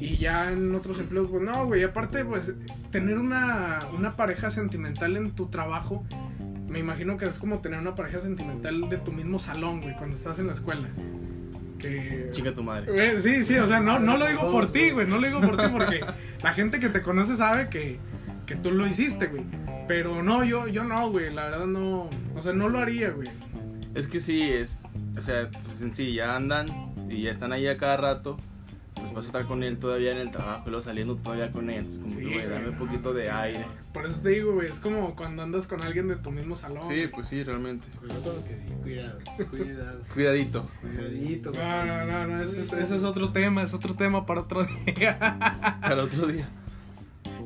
Y 0.00 0.16
ya 0.16 0.50
en 0.50 0.74
otros 0.74 0.98
empleos, 0.98 1.28
pues 1.30 1.42
no, 1.42 1.66
güey. 1.66 1.82
Aparte, 1.82 2.24
pues 2.24 2.54
tener 2.90 3.18
una, 3.18 3.80
una 3.94 4.10
pareja 4.12 4.50
sentimental 4.50 5.16
en 5.16 5.32
tu 5.32 5.48
trabajo. 5.48 6.06
Me 6.68 6.78
imagino 6.78 7.18
que 7.18 7.26
es 7.26 7.38
como 7.38 7.60
tener 7.60 7.80
una 7.80 7.94
pareja 7.94 8.20
sentimental 8.20 8.88
de 8.88 8.96
tu 8.96 9.12
mismo 9.12 9.38
salón, 9.38 9.80
güey, 9.80 9.94
cuando 9.96 10.16
estás 10.16 10.38
en 10.38 10.46
la 10.46 10.54
escuela. 10.54 10.88
Que. 11.78 12.28
Chica 12.30 12.54
tu 12.54 12.62
madre. 12.62 12.90
Güey, 12.90 13.20
Sí, 13.20 13.42
sí, 13.44 13.58
o 13.58 13.66
sea, 13.66 13.80
no, 13.80 13.98
no 13.98 14.16
lo 14.16 14.26
digo 14.26 14.50
por 14.50 14.72
ti, 14.72 14.90
güey, 14.90 15.06
no 15.06 15.18
lo 15.18 15.26
digo 15.26 15.40
por 15.40 15.56
ti 15.58 15.64
porque 15.70 16.00
la 16.42 16.52
gente 16.54 16.78
que 16.80 16.88
te 16.88 17.02
conoce 17.02 17.36
sabe 17.36 17.68
que, 17.68 17.98
que 18.46 18.56
tú 18.56 18.70
lo 18.70 18.86
hiciste, 18.86 19.26
güey. 19.26 19.44
Pero 19.90 20.22
no, 20.22 20.44
yo, 20.44 20.68
yo 20.68 20.84
no, 20.84 21.10
güey, 21.10 21.34
la 21.34 21.46
verdad 21.46 21.66
no, 21.66 22.08
o 22.36 22.40
sea, 22.40 22.52
no 22.52 22.68
lo 22.68 22.78
haría, 22.78 23.10
güey. 23.10 23.28
Es 23.92 24.06
que 24.06 24.20
sí, 24.20 24.48
es. 24.48 24.84
O 25.18 25.20
sea, 25.20 25.50
pues 25.64 25.82
en 25.82 25.92
sí, 25.92 26.12
ya 26.12 26.36
andan 26.36 26.68
y 27.08 27.22
ya 27.22 27.32
están 27.32 27.52
ahí 27.52 27.66
a 27.66 27.76
cada 27.76 27.96
rato. 27.96 28.36
Pues 28.94 29.12
vas 29.12 29.24
a 29.24 29.26
estar 29.26 29.46
con 29.46 29.64
él 29.64 29.78
todavía 29.78 30.12
en 30.12 30.18
el 30.18 30.30
trabajo 30.30 30.62
y 30.66 30.70
luego 30.70 30.84
saliendo 30.84 31.16
todavía 31.16 31.50
con 31.50 31.70
él. 31.70 31.78
Entonces, 31.78 31.98
como 31.98 32.14
Sí, 32.14 32.20
que, 32.20 32.34
güey, 32.34 32.46
dame 32.46 32.68
güey, 32.68 32.68
un 32.68 32.78
poquito 32.78 33.12
de 33.12 33.30
aire. 33.32 33.66
Por 33.92 34.06
eso 34.06 34.20
te 34.20 34.28
digo, 34.28 34.52
güey, 34.52 34.68
es 34.68 34.78
como 34.78 35.16
cuando 35.16 35.42
andas 35.42 35.66
con 35.66 35.82
alguien 35.82 36.06
de 36.06 36.14
tu 36.14 36.30
mismo 36.30 36.54
salón. 36.54 36.84
Sí, 36.84 37.08
pues 37.12 37.26
sí, 37.26 37.42
realmente. 37.42 37.88
Cuidado 37.98 38.44
cuidado, 38.82 39.18
cuidado. 39.50 40.02
Cuidadito. 40.14 40.70
Cuidadito. 40.82 41.50
No, 41.50 41.84
no, 41.84 42.04
no, 42.04 42.26
no, 42.28 42.42
ese 42.44 42.60
es, 42.60 42.72
ese 42.72 42.94
es 42.94 43.02
otro 43.02 43.32
tema, 43.32 43.64
es 43.64 43.74
otro 43.74 43.94
tema 43.96 44.24
para 44.24 44.42
otro 44.42 44.64
día. 44.86 45.18
Para 45.80 46.04
otro 46.04 46.28
día. 46.28 46.48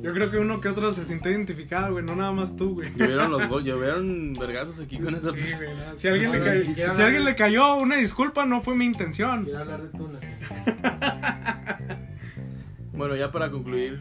Yo 0.05 0.13
creo 0.13 0.31
que 0.31 0.37
uno 0.39 0.61
que 0.61 0.69
otro 0.69 0.93
se 0.93 1.05
siente 1.07 1.31
identificado, 1.31 1.93
güey, 1.93 2.05
no 2.05 2.15
nada 2.15 2.31
más 2.33 2.55
tú, 2.57 2.75
güey. 2.75 2.91
Llovieron 2.93 3.33
los 3.33 3.49
gol, 3.49 3.65
llovieron 3.65 4.35
vergazos 4.35 4.79
aquí 4.79 4.99
con 4.99 5.15
esa. 5.15 5.33
Sí, 5.33 5.39
güey, 5.57 5.75
no, 5.75 5.97
Si, 5.97 6.09
alguien 6.09 6.31
le 6.33 6.39
No, 6.39 6.45
cayó, 6.45 6.61
dijiste 6.61 6.83
si 6.83 6.89
nada. 6.89 7.05
alguien 7.07 7.25
le 7.25 7.35
cayó 7.35 7.77
una 7.77 7.97
disculpa, 7.97 8.45
no 8.45 8.61
fue 8.61 8.75
mi 8.75 8.85
intención. 8.85 9.45
Quiero 9.45 9.61
hablar 9.61 9.83
de 9.83 9.89
tunas. 9.99 10.23
Bueno, 12.93 13.17
ya 13.17 13.33
para 13.33 13.51
concluir, 13.51 14.01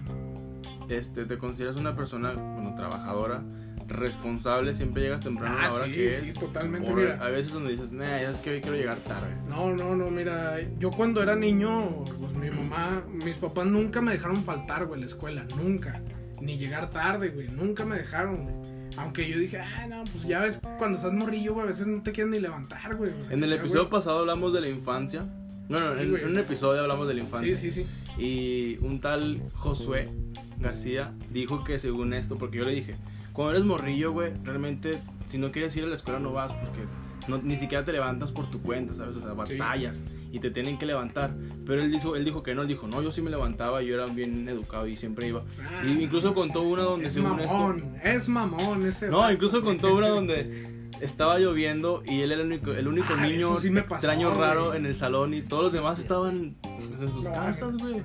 este, 0.89 1.25
¿te 1.25 1.37
consideras 1.37 1.77
una 1.77 1.95
persona, 1.95 2.33
bueno, 2.33 2.75
trabajadora, 2.75 3.41
responsable? 3.93 4.73
Siempre 4.75 5.03
llegas 5.03 5.21
temprano 5.21 5.57
a 5.57 5.61
Ah, 5.63 5.67
la 5.67 5.73
hora 5.73 5.85
sí, 5.85 5.91
que 5.93 6.15
sí, 6.15 6.29
es. 6.29 6.33
totalmente, 6.33 6.91
O 6.91 6.95
mira. 6.95 7.17
A 7.21 7.29
veces 7.29 7.53
donde 7.53 7.71
dices, 7.71 7.91
nah, 7.91 8.05
ya 8.05 8.29
es 8.31 8.37
que 8.39 8.51
hoy 8.51 8.61
quiero 8.61 8.75
llegar 8.75 8.97
tarde. 8.99 9.29
No, 9.47 9.73
no, 9.73 9.95
no, 9.95 10.09
mira, 10.09 10.57
yo 10.79 10.91
cuando 10.91 11.21
era 11.23 11.35
niño, 11.35 12.03
pues 12.19 12.33
mi 12.35 12.49
mamá, 12.49 13.03
mis 13.23 13.37
papás 13.37 13.65
nunca 13.65 14.01
me 14.01 14.11
dejaron 14.11 14.43
faltar, 14.43 14.85
güey, 14.85 14.97
a 14.97 15.01
la 15.01 15.05
escuela, 15.05 15.45
nunca. 15.55 16.01
Ni 16.41 16.57
llegar 16.57 16.89
tarde, 16.89 17.29
güey, 17.29 17.47
nunca 17.49 17.85
me 17.85 17.97
dejaron, 17.97 18.43
güey. 18.43 18.55
Aunque 18.97 19.27
yo 19.27 19.39
dije, 19.39 19.57
ah, 19.59 19.87
no, 19.87 20.03
pues 20.03 20.23
ya 20.25 20.39
ves, 20.41 20.59
cuando 20.77 20.97
estás 20.97 21.13
morrillo, 21.13 21.53
güey, 21.53 21.65
a 21.65 21.67
veces 21.69 21.87
no 21.87 22.03
te 22.03 22.11
quieren 22.11 22.31
ni 22.31 22.39
levantar, 22.39 22.95
güey. 22.95 23.11
o 23.17 23.21
sea, 23.21 23.33
En 23.33 23.43
el 23.43 23.53
episodio 23.53 23.81
güey. 23.83 23.91
pasado 23.91 24.19
hablamos 24.19 24.53
de 24.53 24.61
la 24.61 24.67
infancia. 24.69 25.23
Bueno, 25.69 25.93
Sí, 25.95 26.01
en, 26.03 26.15
en 26.17 26.27
un 26.27 26.37
episodio 26.37 26.81
hablamos 26.81 27.07
de 27.07 27.13
la 27.13 27.21
infancia. 27.21 27.55
Sí, 27.55 27.71
sí, 27.71 27.85
sí. 28.17 28.21
Y 28.21 28.77
un 28.85 28.99
tal 28.99 29.41
Josué 29.55 30.07
García 30.59 31.13
dijo 31.31 31.63
que 31.63 31.79
según 31.79 32.13
esto, 32.13 32.37
porque 32.37 32.57
yo 32.59 32.65
le 32.65 32.73
dije, 32.75 32.95
cuando 33.33 33.51
eres 33.53 33.65
morrillo, 33.65 34.11
güey, 34.11 34.31
realmente 34.43 35.01
si 35.27 35.37
no 35.37 35.51
quieres 35.51 35.75
ir 35.75 35.83
a 35.83 35.87
la 35.87 35.95
escuela 35.95 36.19
no 36.19 36.31
vas 36.31 36.53
porque 36.53 36.81
no, 37.27 37.37
ni 37.37 37.55
siquiera 37.55 37.83
te 37.85 37.91
levantas 37.93 38.31
por 38.31 38.49
tu 38.51 38.61
cuenta, 38.61 38.93
¿sabes? 38.93 39.15
O 39.15 39.19
sea, 39.21 39.29
Sí. 39.45 39.57
batallas 39.57 40.03
y 40.31 40.39
te 40.39 40.51
tienen 40.51 40.77
que 40.77 40.85
levantar. 40.85 41.33
Pero 41.65 41.81
él 41.81 41.91
dijo, 41.91 42.15
él 42.15 42.25
dijo 42.25 42.43
que 42.43 42.53
no, 42.53 42.63
él 42.63 42.67
dijo, 42.67 42.87
no, 42.87 43.01
yo 43.01 43.11
sí 43.11 43.21
me 43.21 43.29
levantaba, 43.29 43.81
yo 43.81 43.93
era 43.95 44.05
bien 44.07 44.47
educado 44.49 44.87
y 44.87 44.97
siempre 44.97 45.27
iba. 45.27 45.43
Ah, 45.61 45.83
Y 45.85 46.03
incluso 46.03 46.33
contó 46.33 46.61
una 46.63 46.83
donde 46.83 47.07
es 47.07 47.13
según 47.13 47.37
mamón, 47.37 47.95
es 48.03 48.27
mamón 48.29 48.85
ese. 48.85 49.07
No, 49.09 49.31
incluso 49.31 49.61
contó 49.63 49.95
una 49.95 50.09
donde 50.09 50.89
estaba 50.99 51.39
lloviendo 51.39 52.03
y 52.05 52.21
él 52.21 52.31
era 52.33 52.41
el 52.41 52.47
único, 52.47 52.71
el 52.73 52.87
único 52.87 53.13
Ah, 53.17 53.25
niño 53.25 53.57
sí 53.57 53.69
me 53.69 53.81
pasó, 53.83 53.95
extraño 53.95 54.33
raro 54.33 54.67
güey. 54.67 54.77
en 54.79 54.85
el 54.85 54.95
salón 54.95 55.33
y 55.33 55.41
todos 55.41 55.63
los 55.63 55.71
demás 55.73 55.99
estaban 55.99 56.55
pues, 56.61 57.01
en 57.01 57.09
sus 57.09 57.27
casas, 57.29 57.75
güey. 57.77 58.01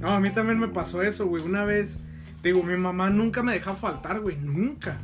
No, 0.00 0.10
a 0.10 0.20
mí 0.20 0.30
también 0.30 0.58
me 0.58 0.68
pasó 0.68 1.02
eso, 1.02 1.26
güey. 1.26 1.42
Una 1.42 1.64
vez, 1.64 1.98
digo, 2.42 2.62
mi 2.62 2.76
mamá 2.76 3.10
nunca 3.10 3.42
me 3.42 3.52
dejaba 3.52 3.76
faltar, 3.76 4.20
güey, 4.20 4.36
nunca. 4.36 4.98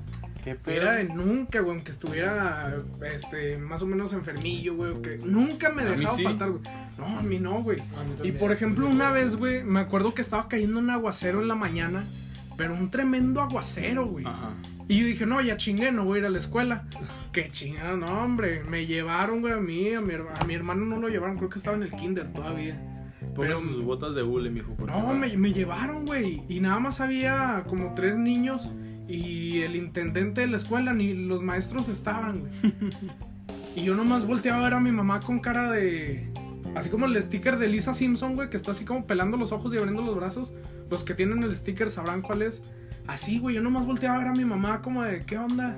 Qué 0.45 0.59
Era 0.67 0.97
de 0.97 1.05
nunca, 1.05 1.61
güey, 1.61 1.77
aunque 1.77 1.93
estuviera 1.93 2.75
este, 3.15 3.59
más 3.59 3.81
o 3.83 3.87
menos 3.87 4.13
enfermillo, 4.13 4.75
güey, 4.75 5.01
que 5.01 5.19
nunca 5.25 5.71
me 5.71 5.85
dejaba 5.85 6.17
sí. 6.17 6.25
faltar, 6.25 6.51
güey. 6.51 6.63
No, 6.99 7.19
a 7.19 7.23
mí 7.23 7.39
no, 7.39 7.63
güey. 7.63 7.79
Y 8.25 8.33
por 8.33 8.51
ejemplo, 8.51 8.89
una 8.89 9.13
vez, 9.13 9.37
güey, 9.37 9.63
me 9.63 9.81
acuerdo 9.81 10.15
que 10.15 10.23
estaba 10.23 10.49
cayendo 10.49 10.81
un 10.81 10.91
aguacero 10.91 11.41
en 11.41 11.49
la 11.49 11.55
mañana, 11.55 12.05
pero 12.57 12.75
un 12.75 12.91
tremendo 12.91 13.41
aguacero, 13.41 14.07
güey. 14.07 14.27
Ajá. 14.27 14.51
Y 14.89 14.99
yo 14.99 15.07
dije, 15.07 15.27
no, 15.27 15.41
ya 15.41 15.57
chingué, 15.57 15.93
no 15.93 16.05
voy 16.05 16.17
a 16.17 16.21
ir 16.21 16.27
a 16.27 16.31
la 16.31 16.39
escuela. 16.39 16.85
Qué 17.33 17.49
chingada, 17.49 17.97
no, 17.97 18.25
hombre. 18.25 18.65
Me 18.65 18.87
llevaron, 18.87 19.41
güey, 19.43 19.55
a 19.55 19.59
mí, 19.59 19.95
a 19.95 20.01
mi, 20.01 20.15
a 20.15 20.45
mi 20.45 20.55
hermano 20.55 20.85
no 20.85 20.99
lo 20.99 21.09
llevaron, 21.09 21.37
creo 21.37 21.49
que 21.49 21.59
estaba 21.59 21.77
en 21.77 21.85
el 21.85 21.93
kinder 21.93 22.33
todavía. 22.33 22.79
Pero- 23.37 23.61
sus 23.61 23.83
botas 23.83 24.15
de 24.15 24.23
hule, 24.23 24.51
mijo. 24.51 24.77
No, 24.87 25.15
me, 25.15 25.37
me 25.37 25.53
llevaron, 25.53 26.05
güey. 26.07 26.43
Y 26.49 26.61
nada 26.61 26.79
más 26.79 27.01
había 27.01 27.65
como 27.69 27.95
tres 27.95 28.17
niños 28.17 28.71
y 29.09 29.61
el 29.61 29.77
intendente 29.77 30.43
de 30.43 30.47
la 30.47 30.57
escuela, 30.57 30.93
ni 30.93 31.15
los 31.15 31.43
maestros 31.43 31.89
estaban, 31.89 32.41
güey. 32.41 32.73
y 33.77 33.85
yo 33.85 33.95
nomás 33.95 34.27
volteaba 34.27 34.61
a 34.61 34.65
ver 34.65 34.75
a 34.75 34.81
mi 34.81 34.93
mamá 34.93 35.21
con 35.21 35.41
cara 35.41 35.71
de... 35.71 36.31
Así 36.75 36.89
como 36.89 37.05
el 37.05 37.21
sticker 37.21 37.59
de 37.59 37.69
Lisa 37.69 37.93
Simpson, 37.93 38.35
güey, 38.35 38.49
que 38.49 38.57
está 38.57 38.71
así 38.71 38.87
como 38.87 39.07
pelando 39.07 39.37
los 39.37 39.53
ojos 39.53 39.75
y 39.75 39.77
abriendo 39.77 40.01
los 40.01 40.17
brazos. 40.17 40.55
Los 40.91 41.05
que 41.05 41.15
tienen 41.15 41.43
el 41.43 41.55
sticker 41.55 41.91
sabrán 41.91 42.23
cuál 42.23 42.41
es. 42.41 42.63
Así, 43.07 43.39
güey, 43.39 43.57
yo 43.57 43.63
nomás 43.63 43.85
volteaba 43.85 44.17
a 44.17 44.19
ver 44.21 44.29
a 44.29 44.33
mi 44.33 44.45
mamá 44.45 44.81
como 44.81 45.03
de, 45.03 45.21
¿qué 45.23 45.37
onda? 45.37 45.77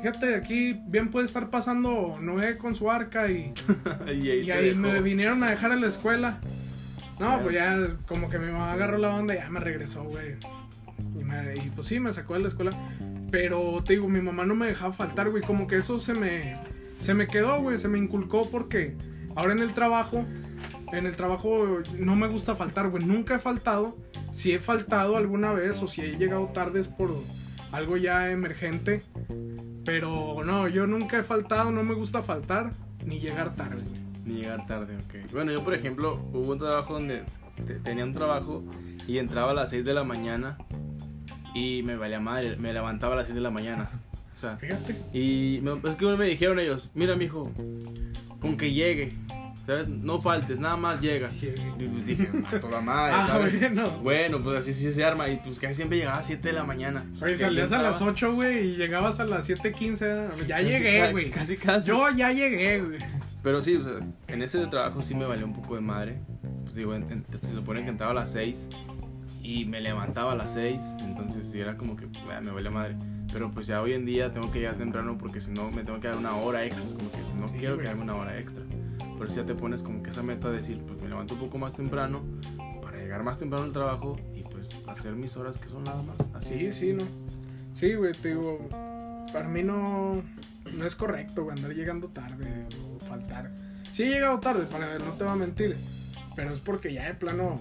Fíjate, 0.00 0.34
aquí 0.36 0.80
bien 0.86 1.10
puede 1.10 1.26
estar 1.26 1.50
pasando 1.50 2.12
Noé 2.20 2.56
con 2.58 2.74
su 2.74 2.90
arca 2.90 3.30
y... 3.30 3.52
y 4.06 4.30
ahí, 4.30 4.40
Y 4.42 4.50
ahí 4.50 4.74
me 4.74 5.00
vinieron 5.00 5.42
a 5.42 5.50
dejar 5.50 5.72
a 5.72 5.76
la 5.76 5.88
escuela. 5.88 6.40
No, 7.22 7.40
pues 7.42 7.54
ya 7.54 7.76
como 8.06 8.28
que 8.28 8.38
mi 8.38 8.50
mamá 8.50 8.72
agarró 8.72 8.98
la 8.98 9.14
onda 9.14 9.34
y 9.34 9.38
ya 9.38 9.48
me 9.48 9.60
regresó, 9.60 10.02
güey. 10.04 10.34
Y, 11.18 11.24
me- 11.24 11.54
y 11.54 11.70
pues 11.74 11.86
sí, 11.86 12.00
me 12.00 12.12
sacó 12.12 12.34
de 12.34 12.40
la 12.40 12.48
escuela. 12.48 12.72
Pero 13.30 13.82
te 13.84 13.94
digo, 13.94 14.08
mi 14.08 14.20
mamá 14.20 14.44
no 14.44 14.54
me 14.54 14.66
dejaba 14.66 14.92
faltar, 14.92 15.30
güey. 15.30 15.42
Como 15.42 15.66
que 15.66 15.76
eso 15.76 15.98
se 15.98 16.14
me, 16.14 16.56
se 17.00 17.14
me 17.14 17.26
quedó, 17.28 17.60
güey. 17.60 17.78
Se 17.78 17.88
me 17.88 17.98
inculcó 17.98 18.50
porque 18.50 18.96
ahora 19.36 19.52
en 19.52 19.60
el 19.60 19.72
trabajo, 19.72 20.24
en 20.92 21.06
el 21.06 21.16
trabajo 21.16 21.80
no 21.98 22.14
me 22.16 22.26
gusta 22.26 22.54
faltar, 22.56 22.88
güey. 22.90 23.04
Nunca 23.04 23.36
he 23.36 23.38
faltado. 23.38 23.96
Si 24.32 24.52
he 24.52 24.60
faltado 24.60 25.16
alguna 25.16 25.52
vez 25.52 25.82
o 25.82 25.88
si 25.88 26.00
he 26.02 26.16
llegado 26.18 26.46
tarde 26.48 26.80
es 26.80 26.88
por 26.88 27.10
algo 27.70 27.96
ya 27.96 28.30
emergente. 28.30 29.02
Pero 29.84 30.44
no, 30.44 30.68
yo 30.68 30.86
nunca 30.86 31.18
he 31.18 31.22
faltado, 31.22 31.70
no 31.70 31.82
me 31.82 31.94
gusta 31.94 32.22
faltar 32.22 32.70
ni 33.04 33.18
llegar 33.18 33.54
tarde. 33.56 33.82
Ni 34.24 34.34
llegar 34.42 34.66
tarde, 34.66 34.96
ok. 34.96 35.32
Bueno, 35.32 35.52
yo 35.52 35.64
por 35.64 35.74
ejemplo, 35.74 36.20
hubo 36.32 36.52
un 36.52 36.58
trabajo 36.58 36.94
donde 36.94 37.22
te- 37.66 37.74
tenía 37.80 38.04
un 38.04 38.12
trabajo 38.12 38.62
y 39.06 39.18
entraba 39.18 39.50
a 39.50 39.54
las 39.54 39.70
6 39.70 39.84
de 39.84 39.94
la 39.94 40.04
mañana 40.04 40.58
y 41.54 41.82
me 41.84 41.96
valía 41.96 42.20
madre, 42.20 42.56
me 42.56 42.72
levantaba 42.72 43.14
a 43.14 43.16
las 43.18 43.26
6 43.26 43.34
de 43.34 43.40
la 43.40 43.50
mañana. 43.50 43.90
O 44.34 44.38
sea, 44.38 44.56
Fíjate. 44.56 44.96
y 45.12 45.60
me, 45.62 45.72
es 45.88 45.94
que 45.96 46.06
me 46.06 46.24
dijeron 46.26 46.58
ellos, 46.58 46.90
mira 46.94 47.14
mijo, 47.16 47.50
con 48.40 48.56
que 48.56 48.72
llegue, 48.72 49.14
¿sabes? 49.66 49.88
No 49.88 50.20
faltes, 50.20 50.58
nada 50.58 50.76
más 50.76 51.00
llega. 51.00 51.30
Y 51.78 51.84
pues 51.84 52.06
dije, 52.06 52.28
a 52.52 52.58
toda 52.60 52.80
madre, 52.80 53.14
Ah, 53.18 53.26
¿sabes? 53.26 53.58
bueno. 53.58 53.90
Bueno, 54.02 54.42
pues 54.42 54.58
así 54.58 54.72
sí 54.72 54.92
se 54.92 55.04
arma 55.04 55.28
y 55.28 55.36
pues 55.38 55.58
casi 55.60 55.74
siempre 55.74 55.98
llegaba 55.98 56.18
a 56.18 56.22
7 56.22 56.48
de 56.48 56.52
la 56.54 56.64
mañana. 56.64 57.02
Oye, 57.22 57.36
salías 57.36 57.72
a 57.72 57.78
las 57.82 57.96
entraba- 58.00 58.12
8, 58.12 58.34
güey, 58.34 58.68
y 58.68 58.72
llegabas 58.76 59.20
a 59.20 59.24
las 59.24 59.48
7.15. 59.48 60.46
Ya 60.46 60.56
casi- 60.56 60.68
llegué, 60.68 61.10
güey. 61.12 61.30
Casi, 61.30 61.56
casi. 61.56 61.88
Yo 61.88 62.08
ya 62.10 62.32
llegué, 62.32 62.80
güey. 62.80 62.98
Pero 63.42 63.60
sí, 63.62 63.76
o 63.76 63.82
sea, 63.82 63.94
en 64.28 64.42
ese 64.42 64.64
trabajo 64.66 65.02
sí 65.02 65.14
me 65.14 65.24
valió 65.26 65.46
un 65.46 65.52
poco 65.54 65.74
de 65.74 65.80
madre. 65.80 66.18
Pues 66.62 66.74
digo, 66.74 66.94
en- 66.94 67.10
en- 67.10 67.24
se 67.40 67.52
supone 67.52 67.82
que 67.82 67.88
entraba 67.88 68.12
a 68.12 68.14
las 68.14 68.32
6 68.32 68.68
y 69.42 69.64
me 69.64 69.80
levantaba 69.80 70.32
a 70.32 70.36
las 70.36 70.54
6. 70.54 70.80
Entonces 71.00 71.46
sí 71.50 71.58
era 71.60 71.76
como 71.76 71.96
que 71.96 72.06
ah, 72.30 72.40
me 72.40 72.50
valía 72.52 72.70
madre. 72.70 72.96
Pero 73.32 73.50
pues 73.50 73.66
ya 73.66 73.80
hoy 73.80 73.94
en 73.94 74.04
día 74.04 74.30
tengo 74.32 74.50
que 74.52 74.58
llegar 74.60 74.74
temprano 74.76 75.16
porque 75.18 75.40
si 75.40 75.50
no 75.52 75.70
me 75.70 75.82
tengo 75.84 75.98
que 76.00 76.08
dar 76.08 76.18
una 76.18 76.36
hora 76.36 76.64
extra. 76.64 76.84
Es 76.86 76.92
como 76.94 77.10
que 77.10 77.18
no 77.40 77.48
Sí, 77.48 77.54
quiero 77.58 77.78
que 77.78 77.88
haga 77.88 78.00
una 78.00 78.14
hora 78.14 78.38
extra. 78.38 78.62
Por 79.22 79.30
eso 79.30 79.40
ya 79.40 79.46
te 79.46 79.54
pones 79.54 79.84
como 79.84 80.02
que 80.02 80.10
esa 80.10 80.24
meta 80.24 80.50
de 80.50 80.56
decir, 80.56 80.82
pues 80.84 81.00
me 81.00 81.08
levanto 81.08 81.34
un 81.34 81.40
poco 81.40 81.56
más 81.56 81.76
temprano 81.76 82.22
para 82.82 82.98
llegar 82.98 83.22
más 83.22 83.38
temprano 83.38 83.66
al 83.66 83.72
trabajo 83.72 84.18
y 84.34 84.42
pues 84.42 84.68
hacer 84.88 85.14
mis 85.14 85.36
horas 85.36 85.56
que 85.58 85.68
son 85.68 85.84
nada 85.84 86.02
más. 86.02 86.16
Así. 86.34 86.58
Sí, 86.58 86.72
sí, 86.72 86.92
no. 86.92 87.04
Sí, 87.72 87.94
güey, 87.94 88.14
te 88.14 88.30
digo, 88.30 88.68
para 89.32 89.48
mí 89.48 89.62
no, 89.62 90.20
no 90.76 90.84
es 90.84 90.96
correcto, 90.96 91.48
andar 91.48 91.72
llegando 91.72 92.08
tarde 92.08 92.66
o 92.84 92.98
faltar. 92.98 93.52
Sí 93.92 94.02
he 94.02 94.08
llegado 94.08 94.40
tarde, 94.40 94.66
para 94.66 94.98
no 94.98 95.12
te 95.12 95.22
voy 95.22 95.34
a 95.34 95.36
mentir, 95.36 95.76
pero 96.36 96.52
es 96.52 96.60
porque 96.60 96.92
ya 96.92 97.06
de 97.06 97.14
plano, 97.14 97.60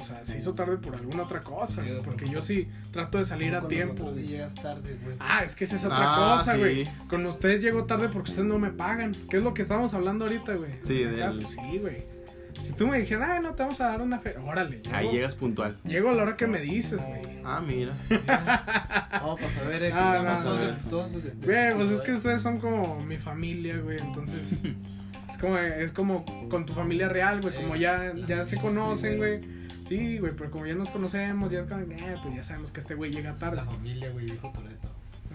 o 0.00 0.04
sea, 0.04 0.24
se 0.24 0.38
hizo 0.38 0.54
tarde 0.54 0.76
por 0.78 0.94
alguna 0.96 1.22
otra 1.24 1.40
cosa, 1.40 1.82
Sí, 1.84 1.90
porque 2.04 2.26
yo 2.28 2.42
sí 2.42 2.68
trato 2.92 3.18
de 3.18 3.24
salir 3.24 3.54
a 3.54 3.66
tiempo. 3.68 4.10
sí 4.12 4.26
llegas 4.26 4.54
tarde, 4.54 4.98
güey. 5.02 5.16
Ah, 5.20 5.42
es 5.44 5.56
que 5.56 5.64
esa 5.64 5.76
es 5.76 5.84
otra 5.84 5.98
Ah, 6.00 6.36
cosa, 6.38 6.52
sí. 6.54 6.58
güey. 6.58 6.88
Con 7.08 7.24
ustedes 7.26 7.62
llego 7.62 7.84
tarde 7.84 8.08
porque 8.08 8.30
ustedes 8.30 8.48
no 8.48 8.58
me 8.58 8.70
pagan. 8.70 9.14
¿Qué 9.30 9.38
es 9.38 9.42
lo 9.42 9.54
que 9.54 9.62
estamos 9.62 9.94
hablando 9.94 10.24
ahorita, 10.24 10.54
güey? 10.54 10.72
Sí, 10.82 10.98
del- 11.04 11.18
caso, 11.18 11.40
Sí, 11.48 11.78
güey. 11.78 12.18
Si 12.62 12.72
tú 12.72 12.88
me 12.88 12.98
dijeras, 12.98 13.30
ay, 13.30 13.40
no, 13.40 13.54
te 13.54 13.62
vamos 13.62 13.80
a 13.80 13.88
dar 13.88 14.02
una 14.02 14.18
fe. 14.18 14.34
Órale, 14.44 14.80
llego, 14.82 14.96
Ahí 14.96 15.08
llegas 15.12 15.34
puntual. 15.36 15.78
llego 15.84 16.10
a 16.10 16.14
la 16.14 16.24
hora 16.24 16.36
que 16.36 16.46
me 16.48 16.60
dices, 16.60 17.00
güey. 17.04 17.20
Ah, 17.44 17.62
mira. 17.64 17.92
Vamos 19.12 19.40
a 19.42 19.50
saber, 19.50 19.82
eh, 19.84 19.92
Ah, 19.94 20.20
no, 20.24 20.44
no, 20.50 20.56
de 20.56 20.72
no. 20.72 20.78
todos 20.90 21.14
esos- 21.14 21.32
Güey, 21.44 21.74
pues 21.74 21.90
es 21.90 22.00
que 22.00 22.12
ustedes 22.12 22.42
son 22.42 22.58
como 22.58 23.00
mi 23.02 23.16
familia, 23.16 23.78
güey, 23.78 23.98
entonces 24.00 24.60
es 25.38 25.42
como 25.42 25.58
es 25.58 25.92
como 25.92 26.48
con 26.48 26.66
tu 26.66 26.72
familia 26.72 27.08
real, 27.08 27.40
güey, 27.40 27.54
como 27.54 27.76
ya 27.76 28.12
ya 28.26 28.44
se 28.44 28.56
conocen, 28.56 29.18
güey. 29.18 29.40
Sí, 29.86 30.18
güey, 30.18 30.32
pero 30.36 30.50
como 30.50 30.66
ya 30.66 30.74
nos 30.74 30.90
conocemos, 30.90 31.50
ya 31.50 31.60
es 31.60 31.68
como, 31.68 31.80
eh, 31.82 32.16
pues 32.22 32.34
ya 32.34 32.42
sabemos 32.42 32.72
que 32.72 32.80
este 32.80 32.94
güey 32.94 33.10
llega 33.10 33.36
tarde. 33.36 33.56
La 33.56 33.64
familia, 33.64 34.10
güey, 34.10 34.26
dijo 34.26 34.52
Toreto. 34.52 34.88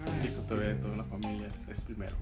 Ay, 0.04 0.28
Dijo 0.28 0.42
toda 0.42 0.96
la 0.96 1.04
familia 1.04 1.48
es 1.68 1.80
primero. 1.80 2.14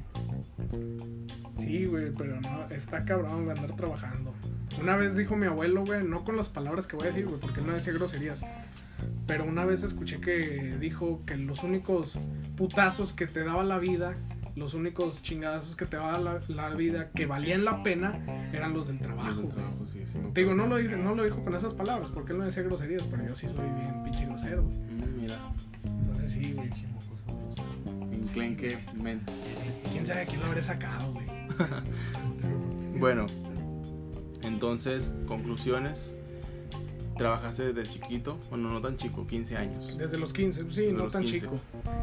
Sí, 1.58 1.86
güey, 1.86 2.10
pero 2.16 2.40
no, 2.40 2.68
está 2.70 3.04
cabrón, 3.04 3.44
güey, 3.44 3.56
andar 3.56 3.76
trabajando. 3.76 4.32
Una 4.80 4.96
vez 4.96 5.16
dijo 5.16 5.36
mi 5.36 5.46
abuelo, 5.46 5.84
güey, 5.84 6.04
no 6.04 6.24
con 6.24 6.36
las 6.36 6.48
palabras 6.48 6.86
que 6.86 6.96
voy 6.96 7.06
a 7.06 7.08
decir, 7.08 7.26
güey, 7.26 7.40
porque 7.40 7.60
él 7.60 7.66
no 7.66 7.72
decía 7.72 7.92
groserías. 7.92 8.42
Pero 9.26 9.44
una 9.44 9.64
vez 9.64 9.82
escuché 9.82 10.20
que 10.20 10.76
dijo 10.78 11.22
que 11.26 11.36
los 11.36 11.64
únicos 11.64 12.16
putazos 12.56 13.12
que 13.12 13.26
te 13.26 13.42
daba 13.42 13.64
la 13.64 13.78
vida, 13.78 14.14
los 14.56 14.74
únicos 14.74 15.22
chingadazos 15.22 15.76
que 15.76 15.86
te 15.86 15.96
daba 15.96 16.18
la, 16.18 16.40
la 16.48 16.70
vida 16.74 17.10
que 17.10 17.26
valían 17.26 17.64
la 17.64 17.82
pena, 17.82 18.18
eran 18.52 18.72
los 18.74 18.88
del 18.88 18.98
trabajo, 18.98 19.28
Los 19.28 19.36
del 19.36 19.44
güey. 19.46 19.56
trabajo, 19.56 19.86
sí, 19.86 20.00
sí 20.06 20.18
me 20.18 20.30
Te 20.32 20.40
digo, 20.42 20.54
no 20.54 20.66
lo, 20.66 20.78
no 20.80 21.14
lo 21.14 21.24
dijo 21.24 21.42
con 21.42 21.54
esas 21.54 21.72
palabras, 21.74 22.10
porque 22.12 22.32
él 22.32 22.38
no 22.38 22.44
decía 22.44 22.62
groserías, 22.62 23.02
pero 23.10 23.26
yo 23.26 23.34
sí 23.34 23.48
soy 23.48 23.68
bien 23.80 24.02
pinche 24.04 24.26
grosero. 24.26 24.62
Mm, 24.62 25.20
Mira, 25.20 25.38
Entonces 25.84 26.32
sí, 26.32 26.52
güey. 26.52 26.68
enclenque, 28.12 28.78
men. 28.94 29.20
¿Quién 29.90 30.04
sabe 30.06 30.26
quién 30.26 30.40
lo 30.40 30.46
habré 30.46 30.62
sacado, 30.62 31.12
güey? 31.12 31.26
Bueno, 32.98 33.26
entonces, 34.42 35.12
conclusiones. 35.26 36.14
Trabajaste 37.16 37.72
desde 37.72 37.90
chiquito, 37.92 38.38
bueno, 38.48 38.70
no 38.70 38.80
tan 38.80 38.96
chico, 38.96 39.26
15 39.26 39.56
años. 39.56 39.98
Desde 39.98 40.16
los 40.18 40.32
15, 40.32 40.60
sí, 40.70 40.80
Desde 40.82 40.92
no 40.92 41.08
tan 41.08 41.22
15. 41.22 41.40
chico. 41.40 41.56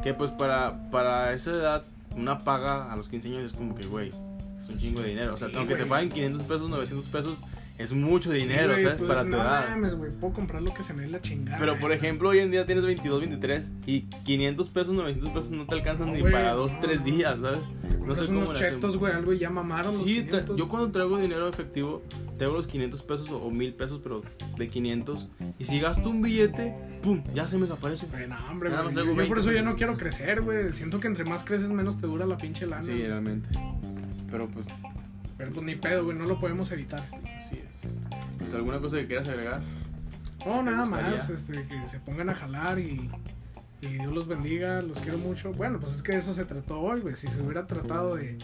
Que 0.03 0.13
pues 0.13 0.29
para, 0.31 0.89
para 0.91 1.33
esa 1.33 1.51
edad, 1.51 1.83
una 2.19 2.37
paga 2.37 2.91
a 2.91 2.95
los 2.95 3.07
15 3.09 3.27
años 3.29 3.43
es 3.43 3.53
como 3.53 3.75
que, 3.75 3.85
güey, 3.85 4.09
es 4.59 4.69
un 4.69 4.77
chingo 4.77 5.01
de 5.01 5.09
dinero. 5.09 5.33
O 5.33 5.37
sea, 5.37 5.49
aunque 5.55 5.75
te 5.75 5.85
paguen 5.85 6.09
500 6.09 6.43
pesos, 6.43 6.69
900 6.69 7.07
pesos, 7.07 7.39
es 7.79 7.93
mucho 7.93 8.31
Sí, 8.31 8.37
dinero, 8.39 8.73
güey, 8.73 8.83
¿sabes? 8.83 8.99
pues, 9.01 9.07
para 9.09 9.23
tu 9.23 9.29
no 9.29 9.37
edad. 9.37 9.69
mames, 9.69 9.95
güey, 9.95 10.11
puedo 10.11 10.33
comprar 10.33 10.61
lo 10.61 10.71
que 10.73 10.83
se 10.83 10.93
me 10.93 11.01
dé 11.01 11.07
la 11.07 11.21
chingada. 11.21 11.57
Pero 11.57 11.79
por 11.79 11.91
ejemplo, 11.91 12.29
hoy 12.29 12.39
en 12.39 12.51
día 12.51 12.65
tienes 12.65 12.85
22, 12.85 13.19
23 13.21 13.71
y 13.87 14.01
500 14.25 14.69
pesos, 14.69 14.93
900 14.93 15.31
pesos 15.33 15.51
no 15.51 15.65
te 15.65 15.75
alcanzan 15.75 16.07
No, 16.07 16.13
ni 16.13 16.19
güey, 16.19 16.33
para 16.33 16.51
2, 16.53 16.73
no. 16.73 16.79
3 16.81 17.03
días, 17.03 17.39
¿sabes? 17.39 17.61
No 18.05 18.15
sé 18.15 18.25
cómo 18.27 18.41
unos 18.41 18.59
chetos, 18.59 18.97
güey, 18.97 19.13
algo 19.13 19.33
y 19.33 19.39
ya 19.39 19.49
mamaron 19.49 19.93
los 19.97 20.03
Sí, 20.03 20.19
tra- 20.23 20.29
500. 20.45 20.57
yo 20.57 20.67
cuando 20.67 20.91
traigo 20.91 21.17
dinero 21.17 21.47
efectivo, 21.47 22.01
traigo 22.37 22.55
los 22.55 22.67
500 22.67 23.01
pesos 23.03 23.29
o, 23.29 23.37
o 23.37 23.49
1000 23.51 23.73
pesos, 23.75 23.99
pero 24.03 24.21
de 24.57 24.67
500. 24.67 25.27
Y 25.57 25.63
si 25.65 25.79
gasto 25.79 26.09
un 26.09 26.21
billete, 26.21 26.73
¡pum! 27.01 27.23
Ya 27.33 27.47
se 27.47 27.55
me 27.57 27.61
desaparece. 27.63 28.07
Güey, 28.11 28.27
no, 28.27 28.35
hombre, 28.49 28.69
Nada 28.71 28.83
yo, 28.85 28.89
traigo 28.89 29.11
yo 29.11 29.15
por 29.15 29.37
20 29.37 29.39
eso 29.39 29.51
ya 29.51 29.61
no 29.61 29.75
quiero 29.75 29.95
crecer, 29.95 30.41
güey. 30.41 30.71
Siento 30.73 30.99
que 30.99 31.07
entre 31.07 31.23
más 31.23 31.43
creces, 31.43 31.69
menos 31.69 31.97
te 31.99 32.07
dura 32.07 32.25
la 32.25 32.35
pinche 32.37 32.65
lana. 32.65 32.83
Sí, 32.83 32.93
realmente. 32.93 33.47
Pero 34.29 34.47
pues, 34.47 34.67
Pero 35.37 35.51
pues 35.51 35.65
ni 35.65 35.75
pedo, 35.75 36.03
güey, 36.03 36.17
no 36.17 36.25
lo 36.25 36.39
podemos 36.39 36.71
evitar. 36.71 37.01
Así 38.49 38.55
es. 38.55 38.55
Pues, 38.55 38.55
¿Alguna 38.55 38.79
cosa 38.79 38.97
que 38.97 39.07
quieras 39.07 39.27
agregar? 39.27 39.61
No, 40.45 40.63
nada 40.63 40.81
gustaría? 40.85 41.11
más, 41.11 41.29
este, 41.29 41.53
que 41.67 41.87
se 41.87 41.99
pongan 41.99 42.29
a 42.29 42.35
jalar 42.35 42.79
y, 42.79 43.09
y 43.81 43.87
Dios 43.87 44.13
los 44.13 44.27
bendiga, 44.27 44.81
los 44.81 44.99
quiero 44.99 45.17
mucho. 45.17 45.51
Bueno, 45.53 45.79
pues 45.79 45.95
es 45.95 46.01
que 46.01 46.13
de 46.13 46.19
eso 46.19 46.33
se 46.33 46.45
trató 46.45 46.79
hoy, 46.79 47.01
güey. 47.01 47.15
Si 47.15 47.27
se 47.27 47.41
hubiera 47.41 47.67
tratado 47.67 48.15
de, 48.15 48.37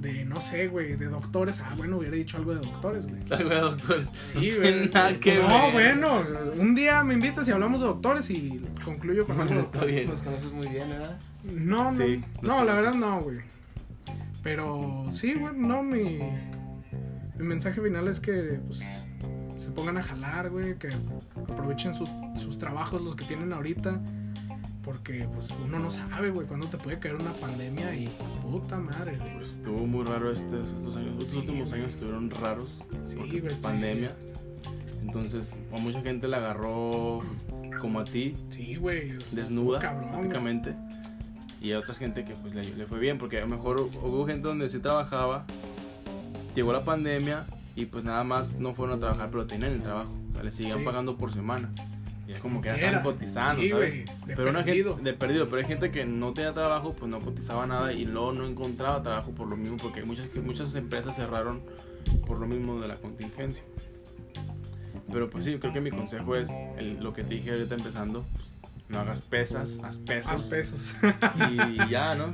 de 0.00 0.24
no 0.24 0.40
sé, 0.40 0.68
güey, 0.68 0.96
de 0.96 1.06
doctores, 1.06 1.60
ah, 1.60 1.74
bueno, 1.76 1.98
hubiera 1.98 2.16
dicho 2.16 2.38
algo 2.38 2.54
de 2.54 2.60
doctores, 2.60 3.06
güey. 3.06 3.20
Algo 3.30 3.50
de 3.50 3.60
doctores. 3.60 4.08
Sí, 4.24 4.50
güey. 4.56 4.88
nada 4.88 5.18
que 5.20 5.36
no, 5.36 5.48
ver. 5.48 5.72
bueno, 5.98 6.22
un 6.58 6.74
día 6.74 7.02
me 7.04 7.12
invitas 7.14 7.46
y 7.48 7.50
hablamos 7.50 7.80
de 7.80 7.86
doctores 7.86 8.30
y 8.30 8.60
concluyo 8.84 9.26
con 9.26 9.38
algo. 9.40 9.54
de 9.54 9.60
Está 9.60 9.72
doctores. 9.78 9.96
bien. 9.96 10.08
Los 10.10 10.20
conoces 10.22 10.52
muy 10.52 10.68
bien, 10.68 10.88
¿verdad? 10.88 11.18
No, 11.54 11.92
no, 11.92 11.96
Sí, 11.98 12.24
no, 12.40 12.64
la 12.64 12.72
verdad 12.74 12.94
no, 12.94 13.20
güey. 13.20 13.38
Pero 14.42 15.04
sí, 15.12 15.34
güey, 15.34 15.54
no, 15.54 15.82
mi, 15.82 16.18
mi 17.36 17.44
mensaje 17.46 17.80
final 17.82 18.08
es 18.08 18.20
que 18.20 18.58
pues, 18.66 18.82
se 19.60 19.70
pongan 19.70 19.98
a 19.98 20.02
jalar, 20.02 20.48
güey, 20.50 20.78
que 20.78 20.88
aprovechen 21.48 21.94
sus, 21.94 22.08
sus 22.38 22.58
trabajos, 22.58 23.02
los 23.02 23.14
que 23.14 23.24
tienen 23.26 23.52
ahorita, 23.52 24.00
porque 24.82 25.28
pues 25.34 25.48
uno 25.62 25.78
no 25.78 25.90
sabe, 25.90 26.30
güey, 26.30 26.46
cuándo 26.46 26.66
te 26.68 26.78
puede 26.78 26.98
caer 26.98 27.16
una 27.16 27.32
pandemia 27.34 27.94
y 27.94 28.08
puta 28.42 28.78
madre, 28.78 29.18
güey. 29.18 29.34
Pues 29.36 29.52
estuvo 29.56 29.86
muy 29.86 30.04
raro 30.04 30.30
estos, 30.32 30.70
estos 30.70 30.96
años. 30.96 31.12
Estos 31.12 31.28
Sí, 31.30 31.36
últimos 31.38 31.72
años 31.72 31.90
estuvieron 31.90 32.30
raros. 32.30 32.82
Sí, 33.06 33.16
porque, 33.16 33.40
pues, 33.42 33.54
pandemia. 33.56 34.16
Entonces, 35.02 35.50
a 35.76 35.78
mucha 35.78 36.00
gente 36.02 36.26
la 36.28 36.38
agarró 36.38 37.20
como 37.80 38.00
a 38.00 38.04
ti, 38.04 38.34
Sí, 38.50 38.76
güey. 38.76 39.10
es- 39.16 39.34
desnuda 39.34 39.78
cabrón, 39.80 40.02
güey. 40.08 40.12
prácticamente. 40.20 40.74
Y 41.60 41.72
a 41.72 41.78
otra 41.80 41.92
gente 41.92 42.24
que 42.24 42.32
pues 42.34 42.54
le, 42.54 42.64
le 42.64 42.86
fue 42.86 42.98
bien, 42.98 43.18
porque 43.18 43.36
a 43.38 43.42
lo 43.42 43.48
mejor 43.48 43.80
hubo 44.02 44.26
gente 44.26 44.48
donde 44.48 44.70
sí 44.70 44.78
trabajaba, 44.78 45.44
llegó 46.54 46.72
la 46.72 46.82
pandemia 46.84 47.44
y 47.76 47.86
pues 47.86 48.04
nada 48.04 48.24
más 48.24 48.54
no 48.54 48.74
fueron 48.74 48.96
a 48.96 49.00
trabajar, 49.00 49.30
pero 49.30 49.46
tenían 49.46 49.72
el 49.72 49.82
trabajo. 49.82 50.12
O 50.30 50.34
sea, 50.34 50.42
le 50.42 50.50
seguían 50.52 50.78
Sí. 50.78 50.84
pagando 50.84 51.16
por 51.16 51.32
semana. 51.32 51.70
Y 52.28 52.32
es 52.32 52.38
como 52.38 52.60
que 52.60 52.68
ya 52.68 52.74
estaban 52.76 53.02
cotizando, 53.02 53.60
Sí, 53.62 53.68
¿sabes? 53.70 53.94
de 54.26 54.36
pero 54.36 54.50
una 54.50 54.62
perdido. 54.62 54.94
gente 54.96 55.10
de 55.10 55.16
perdido, 55.16 55.46
pero 55.48 55.62
hay 55.62 55.66
gente 55.66 55.90
que 55.90 56.04
no 56.04 56.32
tenía 56.32 56.52
trabajo, 56.54 56.92
pues 56.92 57.10
no 57.10 57.18
cotizaba 57.18 57.66
nada 57.66 57.92
y 57.92 58.04
luego 58.04 58.32
no 58.32 58.46
encontraba 58.46 59.02
trabajo 59.02 59.32
por 59.32 59.48
lo 59.48 59.56
mismo, 59.56 59.76
porque 59.78 60.04
muchas, 60.04 60.26
muchas 60.36 60.74
empresas 60.76 61.16
cerraron 61.16 61.60
por 62.26 62.38
lo 62.38 62.46
mismo 62.46 62.80
de 62.80 62.86
la 62.88 62.94
contingencia. 62.96 63.64
Pero 65.12 65.28
pues 65.28 65.44
sí, 65.44 65.56
creo 65.58 65.72
que 65.72 65.80
mi 65.80 65.90
consejo 65.90 66.36
es 66.36 66.48
el- 66.78 67.02
lo 67.02 67.12
que 67.12 67.24
te 67.24 67.34
dije 67.34 67.50
ahorita 67.50 67.74
empezando, 67.74 68.24
pues, 68.32 68.52
no 68.88 69.00
hagas 69.00 69.22
pesas, 69.22 69.78
haz 69.82 69.98
pesos 69.98 70.32
Haz 70.32 70.46
pesos. 70.48 70.94
y 71.50 71.88
ya, 71.90 72.14
¿no? 72.14 72.32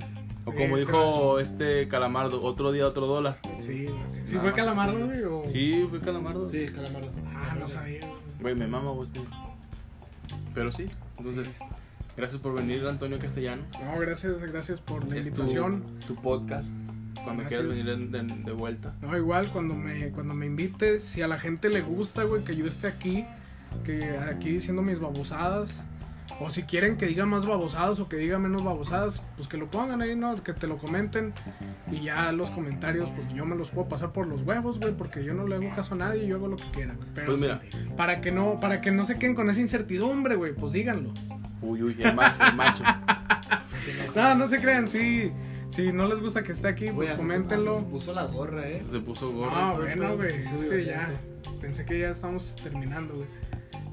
O 0.49 0.53
como 0.55 0.77
dijo 0.79 1.39
este 1.41 1.89
Calamardo, 1.89 2.43
otro 2.43 2.71
día 2.73 2.87
otro 2.87 3.07
dólar. 3.07 3.39
sí. 3.59 3.89
¿Sí 4.09 4.39
fue 4.39 4.53
Calamardo, 4.53 5.07
güey? 5.07 5.23
o- 5.25 5.43
Sí, 5.45 5.85
fue 5.91 5.99
Calamardo. 5.99 6.49
Sí, 6.49 6.67
calamardo. 6.73 7.11
Ah, 7.35 7.57
no 7.59 7.67
sabía, 7.69 8.01
güey. 8.01 8.13
Güey, 8.41 8.55
me 8.55 8.67
mama 8.67 8.91
vos, 8.93 9.11
tío. 9.11 9.23
Pero 10.55 10.73
sí, 10.73 10.87
entonces, 11.19 11.53
gracias 12.17 12.41
por 12.41 12.55
venir, 12.55 12.87
Antonio 12.87 13.19
Castellano. 13.19 13.63
No, 13.85 13.99
gracias, 14.01 14.43
gracias 14.43 14.81
por 14.81 15.09
la 15.09 15.17
Es 15.17 15.23
tu, 15.23 15.29
invitación. 15.43 15.85
tu 16.07 16.15
podcast. 16.17 16.75
Cuando 17.25 17.43
Gracias. 17.43 17.61
quieras 17.63 17.85
venir 17.87 18.11
de, 18.11 18.23
de- 18.23 18.43
de 18.45 18.53
vuelta. 18.53 18.95
No, 19.03 19.17
igual 19.17 19.49
cuando 19.51 19.75
me, 19.75 20.11
cuando 20.11 20.33
me 20.35 20.47
invites, 20.47 21.03
si 21.03 21.23
a 21.23 21.29
la 21.29 21.39
gente 21.41 21.69
le 21.71 21.81
gusta, 21.83 22.23
güey, 22.23 22.45
que 22.45 22.55
yo 22.55 22.67
esté 22.67 22.87
aquí, 22.87 23.25
que 23.85 24.17
aquí 24.19 24.51
diciendo 24.53 24.81
mis 24.83 25.01
babosadas, 25.01 25.83
o 26.41 26.51
si 26.51 26.65
quieren 26.65 26.97
que 26.97 27.07
diga 27.07 27.25
más 27.27 27.47
babosadas 27.47 27.99
o 28.01 28.09
que 28.09 28.17
diga 28.17 28.39
menos 28.39 28.63
babosadas, 28.63 29.23
pues 29.37 29.49
que 29.49 29.57
lo 29.57 29.71
pongan 29.71 30.03
ahí, 30.03 30.15
¿no? 30.17 30.43
Que 30.43 30.53
te 30.53 30.67
lo 30.67 30.77
comenten 30.79 31.33
y 31.91 32.01
ya 32.03 32.31
los 32.33 32.51
comentarios, 32.51 33.11
pues 33.11 33.33
yo 33.33 33.47
me 33.47 33.57
los 33.57 33.71
puedo 33.71 33.89
pasar 33.89 34.13
por 34.13 34.27
los 34.27 34.43
huevos, 34.43 34.79
güey, 34.79 34.93
porque 34.95 35.25
yo 35.25 35.33
no 35.35 35.47
le 35.47 35.57
hago 35.57 35.75
caso 35.75 35.95
a 35.95 35.99
nadie 35.99 36.25
y 36.25 36.27
yo 36.29 36.37
hago 36.37 36.49
lo 36.49 36.57
que 36.57 36.71
quiera. 36.73 36.95
Pero 37.15 37.27
Pues 37.29 37.41
mira. 37.41 37.61
sí, 37.71 37.79
para 37.97 38.21
que 38.21 38.33
no, 38.33 38.59
para 38.61 38.81
que 38.81 38.91
no 38.91 39.05
se 39.05 39.19
queden 39.19 39.35
con 39.35 39.49
esa 39.51 39.61
incertidumbre, 39.61 40.35
güey, 40.37 40.53
pues 40.55 40.73
díganlo. 40.73 41.13
Uy, 41.63 41.83
uy, 41.83 41.97
el 42.03 42.15
macho, 42.15 42.43
el 42.45 42.55
macho. 42.55 42.85
No, 44.15 44.35
no 44.35 44.49
se 44.49 44.61
crean, 44.61 44.89
sí, 44.89 45.31
si 45.69 45.93
no 45.93 46.09
les 46.09 46.19
gusta 46.21 46.43
que 46.43 46.53
esté 46.53 46.69
aquí, 46.69 46.87
pues 46.91 47.09
se- 47.11 47.17
coméntenlo. 47.17 47.77
Se 47.79 47.83
puso 47.85 48.13
la 48.13 48.25
gorra, 48.25 48.67
eh. 48.69 48.83
Se 48.91 48.99
puso 48.99 49.31
gorro. 49.33 49.55
Ah, 49.55 49.75
bueno, 49.77 50.17
güey. 50.17 50.41
Es 50.41 50.65
que 50.65 50.85
ya. 50.85 51.13
Pensé 51.61 51.85
que 51.85 51.99
ya 51.99 52.11
estamos 52.11 52.57
terminando, 52.63 53.15
güey. 53.15 53.27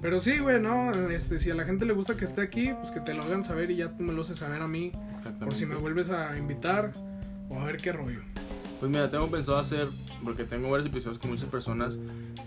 Pero 0.01 0.19
sí, 0.19 0.39
güey, 0.39 0.59
no. 0.61 0.91
Este, 1.09 1.39
si 1.39 1.49
a 1.49 1.55
la 1.55 1.63
gente 1.63 1.85
le 1.85 1.93
gusta 1.93 2.17
que 2.17 2.25
esté 2.25 2.41
aquí, 2.41 2.73
pues 2.73 2.91
que 2.91 2.99
te 2.99 3.13
lo 3.13 3.23
hagan 3.23 3.43
saber 3.43 3.71
y 3.71 3.77
ya 3.77 3.95
tú 3.95 4.03
me 4.03 4.13
lo 4.13 4.21
haces 4.21 4.37
saber 4.37 4.61
a 4.61 4.67
mí. 4.67 4.91
Exactamente. 5.13 5.45
Por 5.45 5.55
si 5.55 5.65
me 5.65 5.75
vuelves 5.75 6.09
a 6.09 6.37
invitar 6.37 6.91
o 7.49 7.59
a 7.59 7.63
ver 7.63 7.77
qué 7.77 7.93
rollo. 7.93 8.19
Pues 8.79 8.91
mira, 8.91 9.09
tengo 9.09 9.27
pensado 9.29 9.57
hacer, 9.57 9.87
porque 10.23 10.43
tengo 10.43 10.69
varios 10.69 10.89
episodios 10.89 11.17
con 11.17 11.31
muchas 11.31 11.49
personas 11.49 11.97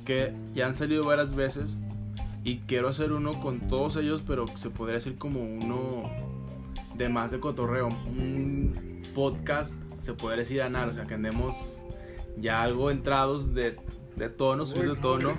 que 0.05 0.35
ya 0.55 0.67
han 0.67 0.75
salido 0.75 1.05
varias 1.05 1.35
veces 1.35 1.79
y 2.45 2.59
quiero 2.59 2.89
hacer 2.89 3.13
uno 3.13 3.41
con 3.41 3.69
todos 3.69 3.97
ellos, 3.97 4.23
pero 4.27 4.47
se 4.57 4.71
podría 4.71 4.97
decir 4.97 5.17
como 5.17 5.41
uno 5.41 6.11
de 6.95 7.09
más 7.09 7.31
de 7.31 7.41
cotorreo, 7.41 7.89
un 7.89 9.03
podcast, 9.15 9.75
se 9.99 10.13
podría 10.13 10.41
decir 10.41 10.63
anal, 10.63 10.91
o 10.91 10.93
sea, 10.93 11.07
que 11.07 11.15
andemos 11.15 11.57
ya 12.37 12.63
algo 12.63 12.91
entrados 12.91 13.55
de, 13.55 13.77
de 14.17 14.29
tono, 14.31 14.65
subido 14.67 14.95
de 14.95 15.01
tono. 15.01 15.35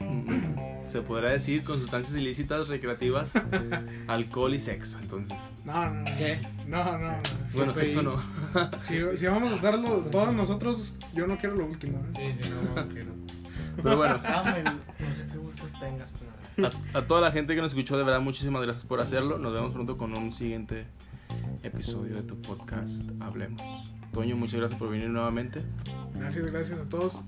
Mm, 0.00 0.88
Se 0.90 1.02
podría 1.02 1.30
decir 1.30 1.62
con 1.64 1.78
sustancias 1.78 2.16
ilícitas, 2.16 2.68
recreativas, 2.68 3.32
alcohol 4.06 4.54
y 4.54 4.60
sexo. 4.60 4.98
Entonces, 5.00 5.38
No, 5.64 5.84
no, 5.86 5.94
no. 6.00 6.04
¿Qué? 6.16 6.40
No, 6.66 6.84
no, 6.84 6.98
no. 6.98 7.18
bueno, 7.54 7.74
sexo 7.74 8.02
no. 8.02 8.16
Si, 8.82 8.98
si 9.16 9.26
vamos 9.26 9.52
a 9.52 9.56
darlo 9.58 9.98
todos 10.10 10.32
nosotros, 10.34 10.94
yo 11.14 11.26
no 11.26 11.36
quiero 11.38 11.56
lo 11.56 11.66
último. 11.66 11.98
¿eh? 12.18 12.34
Sí, 12.36 12.42
sí, 12.44 12.50
no, 12.50 12.82
no 12.82 12.88
quiero. 12.88 13.12
Pero 13.82 13.96
bueno, 13.96 14.18
Dame, 14.18 14.62
no 14.62 15.12
sé 15.12 15.26
qué 15.30 15.36
gustos 15.38 15.72
tengas, 15.80 16.10
pero. 16.56 16.68
a, 16.94 16.98
a 16.98 17.02
toda 17.02 17.20
la 17.20 17.32
gente 17.32 17.54
que 17.54 17.60
nos 17.60 17.72
escuchó, 17.72 17.98
de 17.98 18.04
verdad, 18.04 18.20
muchísimas 18.20 18.62
gracias 18.62 18.84
por 18.86 19.00
hacerlo. 19.00 19.38
Nos 19.38 19.52
vemos 19.52 19.72
pronto 19.72 19.98
con 19.98 20.16
un 20.16 20.32
siguiente 20.32 20.86
episodio 21.64 22.14
de 22.14 22.22
tu 22.22 22.40
podcast. 22.40 23.02
Hablemos. 23.20 23.60
Toño, 24.12 24.36
muchas 24.36 24.60
gracias 24.60 24.78
por 24.78 24.90
venir 24.90 25.08
nuevamente. 25.10 25.60
Gracias, 26.14 26.46
gracias 26.52 26.78
a 26.78 26.88
todos. 26.88 27.20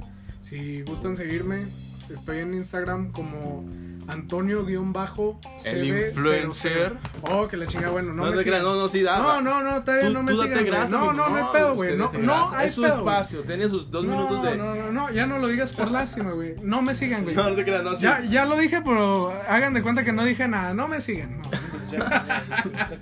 Si 0.49 0.83
gustan 0.83 1.17
seguirme, 1.17 1.65
estoy 2.09 2.39
en 2.39 2.55
Instagram 2.55 3.11
como 3.11 3.65
Antonio-CB00. 4.07 5.37
El 5.65 5.85
influencer. 6.11 6.97
Oh, 7.29 7.49
que 7.49 7.57
la 7.57 7.67
chinga, 7.67 7.91
bueno, 7.91 8.13
no, 8.13 8.25
No, 8.27 8.31
me 8.31 8.37
te 8.37 8.45
creas, 8.45 8.63
no, 8.63 8.77
no, 8.77 8.87
sí, 8.87 9.03
da. 9.03 9.19
No, 9.19 9.41
no, 9.41 9.63
no, 9.65 9.83
todavía 9.83 10.07
Tú- 10.07 10.13
no 10.15 10.23
me 10.23 10.33
tú 10.33 10.43
sigan. 10.45 10.65
grasa, 10.65 10.93
No, 10.97 11.01
mijo. 11.01 11.13
no, 11.15 11.29
no 11.31 11.37
hay 11.37 11.53
pedo, 11.53 11.75
güey. 11.75 11.97
No, 11.97 12.13
no, 12.21 12.51
hay 12.53 12.67
Es 12.69 12.75
su 12.75 12.83
pedo, 12.83 12.99
espacio, 12.99 13.43
tiene 13.43 13.69
sus 13.69 13.91
dos 13.91 14.05
No, 14.05 14.13
minutos 14.13 14.45
de. 14.45 14.57
No, 14.57 14.75
no, 14.77 14.93
no, 14.93 15.11
ya 15.11 15.27
no 15.27 15.39
lo 15.39 15.49
digas 15.49 15.73
por 15.73 15.91
lástima, 15.91 16.31
güey. 16.31 16.55
No 16.63 16.81
me 16.81 16.95
sigan, 16.95 17.25
güey. 17.25 17.35
No, 17.37 17.51
no 17.51 17.57
te 17.57 17.65
creas, 17.65 17.83
no, 17.83 17.97
sí. 17.97 18.03
Ya, 18.03 18.23
ya 18.25 18.45
lo 18.47 18.57
dije, 18.57 18.81
pero 18.83 19.33
hagan 19.49 19.75
de 19.75 19.83
cuenta 19.83 20.05
que 20.05 20.13
no 20.13 20.25
dije 20.25 20.47
nada. 20.47 20.75
No 20.75 20.87
me 20.87 21.01
sigan. 21.01 21.41
No, 21.43 21.49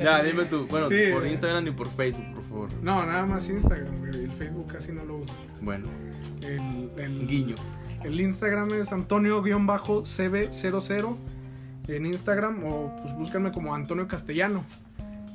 Ya, 0.02 0.22
dime 0.22 0.44
tú. 0.44 0.66
Bueno, 0.66 0.88
Sí. 0.88 0.96
por 1.12 1.26
Instagram 1.26 1.66
y 1.66 1.70
por 1.72 1.90
Facebook, 1.94 2.24
por 2.34 2.44
favor. 2.44 2.68
No, 2.82 3.04
nada 3.04 3.26
más 3.26 3.46
Instagram, 3.48 3.98
güey. 3.98 4.24
El 4.24 4.32
Facebook 4.32 4.72
casi 4.72 4.92
no 4.92 5.04
lo 5.04 5.16
uso. 5.18 5.34
Bueno, 5.60 5.86
El, 6.44 6.90
el, 6.98 7.26
guiño. 7.26 7.54
El 8.02 8.20
Instagram 8.20 8.72
es 8.74 8.92
Antonio-CB00 8.92 11.16
en 11.88 12.06
Instagram 12.06 12.64
o 12.64 12.94
pues 13.02 13.14
búscanme 13.14 13.52
como 13.52 13.74
Antonio 13.74 14.06
Castellano. 14.08 14.64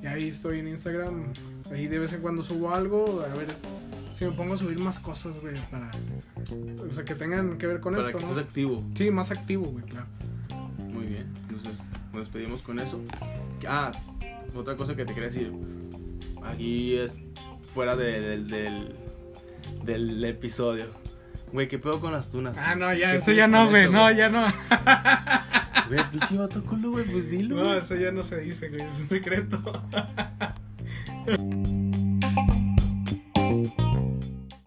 Y 0.02 0.08
ahí 0.08 0.30
estoy 0.30 0.60
en 0.60 0.68
Instagram. 0.70 1.26
Ahí 1.72 1.88
de 1.88 2.00
vez 2.00 2.14
en 2.14 2.22
cuando 2.22 2.42
subo 2.44 2.74
algo. 2.74 3.24
A 3.30 3.34
ver 3.38 3.48
si 4.14 4.26
me 4.26 4.32
pongo 4.32 4.54
a 4.54 4.58
subir 4.58 4.80
más 4.80 5.00
cosas, 5.00 5.40
güey, 5.42 5.56
para. 5.70 5.92
O 6.90 6.94
sea, 6.94 7.04
que 7.06 7.16
tengan 7.16 7.58
que 7.58 7.68
ver 7.68 7.80
con 7.80 7.94
Para 7.94 8.08
esto, 8.08 8.18
que 8.18 8.24
¿no? 8.24 8.30
estés 8.32 8.46
activo. 8.46 8.84
Sí, 8.96 9.12
más 9.12 9.32
activo, 9.32 9.66
güey, 9.66 9.86
claro. 9.86 10.08
Muy 10.92 11.06
bien. 11.06 11.28
Entonces, 11.48 11.80
nos 12.14 12.24
despedimos 12.24 12.62
con 12.64 12.80
eso. 12.80 13.00
Ah, 13.68 13.92
otra 14.56 14.76
cosa 14.76 14.96
que 14.96 15.06
te 15.06 15.14
quería 15.14 15.30
decir. 15.30 15.52
Aquí 16.44 16.96
es 16.96 17.20
fuera 17.74 17.96
de- 17.96 18.44
del, 18.44 18.96
del 19.84 20.24
episodio. 20.24 20.86
Güey, 21.52 21.68
¿qué 21.68 21.80
pedo 21.80 22.00
con 22.00 22.12
las 22.12 22.30
tunas? 22.30 22.58
Ah, 22.58 22.76
no, 22.76 22.94
ya, 22.94 23.12
¿Qué 23.12 23.18
eso 23.18 23.32
ya 23.32 23.48
no, 23.48 23.70
güey. 23.70 23.90
No, 23.90 24.12
ya 24.12 24.30
no. 24.30 24.46
Güey, 25.88 26.08
pinche 26.12 26.38
vato 26.38 26.64
culo, 26.64 26.92
güey, 26.92 27.06
pues 27.06 27.32
dilo. 27.32 27.64
No, 27.64 27.74
eso 27.74 27.96
ya 27.96 28.12
no 28.12 28.24
se 28.24 28.40
dice, 28.42 28.70
güey. 28.70 28.84
Es 28.84 29.00
un 29.00 29.10
secreto. 29.10 29.60